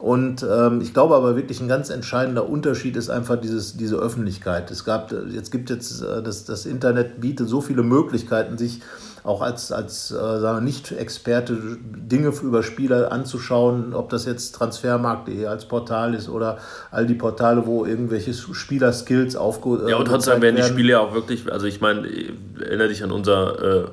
Und 0.01 0.43
ähm, 0.51 0.81
ich 0.81 0.95
glaube 0.95 1.15
aber 1.15 1.37
wirklich 1.37 1.61
ein 1.61 1.69
ganz 1.69 1.91
entscheidender 1.91 2.49
Unterschied 2.49 2.97
ist 2.97 3.11
einfach 3.11 3.39
dieses, 3.39 3.77
diese 3.77 3.97
Öffentlichkeit. 3.97 4.71
Es 4.71 4.87
gab, 4.87 5.13
jetzt 5.31 5.51
gibt 5.51 5.69
jetzt, 5.69 6.01
äh, 6.03 6.23
das, 6.23 6.47
das 6.47 6.65
Internet 6.65 7.21
bietet 7.21 7.51
so 7.51 7.61
viele 7.61 7.83
Möglichkeiten, 7.83 8.57
sich 8.57 8.81
auch 9.25 9.43
als, 9.43 9.71
als 9.73 10.11
äh, 10.11 10.61
Nicht-Experte 10.63 11.79
Dinge 11.83 12.33
über 12.43 12.63
Spieler 12.63 13.13
anzuschauen, 13.13 13.93
ob 13.93 14.09
das 14.09 14.25
jetzt 14.25 14.55
Transfermarkt.de 14.55 15.45
als 15.47 15.67
Portal 15.67 16.15
ist 16.15 16.31
oder 16.31 16.59
all 16.91 17.07
die 17.07 17.15
Portale, 17.15 17.67
wo 17.67 17.85
irgendwelche 17.85 18.33
Spieler-Skills 18.33 19.37
aufgehoben 19.37 19.89
Ja, 19.89 19.97
und 19.97 20.07
trotzdem 20.07 20.41
werden 20.41 20.57
die 20.57 20.63
Spiele 20.63 20.93
ja 20.93 21.01
auch 21.01 21.13
wirklich, 21.13 21.53
also 21.53 21.67
ich 21.67 21.83
meine, 21.83 22.09
erinnere 22.59 22.89
dich 22.89 23.05
an 23.05 23.13
unser 23.13 23.83
äh, 23.83 23.85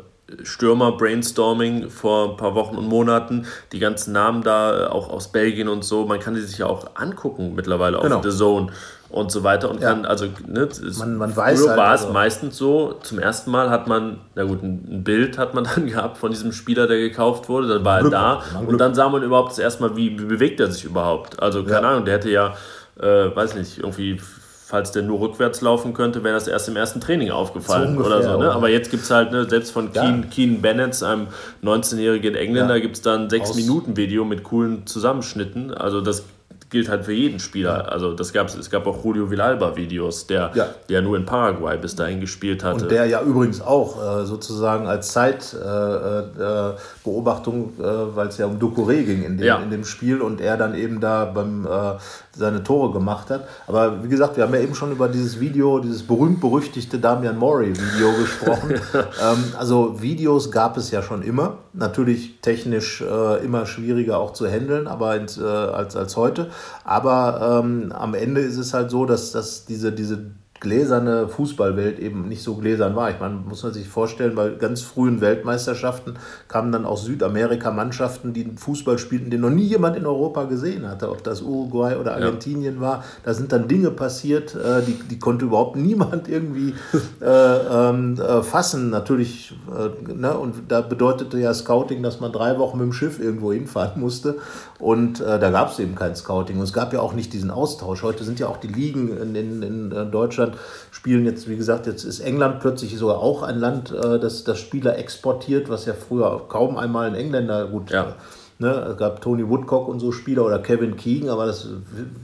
Stürmer-Brainstorming 0.43 1.89
vor 1.89 2.31
ein 2.31 2.37
paar 2.37 2.53
Wochen 2.55 2.75
und 2.75 2.87
Monaten. 2.87 3.45
Die 3.71 3.79
ganzen 3.79 4.11
Namen 4.11 4.43
da, 4.43 4.85
äh, 4.85 4.87
auch 4.87 5.09
aus 5.09 5.31
Belgien 5.31 5.69
und 5.69 5.83
so, 5.83 6.05
man 6.05 6.19
kann 6.19 6.33
die 6.33 6.41
sich 6.41 6.57
ja 6.57 6.65
auch 6.65 6.87
angucken 6.95 7.53
mittlerweile 7.55 7.99
genau. 7.99 8.17
auf 8.17 8.23
The 8.23 8.31
Zone. 8.31 8.67
und 9.09 9.31
so 9.31 9.43
weiter 9.43 9.69
und 9.69 9.81
ja. 9.81 9.89
kann, 9.89 10.05
also, 10.05 10.25
ne, 10.45 10.67
man, 10.97 11.15
man 11.15 11.35
weiß 11.35 11.61
früher 11.61 11.69
halt, 11.69 11.79
war 11.79 11.95
es 11.95 12.01
also. 12.01 12.13
meistens 12.13 12.57
so, 12.57 12.99
zum 13.03 13.19
ersten 13.19 13.51
Mal 13.51 13.69
hat 13.69 13.87
man, 13.87 14.19
na 14.35 14.43
gut, 14.43 14.61
ein 14.61 15.05
Bild 15.05 15.37
hat 15.37 15.53
man 15.53 15.63
dann 15.75 15.87
gehabt 15.87 16.17
von 16.17 16.31
diesem 16.31 16.51
Spieler, 16.51 16.87
der 16.87 16.97
gekauft 16.97 17.47
wurde, 17.47 17.69
dann 17.69 17.85
war 17.85 18.01
Glück, 18.01 18.11
er 18.11 18.41
da 18.51 18.59
und 18.59 18.77
dann 18.79 18.95
sah 18.95 19.07
man 19.07 19.23
überhaupt 19.23 19.51
das 19.51 19.59
erste 19.59 19.83
Mal, 19.83 19.95
wie, 19.95 20.19
wie 20.19 20.25
bewegt 20.25 20.59
er 20.59 20.69
sich 20.69 20.83
überhaupt. 20.83 21.41
Also, 21.41 21.63
keine 21.63 21.83
ja. 21.83 21.91
Ahnung, 21.91 22.03
der 22.03 22.15
hätte 22.15 22.29
ja, 22.29 22.53
äh, 22.99 23.33
weiß 23.33 23.55
nicht, 23.55 23.77
irgendwie 23.77 24.19
falls 24.67 24.91
der 24.91 25.01
nur 25.01 25.21
rückwärts 25.21 25.61
laufen 25.61 25.93
könnte, 25.93 26.25
wäre 26.25 26.33
das 26.33 26.45
erst 26.45 26.67
im 26.67 26.75
ersten 26.75 26.99
Training 26.99 27.31
aufgefallen 27.31 27.95
so 27.95 28.03
ungefähr, 28.03 28.17
oder 28.17 28.33
so. 28.33 28.37
Ne? 28.37 28.51
Aber 28.51 28.67
jetzt 28.67 28.91
gibt 28.91 29.03
es 29.03 29.11
halt, 29.11 29.31
ne, 29.31 29.49
selbst 29.49 29.71
von 29.71 29.91
ja. 29.93 30.01
Keen, 30.01 30.29
Keen 30.29 30.61
Bennett, 30.61 31.01
einem 31.01 31.27
19-jährigen 31.63 32.35
Engländer, 32.35 32.75
ja. 32.75 32.81
gibt 32.81 32.97
es 32.97 33.01
dann 33.01 33.29
6-Minuten-Video 33.29 34.25
mit 34.25 34.43
coolen 34.43 34.85
Zusammenschnitten. 34.85 35.73
Also 35.73 36.01
das 36.01 36.25
gilt 36.69 36.89
halt 36.89 37.05
für 37.05 37.13
jeden 37.13 37.39
Spieler. 37.39 37.89
Also 37.91 38.13
das 38.13 38.33
gab's, 38.33 38.55
es 38.55 38.69
gab 38.69 38.85
auch 38.87 39.05
Julio 39.05 39.31
Villalba-Videos, 39.31 40.27
der 40.27 40.51
ja. 40.53 40.67
der 40.89 41.01
nur 41.01 41.15
in 41.15 41.25
Paraguay 41.25 41.77
bis 41.77 41.95
dahin 41.95 42.19
gespielt 42.19 42.61
hatte. 42.63 42.83
Und 42.83 42.91
der 42.91 43.05
ja 43.05 43.21
übrigens 43.21 43.61
auch 43.61 44.21
äh, 44.21 44.25
sozusagen 44.25 44.85
als 44.85 45.13
Zeitbeobachtung, 45.13 47.71
äh, 47.79 47.83
äh, 47.83 48.15
weil 48.15 48.27
es 48.27 48.37
ja 48.37 48.47
um 48.47 48.59
Ducouré 48.59 49.03
ging 49.03 49.23
in 49.23 49.37
dem, 49.37 49.47
ja. 49.47 49.59
in 49.59 49.69
dem 49.69 49.85
Spiel 49.85 50.21
und 50.21 50.41
er 50.41 50.57
dann 50.57 50.75
eben 50.75 50.99
da 50.99 51.23
beim 51.23 51.65
äh, 51.65 51.93
seine 52.37 52.63
Tore 52.63 52.91
gemacht 52.91 53.29
hat. 53.29 53.47
Aber 53.67 54.03
wie 54.03 54.07
gesagt, 54.07 54.37
wir 54.37 54.43
haben 54.43 54.53
ja 54.53 54.59
eben 54.59 54.75
schon 54.75 54.91
über 54.91 55.07
dieses 55.09 55.39
Video, 55.39 55.79
dieses 55.79 56.03
berühmt-berüchtigte 56.03 56.99
Damian 56.99 57.37
Mori-Video 57.37 58.13
gesprochen. 58.13 58.75
ähm, 58.93 59.43
also 59.57 60.01
Videos 60.01 60.51
gab 60.51 60.77
es 60.77 60.91
ja 60.91 61.01
schon 61.01 61.21
immer. 61.21 61.57
Natürlich 61.73 62.39
technisch 62.41 63.01
äh, 63.01 63.43
immer 63.43 63.65
schwieriger 63.65 64.19
auch 64.19 64.33
zu 64.33 64.47
handeln, 64.47 64.87
aber 64.87 65.15
ins, 65.15 65.37
äh, 65.37 65.43
als, 65.43 65.95
als 65.95 66.15
heute. 66.15 66.49
Aber 66.83 67.61
ähm, 67.63 67.91
am 67.91 68.13
Ende 68.13 68.41
ist 68.41 68.57
es 68.57 68.73
halt 68.73 68.91
so, 68.91 69.05
dass, 69.05 69.31
dass 69.31 69.65
diese, 69.65 69.91
diese 69.91 70.31
gläserne 70.59 71.27
Fußballwelt 71.27 71.99
eben 71.99 72.27
nicht 72.27 72.43
so 72.43 72.55
gläsern 72.55 72.95
war. 72.95 73.09
Ich 73.11 73.19
meine, 73.19 73.35
muss 73.35 73.63
man 73.63 73.73
sich 73.73 73.87
vorstellen, 73.87 74.35
bei 74.35 74.49
ganz 74.49 74.81
frühen 74.81 75.21
Weltmeisterschaften 75.21 76.15
kamen 76.47 76.71
dann 76.71 76.85
aus 76.85 77.05
Südamerika 77.05 77.71
Mannschaften, 77.71 78.33
die 78.33 78.51
Fußball 78.55 78.97
spielten, 78.97 79.29
den 79.29 79.41
noch 79.41 79.49
nie 79.49 79.63
jemand 79.63 79.97
in 79.97 80.05
Europa 80.05 80.45
gesehen 80.45 80.87
hatte, 80.87 81.09
ob 81.09 81.23
das 81.23 81.41
Uruguay 81.41 81.95
oder 81.95 82.15
Argentinien 82.15 82.75
ja. 82.75 82.81
war. 82.81 83.03
Da 83.23 83.33
sind 83.33 83.51
dann 83.51 83.67
Dinge 83.67 83.91
passiert, 83.91 84.55
äh, 84.55 84.81
die, 84.81 84.93
die 84.93 85.19
konnte 85.19 85.45
überhaupt 85.45 85.75
niemand 85.75 86.27
irgendwie 86.27 86.73
äh, 87.21 87.25
ähm, 87.25 88.19
äh, 88.19 88.41
fassen. 88.41 88.89
Natürlich, 88.89 89.53
äh, 89.69 90.13
ne? 90.13 90.37
und 90.37 90.55
da 90.69 90.81
bedeutete 90.81 91.37
ja 91.37 91.53
Scouting, 91.53 92.01
dass 92.01 92.19
man 92.19 92.31
drei 92.31 92.57
Wochen 92.57 92.77
mit 92.77 92.85
dem 92.85 92.93
Schiff 92.93 93.19
irgendwo 93.19 93.53
hinfahren 93.53 93.99
musste. 94.01 94.37
Und 94.79 95.21
äh, 95.21 95.39
da 95.39 95.49
gab 95.49 95.71
es 95.71 95.79
eben 95.79 95.95
kein 95.95 96.15
Scouting. 96.15 96.57
Und 96.57 96.63
es 96.63 96.73
gab 96.73 96.93
ja 96.93 96.99
auch 96.99 97.13
nicht 97.13 97.33
diesen 97.33 97.51
Austausch. 97.51 98.03
Heute 98.03 98.23
sind 98.23 98.39
ja 98.39 98.47
auch 98.47 98.57
die 98.57 98.67
Ligen 98.67 99.15
in, 99.17 99.35
in, 99.35 99.63
in 99.63 99.91
äh, 99.91 100.05
Deutschland 100.47 100.57
spielen 100.91 101.25
jetzt, 101.25 101.47
wie 101.47 101.55
gesagt, 101.55 101.87
jetzt 101.87 102.03
ist 102.03 102.19
England 102.19 102.59
plötzlich 102.59 102.97
sogar 102.97 103.19
auch 103.19 103.43
ein 103.43 103.59
Land, 103.59 103.91
äh, 103.91 104.19
das, 104.19 104.43
das 104.43 104.59
Spieler 104.59 104.97
exportiert, 104.97 105.69
was 105.69 105.85
ja 105.85 105.93
früher 105.93 106.41
kaum 106.47 106.77
einmal 106.77 107.07
ein 107.07 107.15
Engländer 107.15 107.67
gut. 107.67 107.91
Ja. 107.91 108.15
Ne, 108.59 108.69
es 108.69 108.97
gab 108.97 109.21
Tony 109.21 109.47
Woodcock 109.47 109.87
und 109.87 109.99
so 109.99 110.11
Spieler 110.11 110.43
oder 110.43 110.57
Kevin 110.57 110.95
Keegan, 110.95 111.29
aber 111.29 111.45
das 111.45 111.67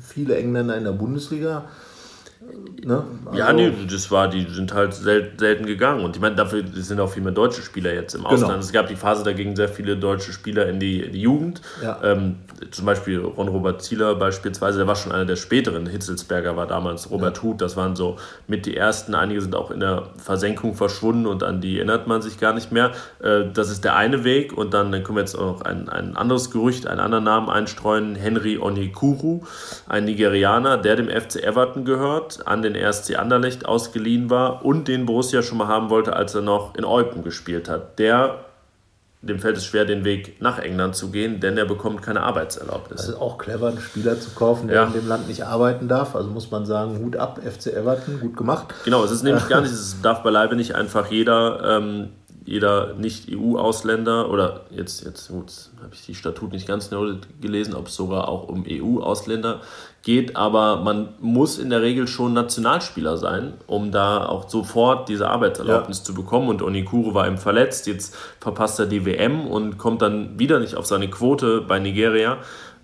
viele 0.01 0.35
Engländer 0.35 0.75
in 0.75 0.83
der 0.83 0.91
Bundesliga. 0.91 1.65
Ne? 2.85 3.03
Also 3.25 3.37
ja, 3.37 3.53
nee, 3.53 3.71
das 3.89 4.11
war, 4.11 4.27
die 4.27 4.45
sind 4.49 4.73
halt 4.73 4.93
sel 4.93 5.31
selten 5.37 5.65
gegangen. 5.65 6.03
Und 6.03 6.15
ich 6.15 6.21
meine, 6.21 6.35
dafür 6.35 6.63
sind 6.73 6.99
auch 6.99 7.09
viel 7.09 7.23
mehr 7.23 7.31
deutsche 7.31 7.61
Spieler 7.61 7.93
jetzt 7.93 8.13
im 8.13 8.23
genau. 8.23 8.33
Ausland. 8.33 8.63
Es 8.63 8.71
gab 8.71 8.87
die 8.87 8.95
Phase, 8.95 9.23
da 9.23 9.33
gingen 9.33 9.55
sehr 9.55 9.69
viele 9.69 9.97
deutsche 9.97 10.33
Spieler 10.33 10.67
in 10.67 10.79
die, 10.79 11.01
in 11.01 11.13
die 11.13 11.21
Jugend. 11.21 11.61
Ja. 11.81 11.99
Ähm, 12.03 12.37
zum 12.71 12.85
Beispiel 12.85 13.19
Ron-Robert 13.19 13.81
Zieler 13.81 14.15
beispielsweise, 14.15 14.79
der 14.79 14.87
war 14.87 14.95
schon 14.95 15.11
einer 15.11 15.25
der 15.25 15.35
späteren. 15.35 15.85
Hitzelsberger 15.85 16.55
war 16.55 16.67
damals 16.67 17.09
Robert 17.09 17.37
ja. 17.37 17.43
Huth, 17.43 17.61
das 17.61 17.77
waren 17.77 17.95
so 17.95 18.17
mit 18.47 18.65
die 18.65 18.75
ersten. 18.75 19.15
Einige 19.15 19.41
sind 19.41 19.55
auch 19.55 19.71
in 19.71 19.79
der 19.79 20.09
Versenkung 20.17 20.75
verschwunden 20.75 21.25
und 21.25 21.43
an 21.43 21.61
die 21.61 21.77
erinnert 21.77 22.07
man 22.07 22.21
sich 22.21 22.39
gar 22.39 22.53
nicht 22.53 22.71
mehr. 22.71 22.91
Äh, 23.21 23.45
das 23.53 23.69
ist 23.69 23.83
der 23.83 23.95
eine 23.95 24.23
Weg. 24.23 24.53
Und 24.53 24.73
dann, 24.73 24.91
dann 24.91 25.03
können 25.03 25.17
wir 25.17 25.21
jetzt 25.21 25.35
auch 25.35 25.59
noch 25.59 25.61
ein, 25.61 25.89
ein 25.89 26.15
anderes 26.15 26.51
Gerücht, 26.51 26.87
einen 26.87 26.99
anderen 26.99 27.23
Namen 27.23 27.49
einstreuen. 27.49 28.15
Henry 28.15 28.57
Onyekuru, 28.57 29.41
ein 29.87 30.05
Nigerianer, 30.05 30.77
der 30.77 30.95
dem 30.95 31.09
FC 31.09 31.43
Everton 31.43 31.85
gehört, 31.85 32.42
an 32.47 32.61
den 32.61 32.75
RSC 32.75 33.15
Anderlecht 33.15 33.65
ausgeliehen 33.65 34.29
war 34.29 34.65
und 34.65 34.87
den 34.87 35.05
Borussia 35.05 35.41
schon 35.41 35.57
mal 35.57 35.67
haben 35.67 35.89
wollte, 35.89 36.15
als 36.15 36.35
er 36.35 36.41
noch 36.41 36.75
in 36.75 36.85
Eupen 36.85 37.23
gespielt 37.23 37.69
hat. 37.69 37.99
Der 37.99 38.39
dem 39.23 39.39
fällt 39.39 39.55
es 39.55 39.65
schwer, 39.65 39.85
den 39.85 40.03
Weg 40.03 40.41
nach 40.41 40.59
England 40.59 40.95
zu 40.97 41.09
gehen, 41.09 41.39
denn 41.39 41.57
er 41.57 41.63
bekommt 41.63 42.01
keine 42.01 42.23
Arbeitserlaubnis. 42.23 42.99
Das 42.99 43.09
ist 43.09 43.21
auch 43.21 43.37
clever, 43.37 43.69
einen 43.69 43.79
Spieler 43.79 44.19
zu 44.19 44.31
kaufen, 44.31 44.67
der 44.67 44.75
ja. 44.75 44.83
in 44.87 44.93
dem 44.93 45.07
Land 45.07 45.29
nicht 45.29 45.45
arbeiten 45.45 45.87
darf. 45.87 46.13
Also 46.15 46.29
muss 46.29 46.51
man 46.51 46.65
sagen, 46.65 46.99
Hut 46.99 47.15
ab, 47.15 47.39
FC 47.41 47.67
Everton, 47.67 48.19
gut 48.19 48.35
gemacht. 48.35 48.73
Genau, 48.83 49.01
es 49.03 49.11
ist 49.11 49.23
nämlich 49.23 49.47
gar 49.47 49.61
nicht, 49.61 49.71
es 49.71 50.01
darf 50.01 50.23
beileibe 50.23 50.57
nicht 50.57 50.75
einfach 50.75 51.09
jeder, 51.09 51.77
ähm, 51.77 52.09
jeder 52.45 52.93
Nicht-EU-Ausländer 52.95 54.29
oder 54.29 54.65
jetzt, 54.69 55.05
jetzt 55.05 55.29
habe 55.29 55.93
ich 55.93 56.05
die 56.05 56.15
Statut 56.15 56.51
nicht 56.51 56.67
ganz 56.67 56.89
genau 56.89 57.13
gelesen, 57.41 57.73
ob 57.73 57.87
es 57.87 57.95
sogar 57.95 58.27
auch 58.27 58.47
um 58.47 58.65
EU-Ausländer 58.67 59.61
geht, 60.01 60.35
aber 60.35 60.77
man 60.81 61.09
muss 61.21 61.57
in 61.57 61.69
der 61.69 61.81
Regel 61.81 62.07
schon 62.07 62.33
Nationalspieler 62.33 63.17
sein, 63.17 63.53
um 63.67 63.91
da 63.91 64.25
auch 64.25 64.49
sofort 64.49 65.07
diese 65.07 65.29
Arbeitserlaubnis 65.29 65.99
ja. 65.99 66.03
zu 66.03 66.13
bekommen. 66.13 66.49
Und 66.49 66.61
Onikuru 66.61 67.13
war 67.13 67.25
eben 67.25 67.37
verletzt, 67.37 67.87
jetzt 67.87 68.15
verpasst 68.41 68.79
er 68.79 68.85
die 68.85 69.05
WM 69.05 69.47
und 69.47 69.77
kommt 69.77 70.01
dann 70.01 70.37
wieder 70.37 70.59
nicht 70.59 70.75
auf 70.75 70.85
seine 70.85 71.09
Quote 71.09 71.61
bei 71.61 71.79
Nigeria, 71.79 72.37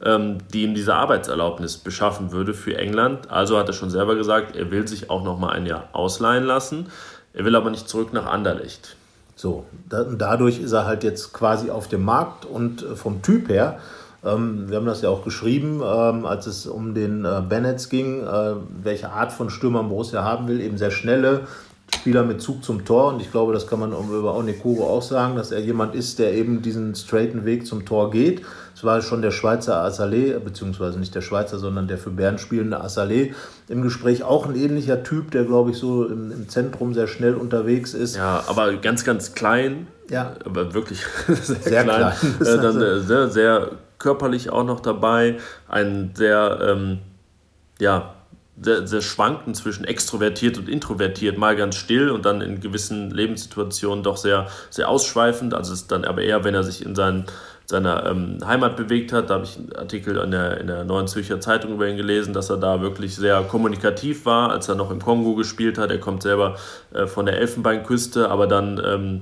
ähm, 0.04 0.38
die 0.54 0.64
ihm 0.64 0.74
diese 0.74 0.96
Arbeitserlaubnis 0.96 1.78
beschaffen 1.78 2.32
würde 2.32 2.54
für 2.54 2.78
England. 2.78 3.30
Also 3.30 3.58
hat 3.58 3.68
er 3.68 3.74
schon 3.74 3.90
selber 3.90 4.16
gesagt, 4.16 4.56
er 4.56 4.72
will 4.72 4.88
sich 4.88 5.10
auch 5.10 5.24
noch 5.24 5.38
mal 5.38 5.50
ein 5.50 5.66
Jahr 5.66 5.90
ausleihen 5.92 6.46
lassen. 6.46 6.88
Er 7.34 7.44
will 7.44 7.56
aber 7.58 7.70
nicht 7.70 7.90
zurück 7.90 8.14
nach 8.14 8.26
Anderlecht. 8.26 8.96
So, 9.40 9.64
dadurch 9.88 10.60
ist 10.60 10.74
er 10.74 10.86
halt 10.86 11.06
jetzt 11.06 11.32
quasi 11.32 11.70
auf 11.70 11.88
dem 11.88 12.04
Markt 12.04 12.44
und 12.44 12.84
äh, 12.84 12.98
vom 12.98 13.22
Typ 13.22 13.48
her 13.48 13.80
ähm, 14.26 14.70
wir 14.70 14.76
haben 14.76 14.86
das 14.86 15.02
ja 15.02 15.08
auch 15.08 15.24
geschrieben, 15.24 15.82
ähm, 15.82 16.26
als 16.26 16.46
es 16.46 16.68
um 16.68 16.94
den 16.94 17.24
äh, 17.24 17.42
Bennetts 17.48 17.88
ging, 17.88 18.22
äh, 18.22 18.56
welche 18.84 19.12
Art 19.12 19.32
von 19.32 19.50
Stürmer 19.50 19.82
Borussia 19.84 20.26
haben 20.26 20.50
will. 20.50 20.60
Eben 20.60 20.78
sehr 20.78 20.92
schnelle 20.92 21.48
Spieler 21.96 22.24
mit 22.24 22.42
Zug 22.42 22.64
zum 22.64 22.84
Tor. 22.84 23.14
Und 23.14 23.22
ich 23.22 23.32
glaube, 23.32 23.54
das 23.54 23.66
kann 23.66 23.80
man 23.80 23.94
über 23.94 24.36
Onekuro 24.36 24.86
auch 24.86 25.02
sagen, 25.02 25.38
dass 25.38 25.52
er 25.52 25.62
jemand 25.62 25.96
ist, 25.96 26.20
der 26.20 26.34
eben 26.34 26.62
diesen 26.62 26.96
straighten 26.96 27.46
Weg 27.46 27.66
zum 27.66 27.86
Tor 27.86 28.12
geht. 28.12 28.42
Es 28.80 28.86
war 28.86 29.02
schon 29.02 29.22
der 29.22 29.32
Schweizer 29.32 29.84
Assalé, 29.84 30.40
beziehungsweise 30.40 31.00
nicht 31.00 31.14
der 31.14 31.20
Schweizer, 31.20 31.60
sondern 31.60 31.90
der 31.90 31.98
für 31.98 32.12
Bern 32.12 32.38
spielende 32.38 32.82
Assalé 32.82 33.34
im 33.68 33.82
Gespräch. 33.82 34.24
Auch 34.24 34.48
ein 34.48 34.56
ähnlicher 34.56 35.04
Typ, 35.04 35.32
der, 35.32 35.44
glaube 35.44 35.72
ich, 35.72 35.78
so 35.78 36.06
im, 36.06 36.32
im 36.32 36.48
Zentrum 36.48 36.94
sehr 36.94 37.08
schnell 37.08 37.36
unterwegs 37.36 37.94
ist. 37.94 38.16
Ja, 38.16 38.42
aber 38.48 38.72
ganz, 38.78 39.04
ganz 39.04 39.36
klein. 39.36 39.88
Ja. 40.10 40.34
Aber 40.46 40.74
wirklich 40.74 41.06
sehr, 41.28 41.58
sehr 41.58 41.84
klein. 41.84 42.14
klein. 42.14 42.40
Äh, 42.40 42.62
dann 42.62 42.82
äh, 42.82 43.00
sehr, 43.02 43.28
sehr 43.28 43.72
körperlich 43.98 44.50
auch 44.50 44.64
noch 44.64 44.80
dabei, 44.80 45.40
ein 45.68 46.12
sehr, 46.14 46.60
ähm, 46.62 47.00
ja, 47.80 48.14
sehr, 48.62 49.02
schwanken 49.02 49.54
zwischen 49.54 49.86
extrovertiert 49.86 50.58
und 50.58 50.68
introvertiert, 50.68 51.38
mal 51.38 51.56
ganz 51.56 51.76
still 51.76 52.10
und 52.10 52.26
dann 52.26 52.42
in 52.42 52.60
gewissen 52.60 53.12
Lebenssituationen 53.12 54.04
doch 54.04 54.18
sehr, 54.18 54.48
sehr 54.70 54.90
ausschweifend. 54.90 55.54
Also 55.54 55.74
ist 55.74 55.92
dann 55.92 56.06
aber 56.06 56.22
eher, 56.22 56.44
wenn 56.44 56.56
er 56.56 56.64
sich 56.64 56.86
in 56.86 56.96
seinen, 56.96 57.26
seiner 57.66 58.06
ähm, 58.06 58.40
Heimat 58.46 58.76
bewegt 58.76 59.14
hat. 59.14 59.30
Da 59.30 59.36
habe 59.36 59.46
ich 59.46 59.58
einen 59.58 59.74
Artikel 59.76 60.18
in 60.18 60.32
der, 60.32 60.60
in 60.60 60.68
der 60.68 60.84
Neuen 60.84 61.08
Zürcher 61.08 61.40
Zeitung 61.40 61.74
über 61.74 61.88
ihn 61.88 61.98
gelesen, 61.98 62.34
dass 62.34 62.50
er 62.50 62.58
da 62.58 62.82
wirklich 62.82 63.16
sehr 63.16 63.42
kommunikativ 63.44 64.26
war, 64.26 64.52
als 64.52 64.68
er 64.68 64.76
noch 64.76 64.92
im 64.92 65.02
Kongo 65.02 65.36
gespielt 65.36 65.78
hat. 65.78 65.90
Er 65.92 66.00
kommt 66.00 66.24
selber 66.24 66.58
äh, 66.94 67.08
von 67.08 67.26
der 67.26 67.38
Elfenbeinküste, 67.38 68.30
aber 68.30 68.48
dann 68.48 68.82
ähm, 68.84 69.22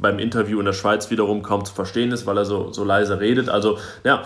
beim 0.00 0.18
Interview 0.18 0.58
in 0.58 0.66
der 0.66 0.72
Schweiz 0.72 1.10
wiederum 1.10 1.42
kaum 1.42 1.64
zu 1.64 1.74
verstehen 1.74 2.12
ist, 2.12 2.26
weil 2.26 2.38
er 2.38 2.44
so, 2.44 2.72
so 2.72 2.84
leise 2.84 3.20
redet. 3.20 3.48
Also 3.48 3.78
ja, 4.04 4.24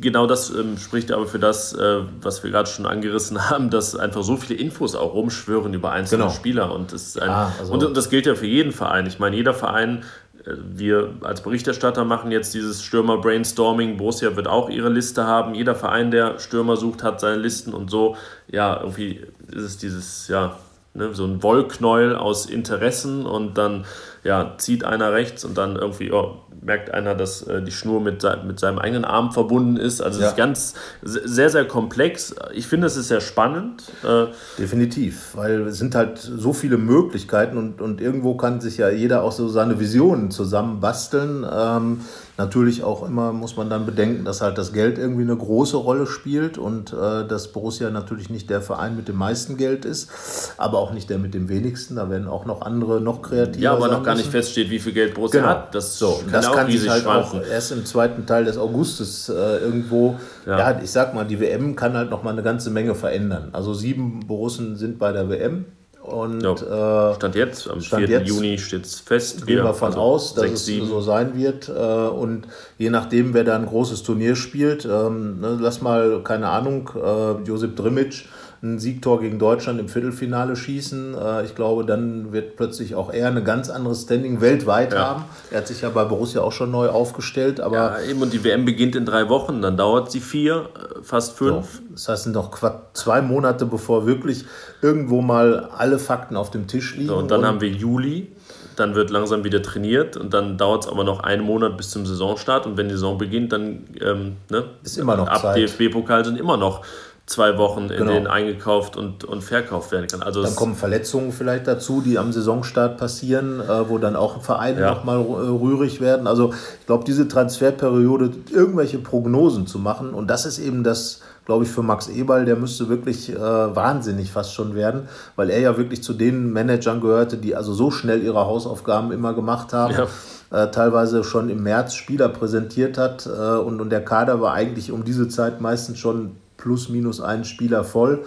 genau 0.00 0.26
das 0.26 0.50
ähm, 0.50 0.78
spricht 0.78 1.12
aber 1.12 1.26
für 1.26 1.38
das, 1.38 1.74
äh, 1.74 2.00
was 2.20 2.42
wir 2.42 2.50
gerade 2.50 2.68
schon 2.68 2.86
angerissen 2.86 3.50
haben, 3.50 3.70
dass 3.70 3.96
einfach 3.96 4.22
so 4.22 4.36
viele 4.36 4.58
Infos 4.58 4.94
auch 4.94 5.14
rumschwören 5.14 5.74
über 5.74 5.92
einzelne 5.92 6.24
genau. 6.24 6.34
Spieler. 6.34 6.74
Und 6.74 6.92
das, 6.92 7.16
ein, 7.16 7.30
ah, 7.30 7.52
also 7.58 7.72
und, 7.72 7.84
und, 7.84 7.96
das 7.96 8.10
gilt 8.10 8.26
ja 8.26 8.34
für 8.34 8.46
jeden 8.46 8.72
Verein. 8.72 9.06
Ich 9.06 9.18
meine, 9.18 9.36
jeder 9.36 9.54
Verein, 9.54 10.04
äh, 10.44 10.52
wir 10.56 11.14
als 11.22 11.42
Berichterstatter 11.42 12.04
machen 12.04 12.30
jetzt 12.30 12.54
dieses 12.54 12.82
Stürmer-Brainstorming. 12.82 13.96
Borussia 13.96 14.34
wird 14.36 14.48
auch 14.48 14.70
ihre 14.70 14.88
Liste 14.88 15.26
haben. 15.26 15.54
Jeder 15.54 15.74
Verein, 15.74 16.10
der 16.10 16.38
Stürmer 16.38 16.76
sucht, 16.76 17.02
hat 17.02 17.20
seine 17.20 17.36
Listen 17.36 17.74
und 17.74 17.90
so. 17.90 18.16
Ja, 18.48 18.80
irgendwie 18.80 19.20
ist 19.50 19.62
es 19.62 19.78
dieses, 19.78 20.28
ja, 20.28 20.56
ne, 20.94 21.14
so 21.14 21.24
ein 21.24 21.42
Wollknäuel 21.42 22.16
aus 22.16 22.46
Interessen 22.46 23.26
und 23.26 23.58
dann 23.58 23.84
ja, 24.24 24.54
zieht 24.56 24.84
einer 24.84 25.12
rechts 25.12 25.44
und 25.44 25.56
dann 25.58 25.76
irgendwie 25.76 26.10
oh, 26.10 26.38
merkt 26.62 26.92
einer, 26.92 27.14
dass 27.14 27.42
äh, 27.42 27.62
die 27.62 27.70
Schnur 27.70 28.00
mit, 28.00 28.26
mit 28.46 28.58
seinem 28.58 28.78
eigenen 28.78 29.04
Arm 29.04 29.32
verbunden 29.32 29.76
ist. 29.76 30.00
Also 30.00 30.18
es 30.18 30.22
ja. 30.22 30.30
ist 30.30 30.36
ganz 30.36 30.74
sehr, 31.02 31.50
sehr 31.50 31.66
komplex. 31.66 32.34
Ich 32.54 32.66
finde, 32.66 32.86
es 32.86 32.96
ist 32.96 33.08
sehr 33.08 33.20
spannend. 33.20 33.84
Äh, 34.02 34.26
Definitiv, 34.58 35.32
weil 35.34 35.66
es 35.66 35.78
sind 35.78 35.94
halt 35.94 36.18
so 36.18 36.54
viele 36.54 36.78
Möglichkeiten 36.78 37.58
und, 37.58 37.82
und 37.82 38.00
irgendwo 38.00 38.34
kann 38.34 38.62
sich 38.62 38.78
ja 38.78 38.88
jeder 38.88 39.22
auch 39.22 39.32
so 39.32 39.48
seine 39.48 39.78
Visionen 39.78 40.30
zusammenbasteln. 40.30 41.46
Ähm, 41.50 42.00
Natürlich 42.36 42.82
auch 42.82 43.06
immer 43.06 43.32
muss 43.32 43.56
man 43.56 43.70
dann 43.70 43.86
bedenken, 43.86 44.24
dass 44.24 44.40
halt 44.40 44.58
das 44.58 44.72
Geld 44.72 44.98
irgendwie 44.98 45.22
eine 45.22 45.36
große 45.36 45.76
Rolle 45.76 46.08
spielt 46.08 46.58
und 46.58 46.92
äh, 46.92 47.24
dass 47.28 47.52
Borussia 47.52 47.90
natürlich 47.90 48.28
nicht 48.28 48.50
der 48.50 48.60
Verein 48.60 48.96
mit 48.96 49.06
dem 49.06 49.16
meisten 49.16 49.56
Geld 49.56 49.84
ist, 49.84 50.10
aber 50.56 50.78
auch 50.78 50.92
nicht 50.92 51.08
der 51.10 51.18
mit 51.18 51.32
dem 51.32 51.48
wenigsten. 51.48 51.94
Da 51.94 52.10
werden 52.10 52.26
auch 52.26 52.44
noch 52.44 52.62
andere 52.62 53.00
noch 53.00 53.22
kreativer 53.22 53.62
Ja, 53.62 53.72
aber 53.74 53.86
noch 53.86 54.02
gar 54.02 54.13
nicht 54.14 54.30
feststeht, 54.30 54.70
wie 54.70 54.78
viel 54.78 54.92
Geld 54.92 55.14
Borussia 55.14 55.40
genau. 55.40 55.52
hat. 55.52 55.74
Das, 55.74 55.98
so, 55.98 56.20
kann, 56.22 56.32
das 56.32 56.52
kann 56.52 56.70
sich 56.70 56.88
halt 56.88 57.02
schwanken. 57.02 57.40
auch 57.40 57.46
erst 57.46 57.72
im 57.72 57.84
zweiten 57.84 58.26
Teil 58.26 58.44
des 58.44 58.58
Augustes 58.58 59.28
äh, 59.28 59.32
irgendwo, 59.32 60.16
ja. 60.46 60.58
ja. 60.58 60.80
ich 60.82 60.90
sag 60.90 61.14
mal, 61.14 61.24
die 61.24 61.40
WM 61.40 61.76
kann 61.76 61.94
halt 61.94 62.10
noch 62.10 62.22
mal 62.22 62.30
eine 62.30 62.42
ganze 62.42 62.70
Menge 62.70 62.94
verändern. 62.94 63.50
Also 63.52 63.74
sieben 63.74 64.20
Borussen 64.26 64.76
sind 64.76 64.98
bei 64.98 65.12
der 65.12 65.28
WM. 65.28 65.66
Und, 66.04 66.42
ja. 66.42 67.12
äh, 67.12 67.14
Stand 67.14 67.34
jetzt, 67.34 67.70
am 67.70 67.80
Stand 67.80 68.08
4. 68.08 68.18
Jetzt 68.18 68.28
Juni 68.28 68.58
steht 68.58 68.84
es 68.84 69.00
fest. 69.00 69.46
Gehen 69.46 69.56
wir 69.56 69.62
davon 69.64 69.88
also 69.88 70.00
aus, 70.00 70.34
dass 70.34 70.44
6, 70.44 70.52
es 70.52 70.66
7. 70.66 70.86
so 70.86 71.00
sein 71.00 71.34
wird. 71.34 71.70
Äh, 71.70 71.72
und 71.72 72.46
je 72.76 72.90
nachdem, 72.90 73.32
wer 73.32 73.42
da 73.42 73.56
ein 73.56 73.64
großes 73.64 74.02
Turnier 74.02 74.36
spielt, 74.36 74.84
ähm, 74.84 75.40
ne, 75.40 75.56
lass 75.58 75.80
mal, 75.80 76.20
keine 76.22 76.50
Ahnung, 76.50 76.90
äh, 76.94 77.42
Josip 77.48 77.74
Drimic 77.76 78.26
ein 78.64 78.78
Siegtor 78.78 79.20
gegen 79.20 79.38
Deutschland 79.38 79.78
im 79.78 79.88
Viertelfinale 79.88 80.56
schießen. 80.56 81.14
Äh, 81.14 81.44
ich 81.44 81.54
glaube, 81.54 81.84
dann 81.84 82.32
wird 82.32 82.56
plötzlich 82.56 82.94
auch 82.94 83.12
er 83.12 83.28
ein 83.28 83.44
ganz 83.44 83.68
anderes 83.70 84.02
Standing 84.02 84.40
weltweit 84.40 84.92
ja. 84.92 85.00
haben. 85.00 85.24
Er 85.50 85.58
hat 85.58 85.68
sich 85.68 85.82
ja 85.82 85.90
bei 85.90 86.04
Borussia 86.04 86.40
auch 86.40 86.52
schon 86.52 86.70
neu 86.70 86.88
aufgestellt. 86.88 87.60
Aber 87.60 87.76
ja, 87.76 88.00
eben 88.00 88.22
und 88.22 88.32
die 88.32 88.42
WM 88.42 88.64
beginnt 88.64 88.96
in 88.96 89.04
drei 89.04 89.28
Wochen, 89.28 89.60
dann 89.60 89.76
dauert 89.76 90.10
sie 90.10 90.20
vier, 90.20 90.70
äh, 90.74 91.02
fast 91.02 91.36
fünf. 91.36 91.74
So, 91.74 91.82
das 91.92 92.08
heißt, 92.08 92.18
es 92.18 92.24
sind 92.24 92.32
noch 92.32 92.50
zwei 92.94 93.20
Monate, 93.20 93.66
bevor 93.66 94.06
wirklich 94.06 94.46
irgendwo 94.80 95.20
mal 95.20 95.68
alle 95.76 95.98
Fakten 95.98 96.36
auf 96.36 96.50
dem 96.50 96.66
Tisch 96.66 96.96
liegen. 96.96 97.08
So, 97.08 97.16
und 97.16 97.30
dann 97.30 97.40
und 97.40 97.46
haben 97.46 97.60
wir 97.60 97.68
Juli 97.70 98.32
dann 98.76 98.96
wird 98.96 99.10
langsam 99.10 99.44
wieder 99.44 99.62
trainiert 99.62 100.16
und 100.16 100.34
dann 100.34 100.58
dauert 100.58 100.84
es 100.84 100.90
aber 100.90 101.04
noch 101.04 101.20
einen 101.20 101.44
Monat 101.44 101.76
bis 101.76 101.90
zum 101.90 102.06
Saisonstart 102.06 102.66
und 102.66 102.76
wenn 102.76 102.88
die 102.88 102.94
Saison 102.94 103.18
beginnt, 103.18 103.52
dann 103.52 103.84
ähm, 104.00 104.36
ne, 104.50 104.64
ist 104.82 104.98
immer 104.98 105.16
noch 105.16 105.28
ab 105.28 105.54
DFB-Pokal 105.54 106.24
sind 106.24 106.38
immer 106.38 106.56
noch 106.56 106.84
zwei 107.26 107.56
Wochen, 107.56 107.84
in 107.84 107.88
genau. 107.88 108.12
denen 108.12 108.26
eingekauft 108.26 108.96
und, 108.96 109.24
und 109.24 109.42
verkauft 109.42 109.92
werden 109.92 110.08
kann. 110.08 110.22
Also 110.22 110.42
dann 110.42 110.54
kommen 110.54 110.74
Verletzungen 110.74 111.32
vielleicht 111.32 111.66
dazu, 111.66 112.02
die 112.02 112.18
am 112.18 112.32
Saisonstart 112.32 112.98
passieren, 112.98 113.60
äh, 113.60 113.88
wo 113.88 113.96
dann 113.96 114.14
auch 114.14 114.42
Vereine 114.42 114.82
ja. 114.82 114.90
nochmal 114.90 115.18
äh, 115.18 115.20
rührig 115.22 116.02
werden. 116.02 116.26
Also 116.26 116.52
ich 116.80 116.86
glaube, 116.86 117.04
diese 117.04 117.26
Transferperiode, 117.26 118.30
irgendwelche 118.52 118.98
Prognosen 118.98 119.66
zu 119.66 119.78
machen, 119.78 120.12
und 120.12 120.28
das 120.28 120.44
ist 120.44 120.58
eben 120.58 120.84
das, 120.84 121.22
glaube 121.46 121.64
ich, 121.64 121.70
für 121.70 121.82
Max 121.82 122.08
Eberl, 122.08 122.44
der 122.44 122.56
müsste 122.56 122.90
wirklich 122.90 123.30
äh, 123.30 123.38
wahnsinnig 123.38 124.30
fast 124.30 124.52
schon 124.52 124.74
werden, 124.74 125.08
weil 125.34 125.48
er 125.48 125.60
ja 125.60 125.78
wirklich 125.78 126.02
zu 126.02 126.12
den 126.12 126.52
Managern 126.52 127.00
gehörte, 127.00 127.38
die 127.38 127.56
also 127.56 127.72
so 127.72 127.90
schnell 127.90 128.22
ihre 128.22 128.44
Hausaufgaben 128.44 129.12
immer 129.12 129.32
gemacht 129.32 129.72
haben. 129.72 129.94
Ja. 129.94 130.64
Äh, 130.64 130.70
teilweise 130.70 131.24
schon 131.24 131.48
im 131.48 131.62
März 131.62 131.94
Spieler 131.94 132.28
präsentiert 132.28 132.98
hat 132.98 133.26
äh, 133.26 133.30
und, 133.30 133.80
und 133.80 133.88
der 133.88 134.04
Kader 134.04 134.42
war 134.42 134.52
eigentlich 134.52 134.92
um 134.92 135.04
diese 135.04 135.26
Zeit 135.28 135.62
meistens 135.62 135.98
schon 135.98 136.36
plus 136.64 136.88
minus 136.88 137.20
einen 137.20 137.44
Spieler 137.44 137.84
voll 137.84 138.24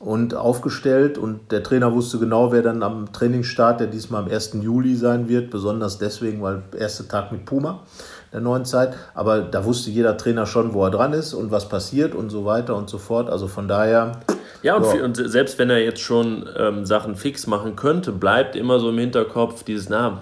und 0.00 0.34
aufgestellt. 0.34 1.18
Und 1.18 1.52
der 1.52 1.62
Trainer 1.62 1.94
wusste 1.94 2.18
genau, 2.18 2.50
wer 2.50 2.62
dann 2.62 2.82
am 2.82 3.12
Trainingsstart, 3.12 3.78
der 3.80 3.86
diesmal 3.86 4.24
am 4.24 4.30
1. 4.30 4.58
Juli 4.60 4.96
sein 4.96 5.28
wird, 5.28 5.50
besonders 5.50 5.98
deswegen, 5.98 6.42
weil 6.42 6.64
erster 6.76 7.06
Tag 7.06 7.30
mit 7.30 7.44
Puma 7.44 7.80
der 8.32 8.40
neuen 8.40 8.64
Zeit. 8.64 8.94
Aber 9.14 9.40
da 9.40 9.64
wusste 9.64 9.90
jeder 9.90 10.16
Trainer 10.16 10.46
schon, 10.46 10.74
wo 10.74 10.84
er 10.84 10.90
dran 10.90 11.12
ist 11.12 11.32
und 11.32 11.52
was 11.52 11.68
passiert 11.68 12.14
und 12.14 12.28
so 12.28 12.44
weiter 12.44 12.74
und 12.74 12.90
so 12.90 12.98
fort. 12.98 13.30
Also 13.30 13.46
von 13.46 13.68
daher. 13.68 14.20
Ja, 14.62 14.76
und, 14.76 14.98
ja. 14.98 15.04
und 15.04 15.14
selbst 15.16 15.60
wenn 15.60 15.70
er 15.70 15.78
jetzt 15.78 16.00
schon 16.00 16.48
ähm, 16.58 16.84
Sachen 16.84 17.14
fix 17.14 17.46
machen 17.46 17.76
könnte, 17.76 18.10
bleibt 18.10 18.56
immer 18.56 18.80
so 18.80 18.90
im 18.90 18.98
Hinterkopf 18.98 19.62
dieses, 19.62 19.88
na, 19.88 20.20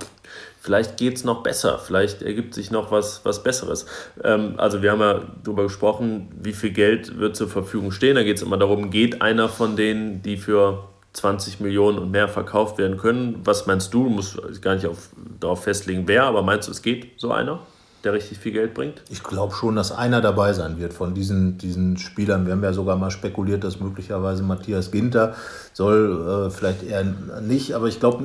vielleicht 0.65 0.97
geht 0.97 1.17
es 1.17 1.25
noch 1.25 1.43
besser, 1.43 1.79
vielleicht 1.79 2.23
ergibt 2.23 2.55
sich 2.55 2.71
noch 2.71 2.91
was, 2.91 3.21
was 3.25 3.43
Besseres. 3.43 3.85
Ähm, 4.23 4.55
also 4.57 4.81
wir 4.81 4.93
haben 4.93 5.01
ja 5.01 5.21
darüber 5.45 5.65
gesprochen, 5.65 6.31
wie 6.41 6.55
viel 6.55 6.71
Geld 6.71 7.19
wird 7.19 7.37
zur 7.37 7.49
Verfügung 7.49 7.93
stehen. 7.93 8.15
Da 8.15 8.23
geht 8.23 8.39
es 8.39 8.43
immer 8.43 8.57
darum, 8.57 8.89
geht 8.89 9.21
einer 9.21 9.51
von 9.51 9.77
denen, 9.77 10.23
die 10.23 10.39
für 10.39 10.89
20 11.13 11.61
Millionen 11.61 11.99
und 11.99 12.11
mehr 12.11 12.29
verkauft 12.29 12.79
werden 12.79 12.97
können. 12.97 13.41
Was 13.45 13.67
meinst 13.67 13.93
du? 13.93 14.05
Du 14.05 14.11
musst 14.11 14.63
gar 14.63 14.75
nicht 14.75 14.87
auf, 14.87 15.11
darauf 15.39 15.65
festlegen, 15.65 16.05
wer, 16.07 16.25
aber 16.25 16.43
meinst 16.43 16.67
du, 16.67 16.73
es 16.73 16.81
geht 16.81 17.13
so 17.19 17.31
einer? 17.31 17.61
Der 18.05 18.13
richtig 18.13 18.39
viel 18.39 18.53
Geld 18.53 18.75
bringt? 18.75 19.03
Ich 19.11 19.23
glaube 19.23 19.55
schon, 19.55 19.77
dass 19.77 19.93
einer 19.93 20.21
dabei 20.21 20.53
sein 20.53 20.79
wird 20.79 20.93
von 20.93 21.15
diesen, 21.15 21.59
diesen 21.59 21.97
Spielern. 21.97 22.47
Wir 22.47 22.53
haben 22.53 22.63
ja 22.63 22.73
sogar 22.73 22.97
mal 22.97 23.11
spekuliert, 23.11 23.65
dass 23.65 23.81
möglicherweise 23.81 24.43
Matthias 24.43 24.91
Ginter 24.91 25.35
soll, 25.73 26.47
äh, 26.47 26.51
vielleicht 26.51 26.83
eher 26.83 27.05
nicht, 27.43 27.75
aber 27.75 27.89
ich 27.89 28.01
glaube, 28.01 28.25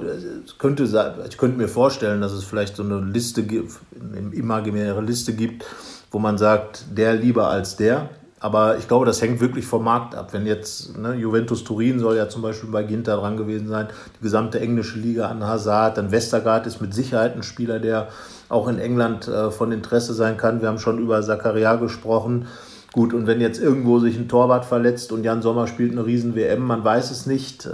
könnte, 0.57 0.84
ich 1.30 1.38
könnte 1.38 1.57
mir 1.57 1.67
vorstellen, 1.67 2.21
dass 2.21 2.32
es 2.32 2.43
vielleicht 2.43 2.75
so 2.75 2.84
eine 2.84 2.99
Liste 2.99 3.43
gibt, 3.43 3.73
eine 3.99 4.34
imaginäre 4.34 5.01
Liste 5.01 5.34
gibt, 5.34 5.65
wo 6.11 6.19
man 6.19 6.38
sagt, 6.38 6.86
der 6.95 7.15
lieber 7.15 7.49
als 7.49 7.75
der. 7.75 8.09
Aber 8.41 8.77
ich 8.77 8.88
glaube, 8.88 9.05
das 9.05 9.21
hängt 9.21 9.41
wirklich 9.41 9.65
vom 9.65 9.84
Markt 9.84 10.15
ab. 10.15 10.32
Wenn 10.32 10.45
jetzt 10.45 10.97
ne, 10.97 11.13
Juventus 11.15 11.65
Turin 11.65 11.99
soll 11.99 12.15
ja 12.15 12.30
zum 12.30 12.41
Beispiel 12.41 12.69
bei 12.69 12.84
Ginter 12.84 13.17
dran 13.17 13.36
gewesen 13.36 13.67
sein, 13.67 13.88
die 14.17 14.23
gesamte 14.23 14.61
englische 14.61 14.97
Liga 14.97 15.27
an 15.27 15.43
Hazard, 15.43 15.97
dann 15.97 16.11
Westergaard 16.11 16.65
ist 16.65 16.80
mit 16.80 16.93
Sicherheit 16.93 17.36
ein 17.36 17.43
Spieler, 17.43 17.80
der 17.80 18.07
auch 18.50 18.68
in 18.68 18.80
England 18.80 19.28
äh, 19.28 19.52
von 19.52 19.72
Interesse 19.72 20.14
sein 20.14 20.38
kann. 20.38 20.62
Wir 20.62 20.68
haben 20.68 20.80
schon 20.80 21.00
über 21.00 21.22
Zakaria 21.22 21.76
gesprochen. 21.76 22.47
Gut, 22.91 23.14
und 23.14 23.28
wenn 23.28 23.39
jetzt 23.39 23.62
irgendwo 23.62 24.00
sich 24.00 24.18
ein 24.18 24.28
Torwart 24.28 24.66
verletzt 24.66 25.12
und 25.12 25.24
Jan 25.24 25.43
Sommer 25.43 25.68
spielt 25.68 25.91
eine 25.91 26.08
riesen 26.08 26.36
WM, 26.36 26.66
man 26.66 26.84
weiß 26.84 27.12
es 27.12 27.28
nicht. 27.28 27.68
Äh, 27.68 27.70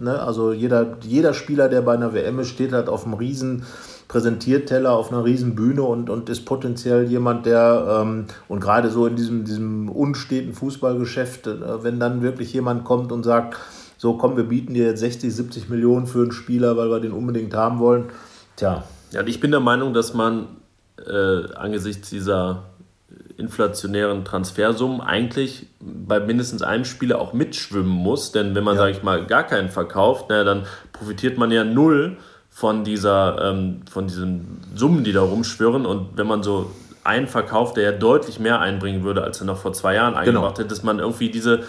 ne? 0.00 0.20
Also 0.20 0.52
jeder, 0.52 0.98
jeder 1.00 1.32
Spieler, 1.32 1.70
der 1.70 1.80
bei 1.80 1.94
einer 1.94 2.12
WM 2.12 2.38
ist, 2.38 2.48
steht 2.48 2.72
halt 2.72 2.90
auf 2.90 3.06
einem 3.06 3.14
riesen 3.14 3.64
Präsentierteller, 4.06 4.92
auf 4.92 5.10
einer 5.10 5.24
riesen 5.24 5.54
Bühne 5.54 5.82
und, 5.82 6.10
und 6.10 6.28
ist 6.28 6.44
potenziell 6.44 7.04
jemand, 7.04 7.46
der, 7.46 8.02
ähm, 8.02 8.26
und 8.48 8.60
gerade 8.60 8.90
so 8.90 9.06
in 9.06 9.16
diesem, 9.16 9.44
diesem 9.46 9.88
unsteten 9.88 10.52
Fußballgeschäft, 10.52 11.46
äh, 11.46 11.82
wenn 11.82 11.98
dann 11.98 12.20
wirklich 12.20 12.52
jemand 12.52 12.84
kommt 12.84 13.12
und 13.12 13.22
sagt, 13.22 13.56
so 13.96 14.18
komm, 14.18 14.36
wir 14.36 14.44
bieten 14.44 14.74
dir 14.74 14.88
jetzt 14.88 15.00
60, 15.00 15.34
70 15.34 15.68
Millionen 15.70 16.06
für 16.06 16.20
einen 16.20 16.32
Spieler, 16.32 16.76
weil 16.76 16.90
wir 16.90 17.00
den 17.00 17.12
unbedingt 17.12 17.54
haben 17.54 17.78
wollen, 17.78 18.10
tja, 18.56 18.84
ja, 19.14 19.22
ich 19.26 19.40
bin 19.40 19.50
der 19.50 19.60
Meinung, 19.60 19.94
dass 19.94 20.12
man 20.14 20.48
äh, 20.98 21.52
angesichts 21.54 22.10
dieser 22.10 22.64
inflationären 23.36 24.24
Transfersummen 24.24 25.00
eigentlich 25.00 25.66
bei 25.80 26.20
mindestens 26.20 26.62
einem 26.62 26.84
Spieler 26.84 27.20
auch 27.20 27.32
mitschwimmen 27.32 27.90
muss. 27.90 28.32
Denn 28.32 28.54
wenn 28.54 28.64
man, 28.64 28.74
ja. 28.74 28.82
sage 28.82 28.92
ich 28.92 29.02
mal, 29.02 29.26
gar 29.26 29.44
keinen 29.44 29.70
verkauft, 29.70 30.26
na, 30.28 30.44
dann 30.44 30.66
profitiert 30.92 31.38
man 31.38 31.50
ja 31.50 31.64
null 31.64 32.16
von, 32.48 32.84
dieser, 32.84 33.50
ähm, 33.50 33.82
von 33.90 34.06
diesen 34.06 34.60
Summen, 34.74 35.04
die 35.04 35.12
da 35.12 35.22
rumschwirren. 35.22 35.86
Und 35.86 36.16
wenn 36.16 36.26
man 36.26 36.42
so 36.42 36.70
einen 37.02 37.26
verkauft, 37.26 37.76
der 37.76 37.84
ja 37.84 37.92
deutlich 37.92 38.38
mehr 38.38 38.60
einbringen 38.60 39.04
würde, 39.04 39.22
als 39.22 39.40
er 39.40 39.46
noch 39.46 39.58
vor 39.58 39.72
zwei 39.72 39.94
Jahren 39.94 40.14
genau. 40.14 40.20
eingebracht 40.20 40.56
genau. 40.56 40.58
hätte, 40.58 40.68
dass 40.68 40.82
man 40.82 40.98
irgendwie 40.98 41.30
diese 41.30 41.64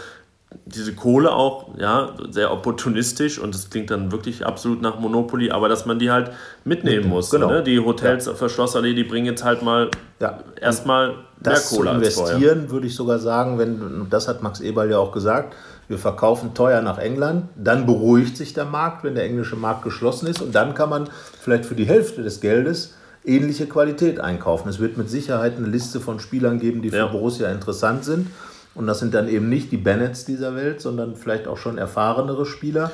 diese 0.66 0.94
Kohle 0.94 1.32
auch, 1.32 1.78
ja, 1.78 2.16
sehr 2.30 2.52
opportunistisch 2.52 3.40
und 3.40 3.54
es 3.54 3.70
klingt 3.70 3.92
dann 3.92 4.12
wirklich 4.12 4.46
absolut 4.46 4.82
nach 4.82 5.00
Monopoly, 5.00 5.52
aber 5.52 5.70
dass 5.70 5.86
man 5.86 6.00
die 6.00 6.12
halt 6.12 6.32
mitnehmen 6.64 7.10
muss. 7.10 7.30
Genau. 7.30 7.50
Ne? 7.50 7.64
Die 7.64 7.80
Hotels 7.80 8.26
ja. 8.26 8.34
der 8.34 8.50
Schlossallee, 8.50 8.94
die 8.94 9.04
bringen 9.04 9.26
jetzt 9.26 9.44
halt 9.44 9.62
mal 9.62 9.90
ja. 10.20 10.40
erstmal 10.60 11.16
mehr 11.44 11.60
Kohle 11.60 11.90
zu 11.90 11.96
investieren, 11.96 12.70
würde 12.70 12.88
ich 12.88 12.96
sogar 12.96 13.20
sagen, 13.20 13.58
wenn, 13.58 14.08
das 14.10 14.28
hat 14.28 14.42
Max 14.42 14.60
Eberl 14.62 14.90
ja 14.90 14.98
auch 14.98 15.12
gesagt, 15.12 15.56
wir 15.88 15.98
verkaufen 15.98 16.54
teuer 16.54 16.82
nach 16.82 16.98
England, 16.98 17.50
dann 17.56 17.86
beruhigt 17.86 18.38
sich 18.38 18.54
der 18.54 18.66
Markt, 18.66 19.04
wenn 19.04 19.16
der 19.16 19.26
englische 19.26 19.56
Markt 19.56 19.84
geschlossen 19.84 20.28
ist 20.28 20.42
und 20.42 20.56
dann 20.56 20.74
kann 20.74 20.90
man 20.90 21.10
vielleicht 21.40 21.66
für 21.66 21.76
die 21.76 21.86
Hälfte 21.86 22.24
des 22.24 22.42
Geldes 22.42 22.96
ähnliche 23.24 23.68
Qualität 23.68 24.20
einkaufen. 24.20 24.70
Es 24.70 24.80
wird 24.80 24.98
mit 24.98 25.10
Sicherheit 25.10 25.58
eine 25.58 25.68
Liste 25.68 26.00
von 26.00 26.20
Spielern 26.20 26.60
geben, 26.60 26.82
die 26.82 26.90
für 26.90 26.98
ja. 26.98 27.08
Borussia 27.08 27.52
interessant 27.52 28.06
sind. 28.06 28.28
Und 28.76 28.88
das 28.88 29.00
sind 29.00 29.14
dann 29.14 29.28
eben 29.28 29.50
nicht 29.50 29.72
die 29.72 29.78
Bennets 29.78 30.26
dieser 30.26 30.56
Welt, 30.56 30.82
sondern 30.82 31.16
vielleicht 31.16 31.48
auch 31.48 31.58
schon 31.58 31.78
erfahrenere 31.78 32.46
Spieler. 32.46 32.92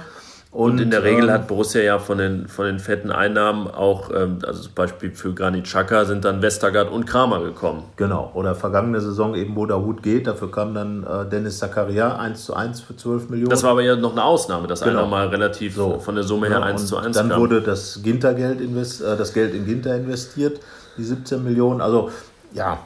Und, 0.52 0.72
und, 0.72 0.82
in 0.82 0.92
der 0.92 1.04
Regel 1.04 1.26
ähm, 1.26 1.32
hat 1.32 1.48
Borussia 1.48 1.82
ja 1.82 1.98
von 1.98 2.18
den, 2.18 2.50
von 2.50 2.66
den 2.66 2.80
fetten 2.80 3.10
Einnahmen 3.10 3.70
auch, 3.70 4.10
ähm, 4.14 4.40
also 4.46 4.64
zum 4.64 4.74
Beispiel 4.74 5.12
für 5.12 5.34
Granit 5.34 5.64
Xhaka 5.64 6.04
sind 6.04 6.26
dann 6.26 6.42
Westergaard 6.42 6.92
und 6.92 7.06
Kramer 7.06 7.42
gekommen. 7.42 7.84
Genau, 7.96 8.32
oder 8.34 8.54
vergangene 8.54 9.00
Saison 9.00 9.34
eben, 9.34 9.56
wo 9.56 9.66
der 9.66 9.80
Hut 9.80 10.04
geht, 10.04 10.28
dafür 10.28 10.52
kam 10.52 10.74
dann 10.74 11.04
äh, 11.04 11.30
Dennis 11.30 11.58
Zakaria 11.58 12.18
1 12.18 12.44
zu 12.44 12.54
1 12.54 12.82
für 12.82 12.98
12 12.98 13.30
Millionen. 13.30 13.50
Das 13.50 13.64
war 13.64 13.72
aber 13.72 13.82
ja 13.82 13.96
noch 13.96 14.12
eine 14.12 14.26
Ausnahme, 14.26 14.68
dass 14.68 14.82
genau. 14.82 15.00
einer 15.00 15.08
mal 15.08 15.28
relativ 15.30 15.76
so. 15.76 16.00
von 16.00 16.16
der 16.16 16.26
Summe 16.26 16.50
her 16.50 16.60
ja, 16.60 16.66
1 16.66 16.86
zu 16.86 16.98
1 16.98 17.16
Dann 17.16 17.30
kam. 17.30 17.40
wurde 17.40 17.62
das 17.62 18.02
Gintergeld 18.04 18.60
invest, 18.60 19.02
äh, 19.02 19.16
das 19.16 19.34
Geld 19.34 19.56
in 19.56 19.66
Ginter 19.66 19.96
investiert, 19.96 20.60
die 20.98 21.04
17 21.04 21.42
Millionen. 21.46 21.80
Also 21.80 22.12
ja, 22.52 22.78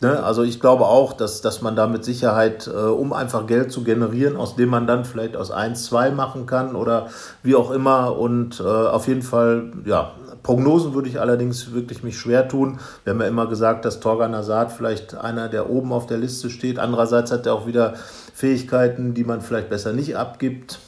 Ne? 0.00 0.22
Also 0.22 0.42
ich 0.42 0.60
glaube 0.60 0.84
auch, 0.84 1.14
dass, 1.14 1.40
dass 1.40 1.62
man 1.62 1.74
da 1.74 1.86
mit 1.86 2.04
Sicherheit, 2.04 2.66
äh, 2.66 2.70
um 2.70 3.12
einfach 3.12 3.46
Geld 3.46 3.72
zu 3.72 3.82
generieren, 3.82 4.36
aus 4.36 4.56
dem 4.56 4.68
man 4.68 4.86
dann 4.86 5.04
vielleicht 5.04 5.36
aus 5.36 5.50
1, 5.50 5.86
2 5.86 6.10
machen 6.10 6.46
kann 6.46 6.76
oder 6.76 7.08
wie 7.42 7.54
auch 7.54 7.70
immer. 7.70 8.16
Und 8.18 8.60
äh, 8.60 8.64
auf 8.64 9.08
jeden 9.08 9.22
Fall, 9.22 9.72
ja, 9.84 10.12
Prognosen 10.42 10.94
würde 10.94 11.08
ich 11.08 11.18
allerdings 11.18 11.72
wirklich 11.72 12.02
mich 12.02 12.18
schwer 12.18 12.46
tun. 12.46 12.78
Wir 13.04 13.14
haben 13.14 13.20
ja 13.20 13.26
immer 13.26 13.46
gesagt, 13.46 13.84
dass 13.84 14.00
Torgan 14.00 14.36
Hazard 14.36 14.70
vielleicht 14.70 15.14
einer, 15.16 15.48
der 15.48 15.70
oben 15.70 15.92
auf 15.92 16.06
der 16.06 16.18
Liste 16.18 16.50
steht. 16.50 16.78
Andererseits 16.78 17.32
hat 17.32 17.46
er 17.46 17.54
auch 17.54 17.66
wieder 17.66 17.94
Fähigkeiten, 18.34 19.14
die 19.14 19.24
man 19.24 19.40
vielleicht 19.40 19.70
besser 19.70 19.92
nicht 19.92 20.16
abgibt. 20.16 20.78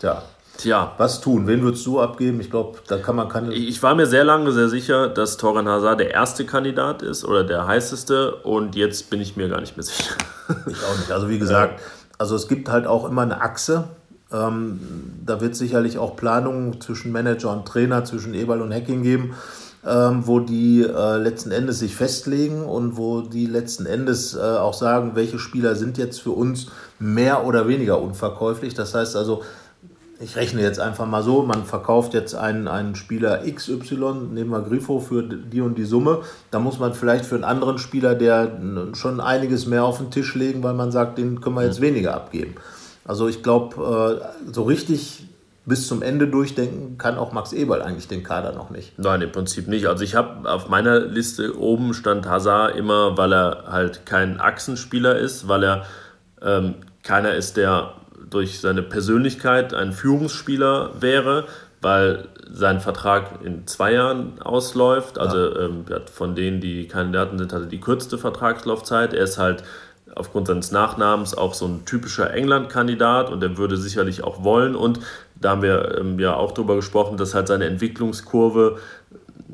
Ja, 0.00 0.22
Tja. 0.60 0.92
Was 0.98 1.22
tun? 1.22 1.46
Wen 1.46 1.62
würdest 1.62 1.86
du 1.86 2.00
abgeben? 2.00 2.38
Ich 2.38 2.50
glaube, 2.50 2.80
da 2.86 2.98
kann 2.98 3.16
man 3.16 3.30
keine. 3.30 3.54
Ich 3.54 3.82
war 3.82 3.94
mir 3.94 4.04
sehr 4.04 4.24
lange 4.24 4.52
sehr 4.52 4.68
sicher, 4.68 5.08
dass 5.08 5.38
Torgan 5.38 5.66
Hazard 5.66 6.00
der 6.00 6.10
erste 6.10 6.44
Kandidat 6.44 7.00
ist 7.00 7.24
oder 7.24 7.44
der 7.44 7.66
heißeste 7.66 8.34
und 8.34 8.76
jetzt 8.76 9.08
bin 9.08 9.22
ich 9.22 9.36
mir 9.36 9.48
gar 9.48 9.60
nicht 9.60 9.78
mehr 9.78 9.84
sicher. 9.84 10.14
Ich 10.66 10.84
auch 10.84 10.98
nicht. 10.98 11.10
Also 11.12 11.30
wie 11.30 11.38
gesagt, 11.38 11.80
also 12.18 12.36
es 12.36 12.46
gibt 12.46 12.68
halt 12.68 12.86
auch 12.86 13.08
immer 13.08 13.22
eine 13.22 13.40
Achse. 13.40 13.84
Ähm, 14.30 14.80
da 15.24 15.40
wird 15.40 15.56
sicherlich 15.56 15.96
auch 15.96 16.14
Planungen 16.14 16.78
zwischen 16.80 17.10
Manager 17.10 17.52
und 17.52 17.66
Trainer, 17.66 18.04
zwischen 18.04 18.34
Eberl 18.34 18.60
und 18.60 18.74
Hacking 18.74 19.02
geben. 19.02 19.34
Ähm, 19.82 20.26
wo 20.26 20.40
die 20.40 20.82
äh, 20.82 21.16
letzten 21.16 21.52
Endes 21.52 21.78
sich 21.78 21.96
festlegen 21.96 22.66
und 22.66 22.98
wo 22.98 23.22
die 23.22 23.46
letzten 23.46 23.86
Endes 23.86 24.36
äh, 24.36 24.40
auch 24.40 24.74
sagen, 24.74 25.12
welche 25.14 25.38
Spieler 25.38 25.74
sind 25.74 25.96
jetzt 25.96 26.20
für 26.20 26.32
uns 26.32 26.66
mehr 26.98 27.46
oder 27.46 27.66
weniger 27.66 27.98
unverkäuflich. 27.98 28.74
Das 28.74 28.92
heißt 28.92 29.16
also, 29.16 29.42
ich 30.22 30.36
rechne 30.36 30.60
jetzt 30.60 30.78
einfach 30.78 31.06
mal 31.06 31.22
so, 31.22 31.42
man 31.42 31.64
verkauft 31.64 32.12
jetzt 32.12 32.34
einen, 32.34 32.68
einen 32.68 32.94
Spieler 32.94 33.42
XY, 33.42 34.28
nehmen 34.32 34.50
wir 34.50 34.60
Grifo 34.60 35.00
für 35.00 35.22
die 35.22 35.62
und 35.62 35.78
die 35.78 35.84
Summe, 35.84 36.20
da 36.50 36.58
muss 36.58 36.78
man 36.78 36.92
vielleicht 36.92 37.24
für 37.24 37.36
einen 37.36 37.44
anderen 37.44 37.78
Spieler, 37.78 38.14
der 38.14 38.60
schon 38.92 39.20
einiges 39.20 39.66
mehr 39.66 39.84
auf 39.84 39.98
den 39.98 40.10
Tisch 40.10 40.34
legen, 40.34 40.62
weil 40.62 40.74
man 40.74 40.92
sagt, 40.92 41.16
den 41.16 41.40
können 41.40 41.56
wir 41.56 41.64
jetzt 41.64 41.80
mhm. 41.80 41.84
weniger 41.84 42.14
abgeben. 42.14 42.54
Also 43.04 43.28
ich 43.28 43.42
glaube, 43.42 44.20
äh, 44.46 44.52
so 44.52 44.64
richtig 44.64 45.26
bis 45.64 45.86
zum 45.86 46.02
Ende 46.02 46.28
durchdenken 46.28 46.98
kann 46.98 47.16
auch 47.16 47.32
Max 47.32 47.52
Eberl 47.52 47.80
eigentlich 47.80 48.08
den 48.08 48.22
Kader 48.22 48.52
noch 48.52 48.70
nicht. 48.70 48.98
Nein, 48.98 49.22
im 49.22 49.32
Prinzip 49.32 49.68
nicht. 49.68 49.86
Also 49.86 50.04
ich 50.04 50.14
habe 50.14 50.50
auf 50.50 50.68
meiner 50.68 51.00
Liste 51.00 51.58
oben 51.58 51.94
stand 51.94 52.26
Hazard 52.26 52.76
immer, 52.76 53.16
weil 53.16 53.32
er 53.32 53.64
halt 53.70 54.04
kein 54.04 54.38
Achsenspieler 54.40 55.16
ist, 55.16 55.48
weil 55.48 55.64
er 55.64 55.86
ähm, 56.42 56.74
keiner 57.02 57.34
ist, 57.34 57.56
der 57.56 57.94
durch 58.30 58.60
seine 58.60 58.82
Persönlichkeit 58.82 59.74
ein 59.74 59.92
Führungsspieler 59.92 61.00
wäre, 61.00 61.46
weil 61.80 62.28
sein 62.52 62.80
Vertrag 62.80 63.44
in 63.44 63.66
zwei 63.66 63.92
Jahren 63.92 64.40
ausläuft. 64.42 65.18
Also 65.18 65.38
ja. 65.38 65.66
ähm, 65.66 65.84
von 66.12 66.34
denen, 66.34 66.60
die 66.60 66.88
Kandidaten 66.88 67.38
sind, 67.38 67.52
hatte 67.52 67.66
die 67.66 67.80
kürzeste 67.80 68.18
Vertragslaufzeit. 68.18 69.14
Er 69.14 69.24
ist 69.24 69.38
halt 69.38 69.62
aufgrund 70.14 70.48
seines 70.48 70.72
Nachnamens 70.72 71.36
auch 71.36 71.54
so 71.54 71.66
ein 71.66 71.84
typischer 71.84 72.32
England-Kandidat 72.32 73.30
und 73.30 73.42
er 73.42 73.56
würde 73.56 73.76
sicherlich 73.76 74.24
auch 74.24 74.42
wollen. 74.42 74.74
Und 74.74 75.00
da 75.40 75.50
haben 75.50 75.62
wir 75.62 75.98
ähm, 75.98 76.18
ja 76.18 76.34
auch 76.34 76.52
darüber 76.52 76.76
gesprochen, 76.76 77.16
dass 77.16 77.34
halt 77.34 77.48
seine 77.48 77.66
Entwicklungskurve 77.66 78.78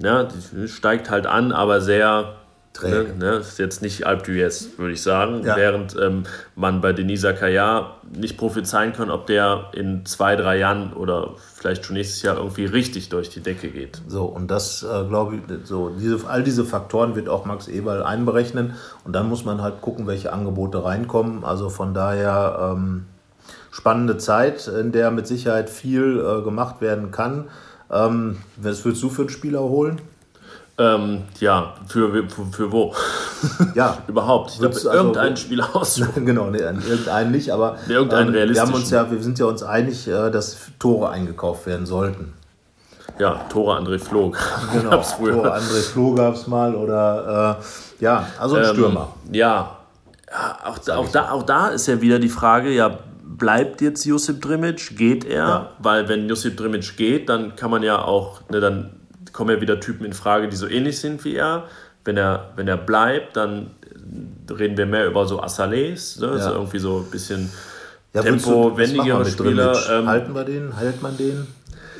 ja, 0.03 0.25
die 0.25 0.69
steigt 0.69 1.11
halt 1.11 1.27
an, 1.27 1.53
aber 1.53 1.81
sehr 1.81 2.37
Träge. 2.77 3.15
Ne, 3.19 3.25
ne, 3.25 3.31
ist 3.37 3.59
jetzt 3.59 3.83
nicht 3.83 4.07
Alp 4.07 4.25
d'Huez, 4.25 4.79
würde 4.79 4.93
ich 4.93 5.03
sagen. 5.03 5.45
Ja. 5.45 5.57
Während 5.57 5.97
ähm, 6.01 6.25
man 6.55 6.81
bei 6.81 6.93
Denisa 6.93 7.33
Kaya 7.33 7.97
nicht 8.15 8.37
prophezeien 8.39 8.93
kann, 8.93 9.11
ob 9.11 9.27
der 9.27 9.71
in 9.73 10.07
zwei, 10.07 10.37
drei 10.37 10.59
Jahren 10.59 10.93
oder 10.93 11.35
vielleicht 11.55 11.85
schon 11.85 11.95
nächstes 11.95 12.23
Jahr 12.23 12.37
irgendwie 12.37 12.67
richtig 12.67 13.09
durch 13.09 13.31
die 13.31 13.41
Decke 13.41 13.69
geht. 13.69 14.01
So, 14.09 14.25
und 14.25 14.51
das 14.51 14.83
äh, 14.83 15.05
glaube 15.09 15.37
ich, 15.37 15.41
so, 15.65 15.91
diese, 15.91 16.27
all 16.29 16.43
diese 16.43 16.65
Faktoren 16.65 17.17
wird 17.17 17.29
auch 17.29 17.45
Max 17.45 17.69
Eberl 17.69 18.03
einberechnen. 18.03 18.75
Und 19.05 19.13
dann 19.15 19.29
muss 19.29 19.45
man 19.45 19.63
halt 19.63 19.81
gucken, 19.81 20.07
welche 20.07 20.33
Angebote 20.33 20.85
reinkommen. 20.85 21.45
Also 21.45 21.69
von 21.69 21.95
daher 21.95 22.75
ähm, 22.77 23.07
spannende 23.71 24.17
Zeit, 24.17 24.69
in 24.69 24.93
der 24.93 25.11
mit 25.11 25.27
Sicherheit 25.27 25.71
viel 25.71 26.19
äh, 26.19 26.43
gemacht 26.43 26.81
werden 26.81 27.11
kann. 27.11 27.49
Ähm, 27.91 28.39
was 28.57 28.85
würdest 28.85 29.03
du 29.03 29.11
für 29.11 29.23
einen 29.23 29.31
Spieler 29.31 29.61
holen? 29.61 30.01
Ähm, 30.79 31.23
ja, 31.41 31.73
für, 31.89 32.13
für, 32.29 32.45
für 32.53 32.73
wo? 32.73 32.95
Ja, 33.75 33.99
überhaupt. 34.09 34.53
Ich 34.53 34.59
glaube, 34.59 34.75
also, 34.75 34.93
irgendeinen 34.93 35.37
Spieler 35.37 35.75
aussuchen. 35.75 36.27
genau, 36.27 36.51
nee, 36.51 36.59
irgendeinen 36.59 37.31
nicht, 37.31 37.51
aber 37.51 37.79
irgendeinen 37.89 38.35
ähm, 38.35 38.51
wir, 38.51 38.61
haben 38.61 38.75
uns 38.75 38.91
ja, 38.91 39.11
wir 39.11 39.23
sind 39.23 39.39
ja 39.39 39.47
uns 39.47 39.63
einig, 39.63 40.07
äh, 40.07 40.31
dass 40.31 40.59
Tore 40.79 41.09
eingekauft 41.09 41.67
werden 41.67 41.87
sollten. 41.87 42.35
Ja, 43.19 43.47
Tore 43.49 43.79
André 43.79 43.99
Floh. 43.99 44.33
Genau, 44.73 45.03
Tore 45.03 45.55
André 45.55 45.81
Floh 45.81 46.15
gab 46.15 46.35
es 46.35 46.47
mal 46.47 46.75
oder 46.75 47.59
äh, 47.59 48.05
ja, 48.05 48.27
also 48.39 48.57
ein 48.57 48.65
ähm, 48.65 48.71
Stürmer. 48.73 49.15
Ja, 49.33 49.79
ja 50.31 50.59
auch, 50.63 50.79
da, 50.79 50.97
auch, 50.97 51.09
da, 51.11 51.31
auch 51.31 51.43
da 51.43 51.69
ist 51.69 51.87
ja 51.87 52.03
wieder 52.03 52.19
die 52.19 52.29
Frage, 52.29 52.71
ja, 52.71 52.99
bleibt 53.25 53.81
jetzt 53.81 54.05
Josip 54.05 54.43
Drimic? 54.43 54.97
Geht 54.99 55.25
er? 55.25 55.47
Ja. 55.47 55.71
Weil 55.79 56.09
wenn 56.11 56.29
Josip 56.29 56.57
Drimic 56.59 56.99
geht, 56.99 57.31
dann 57.31 57.57
kann 57.57 57.71
man 57.71 57.83
ja 57.83 58.03
auch, 58.03 58.41
ne, 58.51 58.61
dann 58.61 58.96
kommen 59.37 59.55
ja 59.55 59.61
wieder 59.61 59.79
Typen 59.79 60.05
in 60.07 60.15
Frage, 60.15 60.49
die 60.49 60.57
so 60.57 60.67
ähnlich 60.67 60.99
sind 60.99 61.25
wie 61.25 61.37
er. 61.37 61.65
Wenn 62.05 62.17
er, 62.17 62.53
wenn 62.57 62.67
er 62.67 62.77
bleibt, 62.77 63.37
dann 63.37 63.73
reden 64.51 64.77
wir 64.77 64.87
mehr 64.87 65.07
über 65.07 65.27
so 65.27 65.43
Assalés, 65.43 66.21
ne? 66.21 66.39
ja. 66.39 66.39
so 66.39 66.51
irgendwie 66.53 66.79
so 66.79 66.99
ein 66.99 67.11
bisschen 67.11 67.51
ja, 68.15 68.23
tempo-wendigere 68.23 69.27
Spieler. 69.27 69.77
Ähm, 69.91 70.07
Halten 70.07 70.35
wir 70.35 70.45
den? 70.45 70.77
Hält 70.77 71.03
man 71.03 71.17
den? 71.17 71.47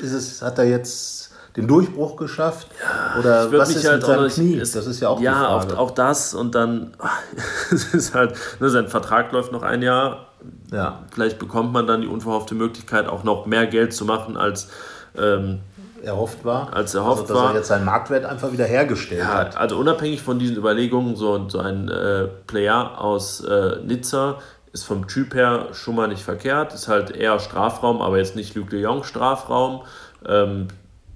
Ist 0.01 0.13
es, 0.13 0.41
hat 0.41 0.57
er 0.57 0.65
jetzt 0.65 1.31
den 1.55 1.67
Durchbruch 1.67 2.15
geschafft? 2.15 2.69
Ja, 2.81 3.19
Oder 3.19 3.51
was 3.51 3.75
ist 3.75 3.87
halt 3.87 3.97
mit 3.97 4.05
seinem 4.05 4.29
Knie? 4.29 4.55
Ist, 4.55 4.75
das 4.75 4.87
ist 4.87 4.99
ja 4.99 5.09
auch 5.09 5.19
Ja, 5.19 5.49
auch, 5.49 5.75
auch 5.75 5.91
das 5.91 6.33
und 6.33 6.55
dann 6.55 6.93
es 7.71 7.93
ist 7.93 8.15
halt, 8.15 8.33
ne, 8.59 8.69
sein 8.69 8.87
Vertrag 8.87 9.31
läuft 9.31 9.51
noch 9.51 9.63
ein 9.63 9.81
Jahr. 9.81 10.27
Ja. 10.71 11.03
Vielleicht 11.13 11.37
bekommt 11.37 11.73
man 11.73 11.85
dann 11.85 12.01
die 12.01 12.07
unverhoffte 12.07 12.55
Möglichkeit, 12.55 13.07
auch 13.07 13.23
noch 13.23 13.45
mehr 13.45 13.67
Geld 13.67 13.93
zu 13.93 14.05
machen 14.05 14.37
als 14.37 14.69
ähm, 15.17 15.59
erhofft 16.03 16.45
war. 16.45 16.73
Als 16.73 16.93
erhofft 16.95 17.23
also, 17.23 17.33
dass 17.33 17.43
war. 17.43 17.51
er 17.51 17.57
jetzt 17.57 17.67
seinen 17.67 17.85
Marktwert 17.85 18.25
einfach 18.25 18.51
wieder 18.51 18.65
hergestellt 18.65 19.21
ja, 19.21 19.33
hat. 19.33 19.57
Also 19.57 19.77
unabhängig 19.77 20.21
von 20.21 20.39
diesen 20.39 20.57
Überlegungen, 20.57 21.15
so, 21.15 21.49
so 21.49 21.59
ein 21.59 21.89
äh, 21.89 22.27
Player 22.47 22.99
aus 22.99 23.43
äh, 23.43 23.77
Nizza 23.83 24.39
ist 24.73 24.83
vom 24.83 25.07
Typ 25.07 25.33
her 25.33 25.69
schon 25.71 25.95
mal 25.95 26.07
nicht 26.07 26.23
verkehrt. 26.23 26.73
Ist 26.73 26.87
halt 26.87 27.11
eher 27.11 27.39
Strafraum, 27.39 28.01
aber 28.01 28.17
jetzt 28.17 28.35
nicht 28.35 28.55
Luc 28.55 28.69
de 28.69 28.81
Jong 28.81 29.03
Strafraum. 29.03 29.83
Ähm, 30.25 30.67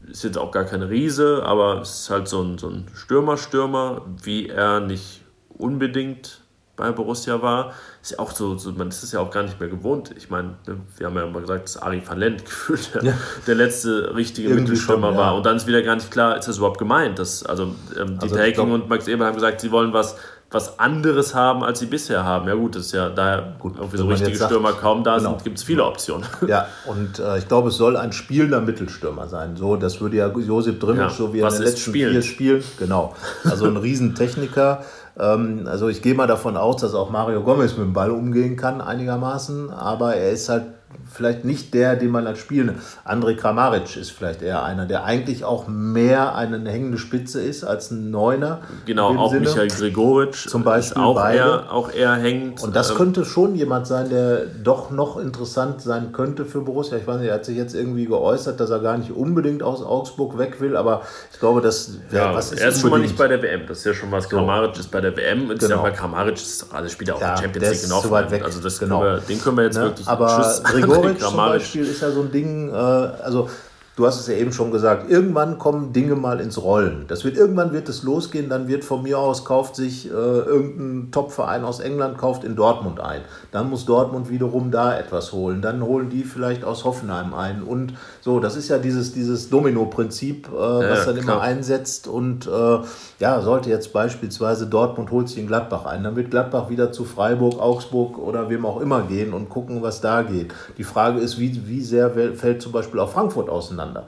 ist 0.10 0.24
jetzt 0.24 0.38
auch 0.38 0.52
gar 0.52 0.66
kein 0.66 0.82
Riese, 0.82 1.44
aber 1.46 1.82
ist 1.82 2.10
halt 2.10 2.28
so 2.28 2.42
ein, 2.42 2.58
so 2.58 2.70
ein 2.70 2.88
Stürmer-Stürmer, 2.94 4.02
wie 4.24 4.50
er 4.50 4.80
nicht 4.80 5.22
unbedingt 5.58 6.42
bei 6.76 6.92
Borussia 6.92 7.42
war 7.42 7.74
ist 8.02 8.12
ja 8.12 8.20
auch 8.20 8.32
so, 8.32 8.58
so, 8.58 8.72
man 8.72 8.88
ist 8.88 9.04
es 9.04 9.12
ja 9.12 9.20
auch 9.20 9.30
gar 9.30 9.44
nicht 9.44 9.60
mehr 9.60 9.70
gewohnt. 9.70 10.12
Ich 10.18 10.32
meine, 10.32 10.56
ne, 10.66 10.78
wir 10.98 11.06
haben 11.06 11.16
ja 11.16 11.28
mal 11.28 11.42
gesagt, 11.42 11.66
dass 11.66 11.78
Ari 11.78 12.02
van 12.06 12.18
Lent 12.18 12.44
gefühlt 12.46 12.96
der, 12.96 13.04
ja. 13.04 13.14
der 13.46 13.56
letzte 13.56 14.16
richtige 14.16 14.50
Irgendwie 14.50 14.72
Mittelstürmer 14.72 15.10
schon, 15.10 15.16
ja. 15.16 15.22
war. 15.22 15.36
Und 15.36 15.46
dann 15.46 15.58
ist 15.58 15.68
wieder 15.68 15.84
gar 15.84 15.96
nicht 15.96 16.10
klar, 16.10 16.38
ist 16.38 16.48
das 16.48 16.58
überhaupt 16.58 16.80
gemeint? 16.80 17.20
Dass, 17.20 17.46
also 17.46 17.76
ähm, 17.96 18.18
also 18.20 18.28
Dieter 18.28 18.42
Hecking 18.42 18.72
und 18.72 18.90
Max 18.90 19.08
Eber 19.08 19.26
haben 19.26 19.36
gesagt, 19.36 19.62
sie 19.62 19.72
wollen 19.72 19.94
was, 19.94 20.16
was 20.50 20.80
anderes 20.80 21.36
haben, 21.36 21.64
als 21.64 21.80
sie 21.80 21.86
bisher 21.86 22.26
haben. 22.26 22.48
Ja 22.48 22.56
gut, 22.56 22.76
das 22.76 22.88
ist 22.88 22.92
ja 22.92 23.10
da 23.10 23.54
gut, 23.60 23.76
irgendwie 23.78 23.98
so 23.98 24.08
richtige 24.08 24.36
Stürmer 24.36 24.74
kaum 24.74 25.04
da 25.04 25.18
genau. 25.18 25.30
sind, 25.30 25.44
gibt 25.44 25.60
es 25.60 25.64
viele 25.64 25.86
Optionen. 25.86 26.26
Ja, 26.48 26.66
und 26.88 27.20
äh, 27.20 27.38
ich 27.38 27.48
glaube, 27.48 27.70
es 27.70 27.78
soll 27.78 27.96
ein 27.96 28.12
spielender 28.12 28.60
Mittelstürmer 28.60 29.28
sein. 29.28 29.56
So, 29.56 29.76
das 29.76 30.02
würde 30.02 30.18
ja 30.18 30.28
Josip 30.28 30.80
Drimmisch, 30.80 31.00
ja. 31.00 31.10
so 31.10 31.34
wie 31.34 31.40
er 31.40 31.50
in 31.50 31.54
den 31.54 31.64
letzten 31.64 31.92
Spielen? 31.92 32.12
vier 32.12 32.22
Spielen, 32.24 32.64
genau. 32.80 33.16
Also 33.46 33.66
ein 33.66 33.78
Riesentechniker. 33.78 34.84
Ähm, 35.20 35.66
also 35.68 35.88
ich 35.90 36.02
gehe 36.02 36.16
mal 36.16 36.28
davon 36.28 36.58
aus, 36.58 36.78
dass 36.78 36.94
auch 36.94 37.10
Mario 37.10 37.44
Gomez 37.44 37.72
mit 37.72 37.86
dem 37.86 37.94
Ball 37.94 38.12
umgehen 38.12 38.56
kann 38.56 38.82
einigermaßen, 38.82 39.70
aber 39.70 40.16
er 40.16 40.32
ist 40.32 40.50
halt 40.50 40.66
vielleicht 41.12 41.46
nicht 41.46 41.74
der, 41.74 41.96
den 41.96 42.10
man 42.10 42.28
als 42.28 42.40
Spiel. 42.40 42.76
André 43.06 43.36
Kramaric 43.36 43.98
ist 43.98 44.12
vielleicht 44.12 44.42
eher 44.42 44.64
einer, 44.64 44.86
der 44.86 45.04
eigentlich 45.04 45.44
auch 45.44 45.68
mehr 45.68 46.36
eine 46.36 46.70
hängende 46.70 46.98
Spitze 46.98 47.42
ist 47.42 47.64
als 47.64 47.92
ein 47.92 48.12
Neuner. 48.12 48.62
Genau, 48.86 49.16
auch 49.18 49.32
Sinne. 49.32 49.50
Michael 49.50 49.68
Gregoritsch 49.70 50.48
zum 50.48 50.64
Beispiel 50.64 51.02
auch 51.02 51.24
eher, 51.30 51.72
auch 51.72 51.92
eher 51.92 52.14
hängend. 52.14 52.64
Und 52.64 52.76
das 52.76 52.92
ähm, 52.92 52.98
könnte 52.98 53.26
schon 53.26 53.56
jemand 53.56 53.88
sein, 53.88 54.10
der 54.10 54.46
doch 54.46 54.92
noch 54.92 55.18
interessant 55.18 55.82
sein 55.82 56.12
könnte 56.12 56.46
für 56.46 56.62
Borussia. 56.62 56.98
Ich 56.98 57.08
weiß 57.08 57.18
nicht, 57.18 57.30
er 57.30 57.36
hat 57.36 57.46
sich 57.46 57.58
jetzt 57.58 57.76
irgendwie 57.76 58.06
geäußert, 58.06 58.60
dass 58.60 58.70
er 58.70 58.80
gar 58.80 58.98
nicht 58.98 59.12
unbedingt 59.12 59.64
aus 59.64 59.84
Augsburg 59.84 60.38
weg 60.38 60.62
will, 60.62 60.78
aber 60.78 61.02
ich 61.32 61.40
glaube, 61.40 61.62
das 61.62 61.98
ja, 62.12 62.34
was 62.34 62.52
ist 62.52 62.62
Er 62.62 62.70
ist 62.70 62.76
unbedingt. 62.76 62.82
schon 62.82 62.90
mal 62.92 63.00
nicht 63.00 63.18
bei 63.18 63.28
der 63.28 63.42
WM, 63.42 63.68
das 63.68 63.80
ist 63.80 63.86
ja 63.86 63.94
schon 63.94 64.12
was. 64.12 64.30
Kramaric 64.30 64.78
ist 64.78 64.92
bei 64.92 65.02
der 65.02 65.16
WM 65.18 65.50
und 65.50 65.60
genau. 65.60 65.82
bei 65.82 65.92
Kramaric 65.92 66.36
ist, 66.36 66.68
also 66.72 66.90
spielt 66.90 67.10
er 67.10 67.16
auch 67.16 67.22
ja, 67.22 67.38
Champions 67.38 67.70
League 67.70 67.82
genau. 67.84 68.02
So 68.02 68.12
weit 68.12 68.32
weg. 68.32 68.44
Also 68.44 68.62
das 68.62 68.80
genau. 68.80 69.02
wir, 69.02 69.18
den 69.18 69.42
können 69.42 69.58
wir 69.58 69.66
jetzt 69.66 69.78
ne? 69.78 69.84
wirklich 69.84 70.08
aber 70.08 70.62
Gregoritsch 70.82 71.22
zum 71.22 71.38
Beispiel 71.38 71.86
ist 71.86 72.02
ja 72.02 72.12
so 72.12 72.22
ein 72.22 72.32
Ding, 72.32 72.70
äh, 72.70 72.74
also 72.74 73.50
du 73.96 74.08
hast 74.08 74.20
es 74.20 74.28
ja 74.28 74.36
eben 74.36 74.54
schon 74.54 74.72
gesagt, 74.72 75.10
irgendwann 75.12 75.58
kommen 75.58 75.94
Dinge 75.94 76.16
mal 76.16 76.40
ins 76.40 76.62
Rollen. 76.62 77.06
Das 77.08 77.24
wird, 77.24 77.38
irgendwann 77.38 77.74
wird 77.74 77.90
es 77.90 78.04
losgehen, 78.04 78.50
dann 78.50 78.68
wird 78.68 78.86
von 78.86 79.04
mir 79.04 79.20
aus, 79.20 79.44
kauft 79.46 79.76
sich 79.76 80.08
äh, 80.08 80.14
irgendein 80.14 81.12
Topverein 81.12 81.64
aus 81.64 81.80
England, 81.80 82.18
kauft 82.18 82.44
in 82.44 82.56
Dortmund 82.56 83.00
ein. 83.00 83.22
Dann 83.52 83.70
muss 83.70 83.86
Dortmund 83.86 84.30
wiederum 84.30 84.72
da 84.72 84.98
etwas 84.98 85.34
holen. 85.34 85.62
Dann 85.62 85.84
holen 85.84 86.10
die 86.10 86.24
vielleicht 86.24 86.64
aus 86.64 86.86
Hoffenheim 86.86 87.34
ein. 87.34 87.64
Und 87.64 87.94
so, 88.22 88.40
das 88.40 88.56
ist 88.56 88.70
ja 88.70 88.78
dieses, 88.78 89.14
dieses 89.14 89.50
Domino-Prinzip, 89.50 90.48
äh, 90.48 90.52
was 90.52 91.06
ja, 91.06 91.14
dann 91.14 91.22
klar. 91.22 91.36
immer 91.36 91.42
einsetzt. 91.42 92.08
Und 92.08 92.48
äh, 92.48 92.80
ja, 93.22 93.40
sollte 93.40 93.70
jetzt 93.70 93.94
beispielsweise 93.94 94.66
Dortmund 94.66 95.12
holt 95.12 95.30
sich 95.30 95.38
in 95.38 95.48
Gladbach 95.48 95.86
ein, 95.86 96.04
dann 96.04 96.16
wird 96.16 96.32
Gladbach 96.32 96.70
wieder 96.72 96.92
zu 96.92 97.06
Freiburg, 97.06 97.60
Augsburg 97.60 98.18
oder 98.18 98.50
wem 98.50 98.66
auch 98.66 98.82
immer 98.82 99.04
gehen 99.04 99.32
und 99.34 99.48
gucken, 99.48 99.84
was 99.84 100.02
da 100.02 100.24
geht. 100.24 100.54
Die 100.80 100.84
Frage 100.84 101.20
ist, 101.20 101.40
wie, 101.40 101.68
wie 101.68 101.82
sehr 101.82 102.10
fällt 102.36 102.64
zum 102.64 102.72
Beispiel 102.72 103.00
auch 103.00 103.12
Frankfurt 103.12 103.48
auseinander? 103.48 104.08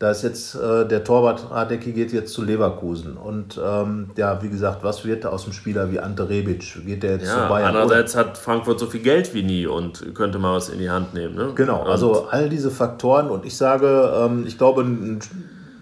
Da 0.00 0.10
ist 0.10 0.24
jetzt 0.24 0.56
äh, 0.56 0.86
der 0.86 1.04
Torwart 1.04 1.52
Radecki 1.52 1.92
geht 1.92 2.12
jetzt 2.12 2.32
zu 2.32 2.42
Leverkusen. 2.42 3.16
Und 3.16 3.60
ähm, 3.64 4.10
ja, 4.16 4.42
wie 4.42 4.48
gesagt, 4.48 4.82
was 4.82 5.04
wird 5.04 5.24
da 5.24 5.28
aus 5.28 5.44
dem 5.44 5.52
Spieler 5.52 5.92
wie 5.92 6.00
Ante 6.00 6.28
Rebic? 6.28 6.84
Geht 6.84 7.04
der 7.04 7.12
jetzt 7.12 7.26
ja, 7.28 7.44
zu 7.44 7.48
Bayern? 7.48 7.68
Andererseits 7.68 8.16
hat 8.16 8.36
Frankfurt 8.36 8.80
so 8.80 8.86
viel 8.86 9.02
Geld 9.02 9.32
wie 9.32 9.44
nie 9.44 9.66
und 9.68 10.12
könnte 10.14 10.40
mal 10.40 10.56
was 10.56 10.68
in 10.68 10.80
die 10.80 10.90
Hand 10.90 11.14
nehmen. 11.14 11.36
Ne? 11.36 11.52
Genau, 11.54 11.82
und 11.82 11.86
also 11.88 12.26
all 12.28 12.48
diese 12.48 12.72
Faktoren. 12.72 13.30
Und 13.30 13.46
ich 13.46 13.56
sage, 13.56 14.12
ähm, 14.16 14.44
ich 14.48 14.58
glaube, 14.58 14.84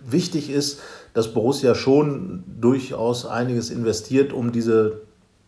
wichtig 0.05 0.51
ist, 0.51 0.81
dass 1.15 1.35
Borussia 1.35 1.75
schon 1.75 2.45
durchaus 2.61 3.27
einiges 3.27 3.71
investiert, 3.71 4.33
um 4.33 4.53
diese 4.53 5.03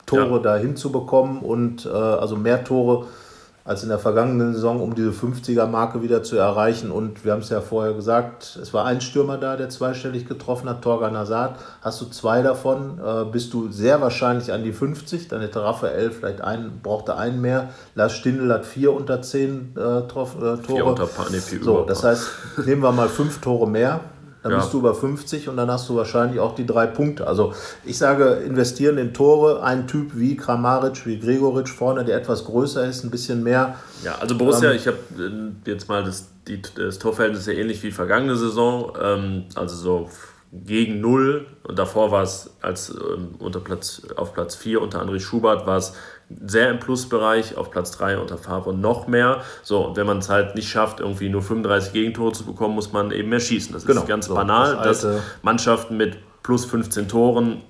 Tore 0.06 0.36
ja. 0.36 0.38
da 0.38 0.56
hinzubekommen 0.56 1.38
und 1.38 1.86
äh, 1.86 1.88
also 1.88 2.36
mehr 2.36 2.64
Tore 2.64 3.06
als 3.64 3.82
in 3.82 3.88
der 3.88 3.98
vergangenen 3.98 4.52
Saison, 4.52 4.78
um 4.78 4.94
diese 4.94 5.10
50er-Marke 5.10 6.02
wieder 6.02 6.22
zu 6.22 6.36
erreichen. 6.36 6.90
Und 6.90 7.24
wir 7.24 7.32
haben 7.32 7.40
es 7.40 7.48
ja 7.48 7.62
vorher 7.62 7.94
gesagt, 7.94 8.58
es 8.60 8.74
war 8.74 8.84
ein 8.84 9.00
Stürmer 9.00 9.38
da, 9.38 9.56
der 9.56 9.70
zweistellig 9.70 10.28
getroffen 10.28 10.68
hat, 10.68 10.82
Torgan 10.82 11.16
Hazard. 11.16 11.58
Hast 11.80 11.98
du 12.02 12.04
zwei 12.06 12.42
davon, 12.42 13.00
äh, 13.02 13.24
bist 13.24 13.54
du 13.54 13.70
sehr 13.70 14.02
wahrscheinlich 14.02 14.52
an 14.52 14.64
die 14.64 14.72
50. 14.72 15.28
Dann 15.28 15.40
hätte 15.40 15.62
Raphael 15.62 16.10
vielleicht 16.10 16.42
einen, 16.42 16.80
brauchte 16.82 17.16
einen 17.16 17.40
mehr. 17.40 17.70
Lars 17.94 18.12
Stindl 18.12 18.52
hat 18.52 18.66
vier 18.66 18.92
unter 18.92 19.22
zehn 19.22 19.74
äh, 19.78 20.02
Trof, 20.08 20.36
äh, 20.36 20.40
Tore. 20.40 20.62
Vier 20.66 20.86
unter 20.86 21.06
vier 21.06 21.62
so, 21.62 21.84
das 21.84 22.04
heißt, 22.04 22.28
nehmen 22.66 22.82
wir 22.82 22.92
mal 22.92 23.08
fünf 23.08 23.40
Tore 23.40 23.66
mehr 23.66 24.00
dann 24.44 24.52
ja. 24.52 24.58
bist 24.58 24.74
du 24.74 24.80
über 24.80 24.94
50 24.94 25.48
und 25.48 25.56
dann 25.56 25.70
hast 25.70 25.88
du 25.88 25.96
wahrscheinlich 25.96 26.38
auch 26.38 26.54
die 26.54 26.66
drei 26.66 26.86
Punkte. 26.86 27.26
Also 27.26 27.54
ich 27.82 27.96
sage, 27.96 28.42
investieren 28.44 28.98
in 28.98 29.14
Tore, 29.14 29.62
ein 29.62 29.86
Typ 29.86 30.10
wie 30.16 30.36
Kramaric, 30.36 31.06
wie 31.06 31.18
Gregoritsch 31.18 31.72
vorne, 31.72 32.04
der 32.04 32.18
etwas 32.18 32.44
größer 32.44 32.86
ist, 32.86 33.04
ein 33.04 33.10
bisschen 33.10 33.42
mehr. 33.42 33.76
Ja, 34.04 34.16
also 34.20 34.36
Borussia, 34.36 34.70
ähm, 34.70 34.76
ich 34.76 34.86
habe 34.86 34.98
äh, 35.18 35.70
jetzt 35.70 35.88
mal 35.88 36.04
das, 36.04 36.28
die, 36.46 36.60
das 36.76 36.98
Torverhältnis 36.98 37.46
ja 37.46 37.54
ähnlich 37.54 37.82
wie 37.82 37.90
vergangene 37.90 38.36
Saison, 38.36 38.92
ähm, 39.02 39.44
also 39.54 39.74
so 39.76 40.10
gegen 40.52 41.00
null 41.00 41.46
und 41.62 41.78
davor 41.78 42.12
war 42.12 42.22
es 42.22 42.50
als 42.60 42.90
ähm, 42.90 43.36
unter 43.38 43.60
Platz, 43.60 44.02
auf 44.16 44.34
Platz 44.34 44.54
4 44.56 44.82
unter 44.82 45.02
André 45.02 45.20
Schubert 45.20 45.66
war 45.66 45.78
es 45.78 45.94
sehr 46.46 46.70
im 46.70 46.80
Plusbereich, 46.80 47.56
auf 47.56 47.70
Platz 47.70 47.92
3 47.92 48.18
unter 48.18 48.38
Favre 48.38 48.74
noch 48.74 49.06
mehr. 49.06 49.42
So, 49.62 49.86
und 49.86 49.96
wenn 49.96 50.06
man 50.06 50.18
es 50.18 50.28
halt 50.28 50.54
nicht 50.54 50.68
schafft, 50.68 51.00
irgendwie 51.00 51.28
nur 51.28 51.42
35 51.42 51.92
Gegentore 51.92 52.32
zu 52.32 52.44
bekommen, 52.44 52.74
muss 52.74 52.92
man 52.92 53.10
eben 53.10 53.28
mehr 53.28 53.40
schießen. 53.40 53.72
Das 53.72 53.84
genau, 53.84 54.02
ist 54.02 54.08
ganz 54.08 54.26
so, 54.26 54.34
banal, 54.34 54.76
das 54.82 55.02
dass 55.02 55.22
Mannschaften 55.42 55.96
mit 55.96 56.16
plus 56.42 56.64
15 56.64 57.08
Toren 57.08 57.62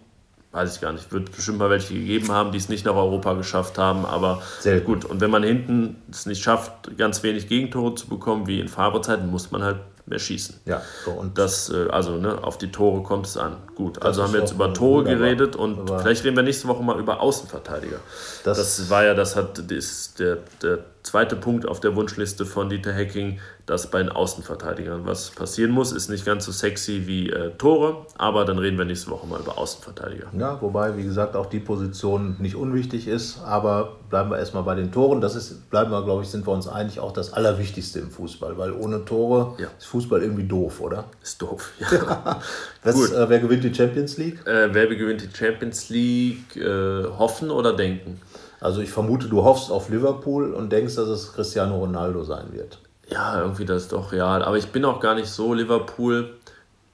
weiß 0.54 0.76
ich 0.76 0.80
gar 0.80 0.92
nicht, 0.92 1.10
wird 1.10 1.34
bestimmt 1.34 1.58
mal 1.58 1.68
welche 1.68 1.94
gegeben 1.94 2.30
haben, 2.30 2.52
die 2.52 2.58
es 2.58 2.68
nicht 2.68 2.86
nach 2.86 2.94
Europa 2.94 3.34
geschafft 3.34 3.76
haben, 3.76 4.06
aber 4.06 4.40
Sehr 4.60 4.80
gut. 4.80 5.04
Und 5.04 5.20
wenn 5.20 5.30
man 5.30 5.42
hinten 5.42 5.96
es 6.10 6.26
nicht 6.26 6.44
schafft, 6.44 6.96
ganz 6.96 7.24
wenig 7.24 7.48
Gegentore 7.48 7.96
zu 7.96 8.06
bekommen, 8.06 8.46
wie 8.46 8.60
in 8.60 8.68
Fahrzeiten, 8.68 9.30
muss 9.30 9.50
man 9.50 9.64
halt 9.64 9.78
mehr 10.06 10.18
schießen. 10.18 10.56
Ja, 10.66 10.82
so 11.04 11.12
und 11.12 11.38
das, 11.38 11.70
äh, 11.70 11.88
also 11.90 12.16
ne, 12.16 12.42
auf 12.42 12.58
die 12.58 12.70
Tore 12.70 13.02
kommt 13.02 13.26
es 13.26 13.36
an. 13.36 13.56
Gut, 13.74 14.02
also 14.02 14.22
haben 14.22 14.32
wir 14.32 14.40
jetzt 14.40 14.52
über 14.52 14.72
Tore 14.74 15.04
geredet 15.04 15.56
und 15.56 15.88
vielleicht 15.88 16.24
reden 16.24 16.36
wir 16.36 16.42
nächste 16.42 16.68
Woche 16.68 16.82
mal 16.82 16.98
über 16.98 17.20
Außenverteidiger. 17.20 18.00
Das, 18.44 18.58
das 18.58 18.90
war 18.90 19.04
ja, 19.04 19.14
das 19.14 19.36
hat 19.36 19.70
das, 19.70 20.14
der, 20.14 20.38
der 20.62 20.78
zweite 21.04 21.36
Punkt 21.36 21.68
auf 21.68 21.80
der 21.80 21.94
Wunschliste 21.94 22.46
von 22.46 22.70
Dieter 22.70 22.92
Hecking, 22.92 23.38
dass 23.66 23.90
bei 23.90 24.02
den 24.02 24.08
Außenverteidigern 24.08 25.06
was 25.06 25.30
passieren 25.30 25.70
muss. 25.70 25.92
Ist 25.92 26.08
nicht 26.08 26.24
ganz 26.24 26.46
so 26.46 26.52
sexy 26.52 27.02
wie 27.06 27.30
äh, 27.30 27.50
Tore, 27.56 28.06
aber 28.16 28.44
dann 28.44 28.58
reden 28.58 28.78
wir 28.78 28.86
nächste 28.86 29.10
Woche 29.10 29.26
mal 29.26 29.38
über 29.38 29.56
Außenverteidiger. 29.58 30.28
Ja, 30.38 30.60
wobei, 30.60 30.96
wie 30.96 31.04
gesagt, 31.04 31.36
auch 31.36 31.46
die 31.46 31.60
Position 31.60 32.36
nicht 32.40 32.56
unwichtig 32.56 33.06
ist, 33.06 33.38
aber 33.44 33.96
bleiben 34.08 34.30
wir 34.30 34.38
erstmal 34.38 34.62
bei 34.62 34.74
den 34.74 34.92
Toren. 34.92 35.20
Das 35.20 35.36
ist, 35.36 35.70
bleiben 35.70 35.90
wir, 35.90 36.02
glaube 36.04 36.22
ich, 36.22 36.30
sind 36.30 36.46
wir 36.46 36.52
uns 36.52 36.66
einig, 36.66 36.98
auch 37.00 37.12
das 37.12 37.34
Allerwichtigste 37.34 38.00
im 38.00 38.10
Fußball, 38.10 38.56
weil 38.56 38.72
ohne 38.72 39.04
Tore 39.04 39.54
ja. 39.58 39.68
ist 39.78 39.86
Fußball 39.86 40.22
irgendwie 40.22 40.44
doof, 40.44 40.80
oder? 40.80 41.04
Ist 41.22 41.40
doof, 41.40 41.70
ja. 41.80 42.40
Was, 42.82 43.12
äh, 43.12 43.28
wer 43.28 43.38
gewinnt 43.40 43.62
die 43.62 43.74
Champions 43.74 44.16
League? 44.16 44.46
Äh, 44.46 44.72
wer 44.72 44.86
gewinnt 44.86 45.20
die 45.20 45.36
Champions 45.36 45.90
League? 45.90 46.56
Äh, 46.56 47.04
hoffen 47.18 47.50
oder 47.50 47.74
denken? 47.74 48.20
Also 48.60 48.80
ich 48.80 48.90
vermute, 48.90 49.28
du 49.28 49.44
hoffst 49.44 49.70
auf 49.70 49.88
Liverpool 49.88 50.52
und 50.52 50.70
denkst, 50.70 50.96
dass 50.96 51.08
es 51.08 51.32
Cristiano 51.32 51.76
Ronaldo 51.76 52.24
sein 52.24 52.52
wird. 52.52 52.78
Ja, 53.08 53.40
irgendwie 53.40 53.64
das 53.64 53.82
ist 53.82 53.92
doch 53.92 54.12
real. 54.12 54.42
Aber 54.42 54.56
ich 54.56 54.68
bin 54.68 54.84
auch 54.84 55.00
gar 55.00 55.14
nicht 55.14 55.28
so 55.28 55.54
Liverpool. 55.54 56.34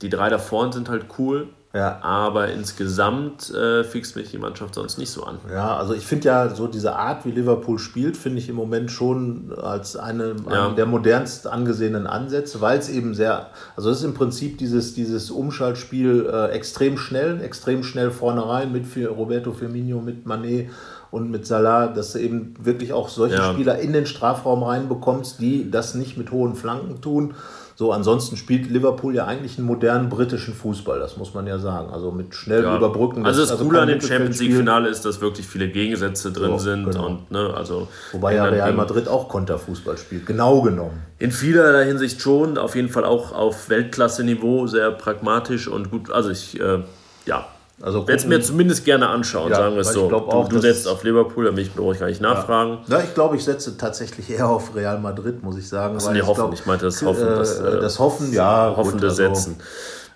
Die 0.02 0.08
drei 0.08 0.28
da 0.28 0.38
vorne 0.38 0.72
sind 0.72 0.88
halt 0.88 1.06
cool. 1.18 1.48
Ja. 1.72 2.00
Aber 2.02 2.48
insgesamt 2.48 3.54
äh, 3.54 3.84
fixt 3.84 4.16
mich 4.16 4.32
die 4.32 4.38
Mannschaft 4.38 4.74
sonst 4.74 4.98
nicht 4.98 5.11
so 5.11 5.22
an. 5.22 5.38
Ja, 5.52 5.76
also 5.76 5.94
ich 5.94 6.04
finde 6.04 6.26
ja 6.26 6.52
so 6.52 6.66
diese 6.66 6.96
Art, 6.96 7.24
wie 7.24 7.30
Liverpool 7.30 7.78
spielt, 7.78 8.16
finde 8.16 8.38
ich 8.38 8.48
im 8.48 8.56
Moment 8.56 8.90
schon 8.90 9.52
als 9.56 9.96
eine, 9.96 10.34
ja. 10.50 10.66
einen 10.66 10.74
der 10.74 10.86
modernst 10.86 11.46
angesehenen 11.46 12.08
Ansätze, 12.08 12.61
weil 12.61 12.80
es 12.80 12.88
eben 12.88 13.14
sehr, 13.14 13.50
also 13.76 13.90
es 13.90 13.98
ist 13.98 14.04
im 14.04 14.14
Prinzip 14.14 14.58
dieses, 14.58 14.94
dieses 14.94 15.30
Umschaltspiel 15.30 16.28
äh, 16.32 16.46
extrem 16.50 16.98
schnell, 16.98 17.40
extrem 17.40 17.84
schnell 17.84 18.11
vorne 18.11 18.48
rein 18.48 18.72
mit 18.72 18.86
Roberto 19.08 19.52
Firmino, 19.52 20.00
mit 20.00 20.26
Manet 20.26 20.70
und 21.11 21.30
mit 21.30 21.46
Salah, 21.46 21.88
dass 21.88 22.12
du 22.12 22.18
eben 22.20 22.54
wirklich 22.61 22.92
auch 22.92 23.08
solche 23.08 23.36
ja. 23.36 23.52
Spieler 23.52 23.78
in 23.78 23.92
den 23.92 24.06
Strafraum 24.06 24.62
reinbekommst, 24.62 25.40
die 25.40 25.70
das 25.70 25.94
nicht 25.94 26.16
mit 26.16 26.30
hohen 26.30 26.54
Flanken 26.54 27.00
tun. 27.00 27.34
So, 27.80 27.92
ansonsten 27.92 28.36
spielt 28.36 28.68
Liverpool 28.68 29.14
ja 29.14 29.24
eigentlich 29.24 29.56
einen 29.56 29.66
modernen 29.66 30.11
britischen 30.11 30.52
Fußball, 30.52 30.98
das 30.98 31.16
muss 31.16 31.32
man 31.32 31.46
ja 31.46 31.58
sagen. 31.58 31.88
Also 31.90 32.11
mit 32.11 32.34
schnell 32.34 32.62
ja. 32.62 32.76
überbrücken. 32.76 33.24
Also 33.24 33.40
das 33.40 33.52
also 33.52 33.64
Coole 33.64 33.80
an 33.80 33.88
dem 33.88 34.02
Champions 34.02 34.38
League-Finale 34.38 34.86
ist, 34.90 35.06
dass 35.06 35.22
wirklich 35.22 35.46
viele 35.46 35.66
Gegensätze 35.66 36.30
drin 36.30 36.50
so, 36.50 36.58
sind. 36.58 36.84
Genau. 36.84 37.06
Und, 37.06 37.30
ne, 37.30 37.54
also 37.56 37.88
Wobei 38.12 38.34
ja 38.34 38.44
Real 38.44 38.74
Madrid 38.74 39.08
auch 39.08 39.30
Konterfußball 39.30 39.96
spielt, 39.96 40.26
genau 40.26 40.61
genommen. 40.61 41.02
In 41.18 41.30
vielerlei 41.30 41.86
Hinsicht 41.86 42.20
schon, 42.20 42.58
auf 42.58 42.76
jeden 42.76 42.90
Fall 42.90 43.06
auch 43.06 43.32
auf 43.32 43.70
Weltklasse-Niveau, 43.70 44.66
sehr 44.66 44.90
pragmatisch 44.90 45.66
und 45.66 45.90
gut. 45.90 46.11
Also 46.11 46.28
ich, 46.28 46.61
äh, 46.61 46.80
ja, 47.24 47.46
also 47.82 48.06
werde 48.06 48.20
es 48.20 48.26
mir 48.26 48.42
zumindest 48.42 48.84
gerne 48.84 49.08
anschauen, 49.08 49.50
ja, 49.50 49.56
sagen 49.56 49.74
wir 49.74 49.80
es 49.80 49.92
so. 49.92 50.12
Auch, 50.12 50.48
du, 50.48 50.56
du 50.56 50.60
setzt 50.60 50.86
auf 50.86 51.02
Liverpool, 51.02 51.46
da 51.46 51.50
brauche 51.50 51.94
ich 51.94 52.00
gar 52.00 52.08
nicht 52.08 52.20
nachfragen. 52.20 52.80
Ja, 52.86 52.98
ja 52.98 53.04
ich 53.04 53.14
glaube, 53.14 53.36
ich 53.36 53.44
setze 53.44 53.76
tatsächlich 53.78 54.28
eher 54.30 54.48
auf 54.48 54.74
Real 54.74 54.98
Madrid, 54.98 55.42
muss 55.42 55.56
ich 55.56 55.68
sagen. 55.68 55.94
Also 55.94 56.10
nee, 56.12 56.20
hoffen, 56.20 56.52
ich, 56.52 56.60
ich 56.60 56.66
meinte 56.66 56.84
das 56.84 57.00
Hoffen. 57.02 57.26
Das, 57.26 57.58
äh, 57.58 57.80
das 57.80 57.98
Hoffen, 57.98 58.32
ja. 58.32 58.74
Hoffende 58.76 59.08
also, 59.08 59.16
Setzen. 59.16 59.56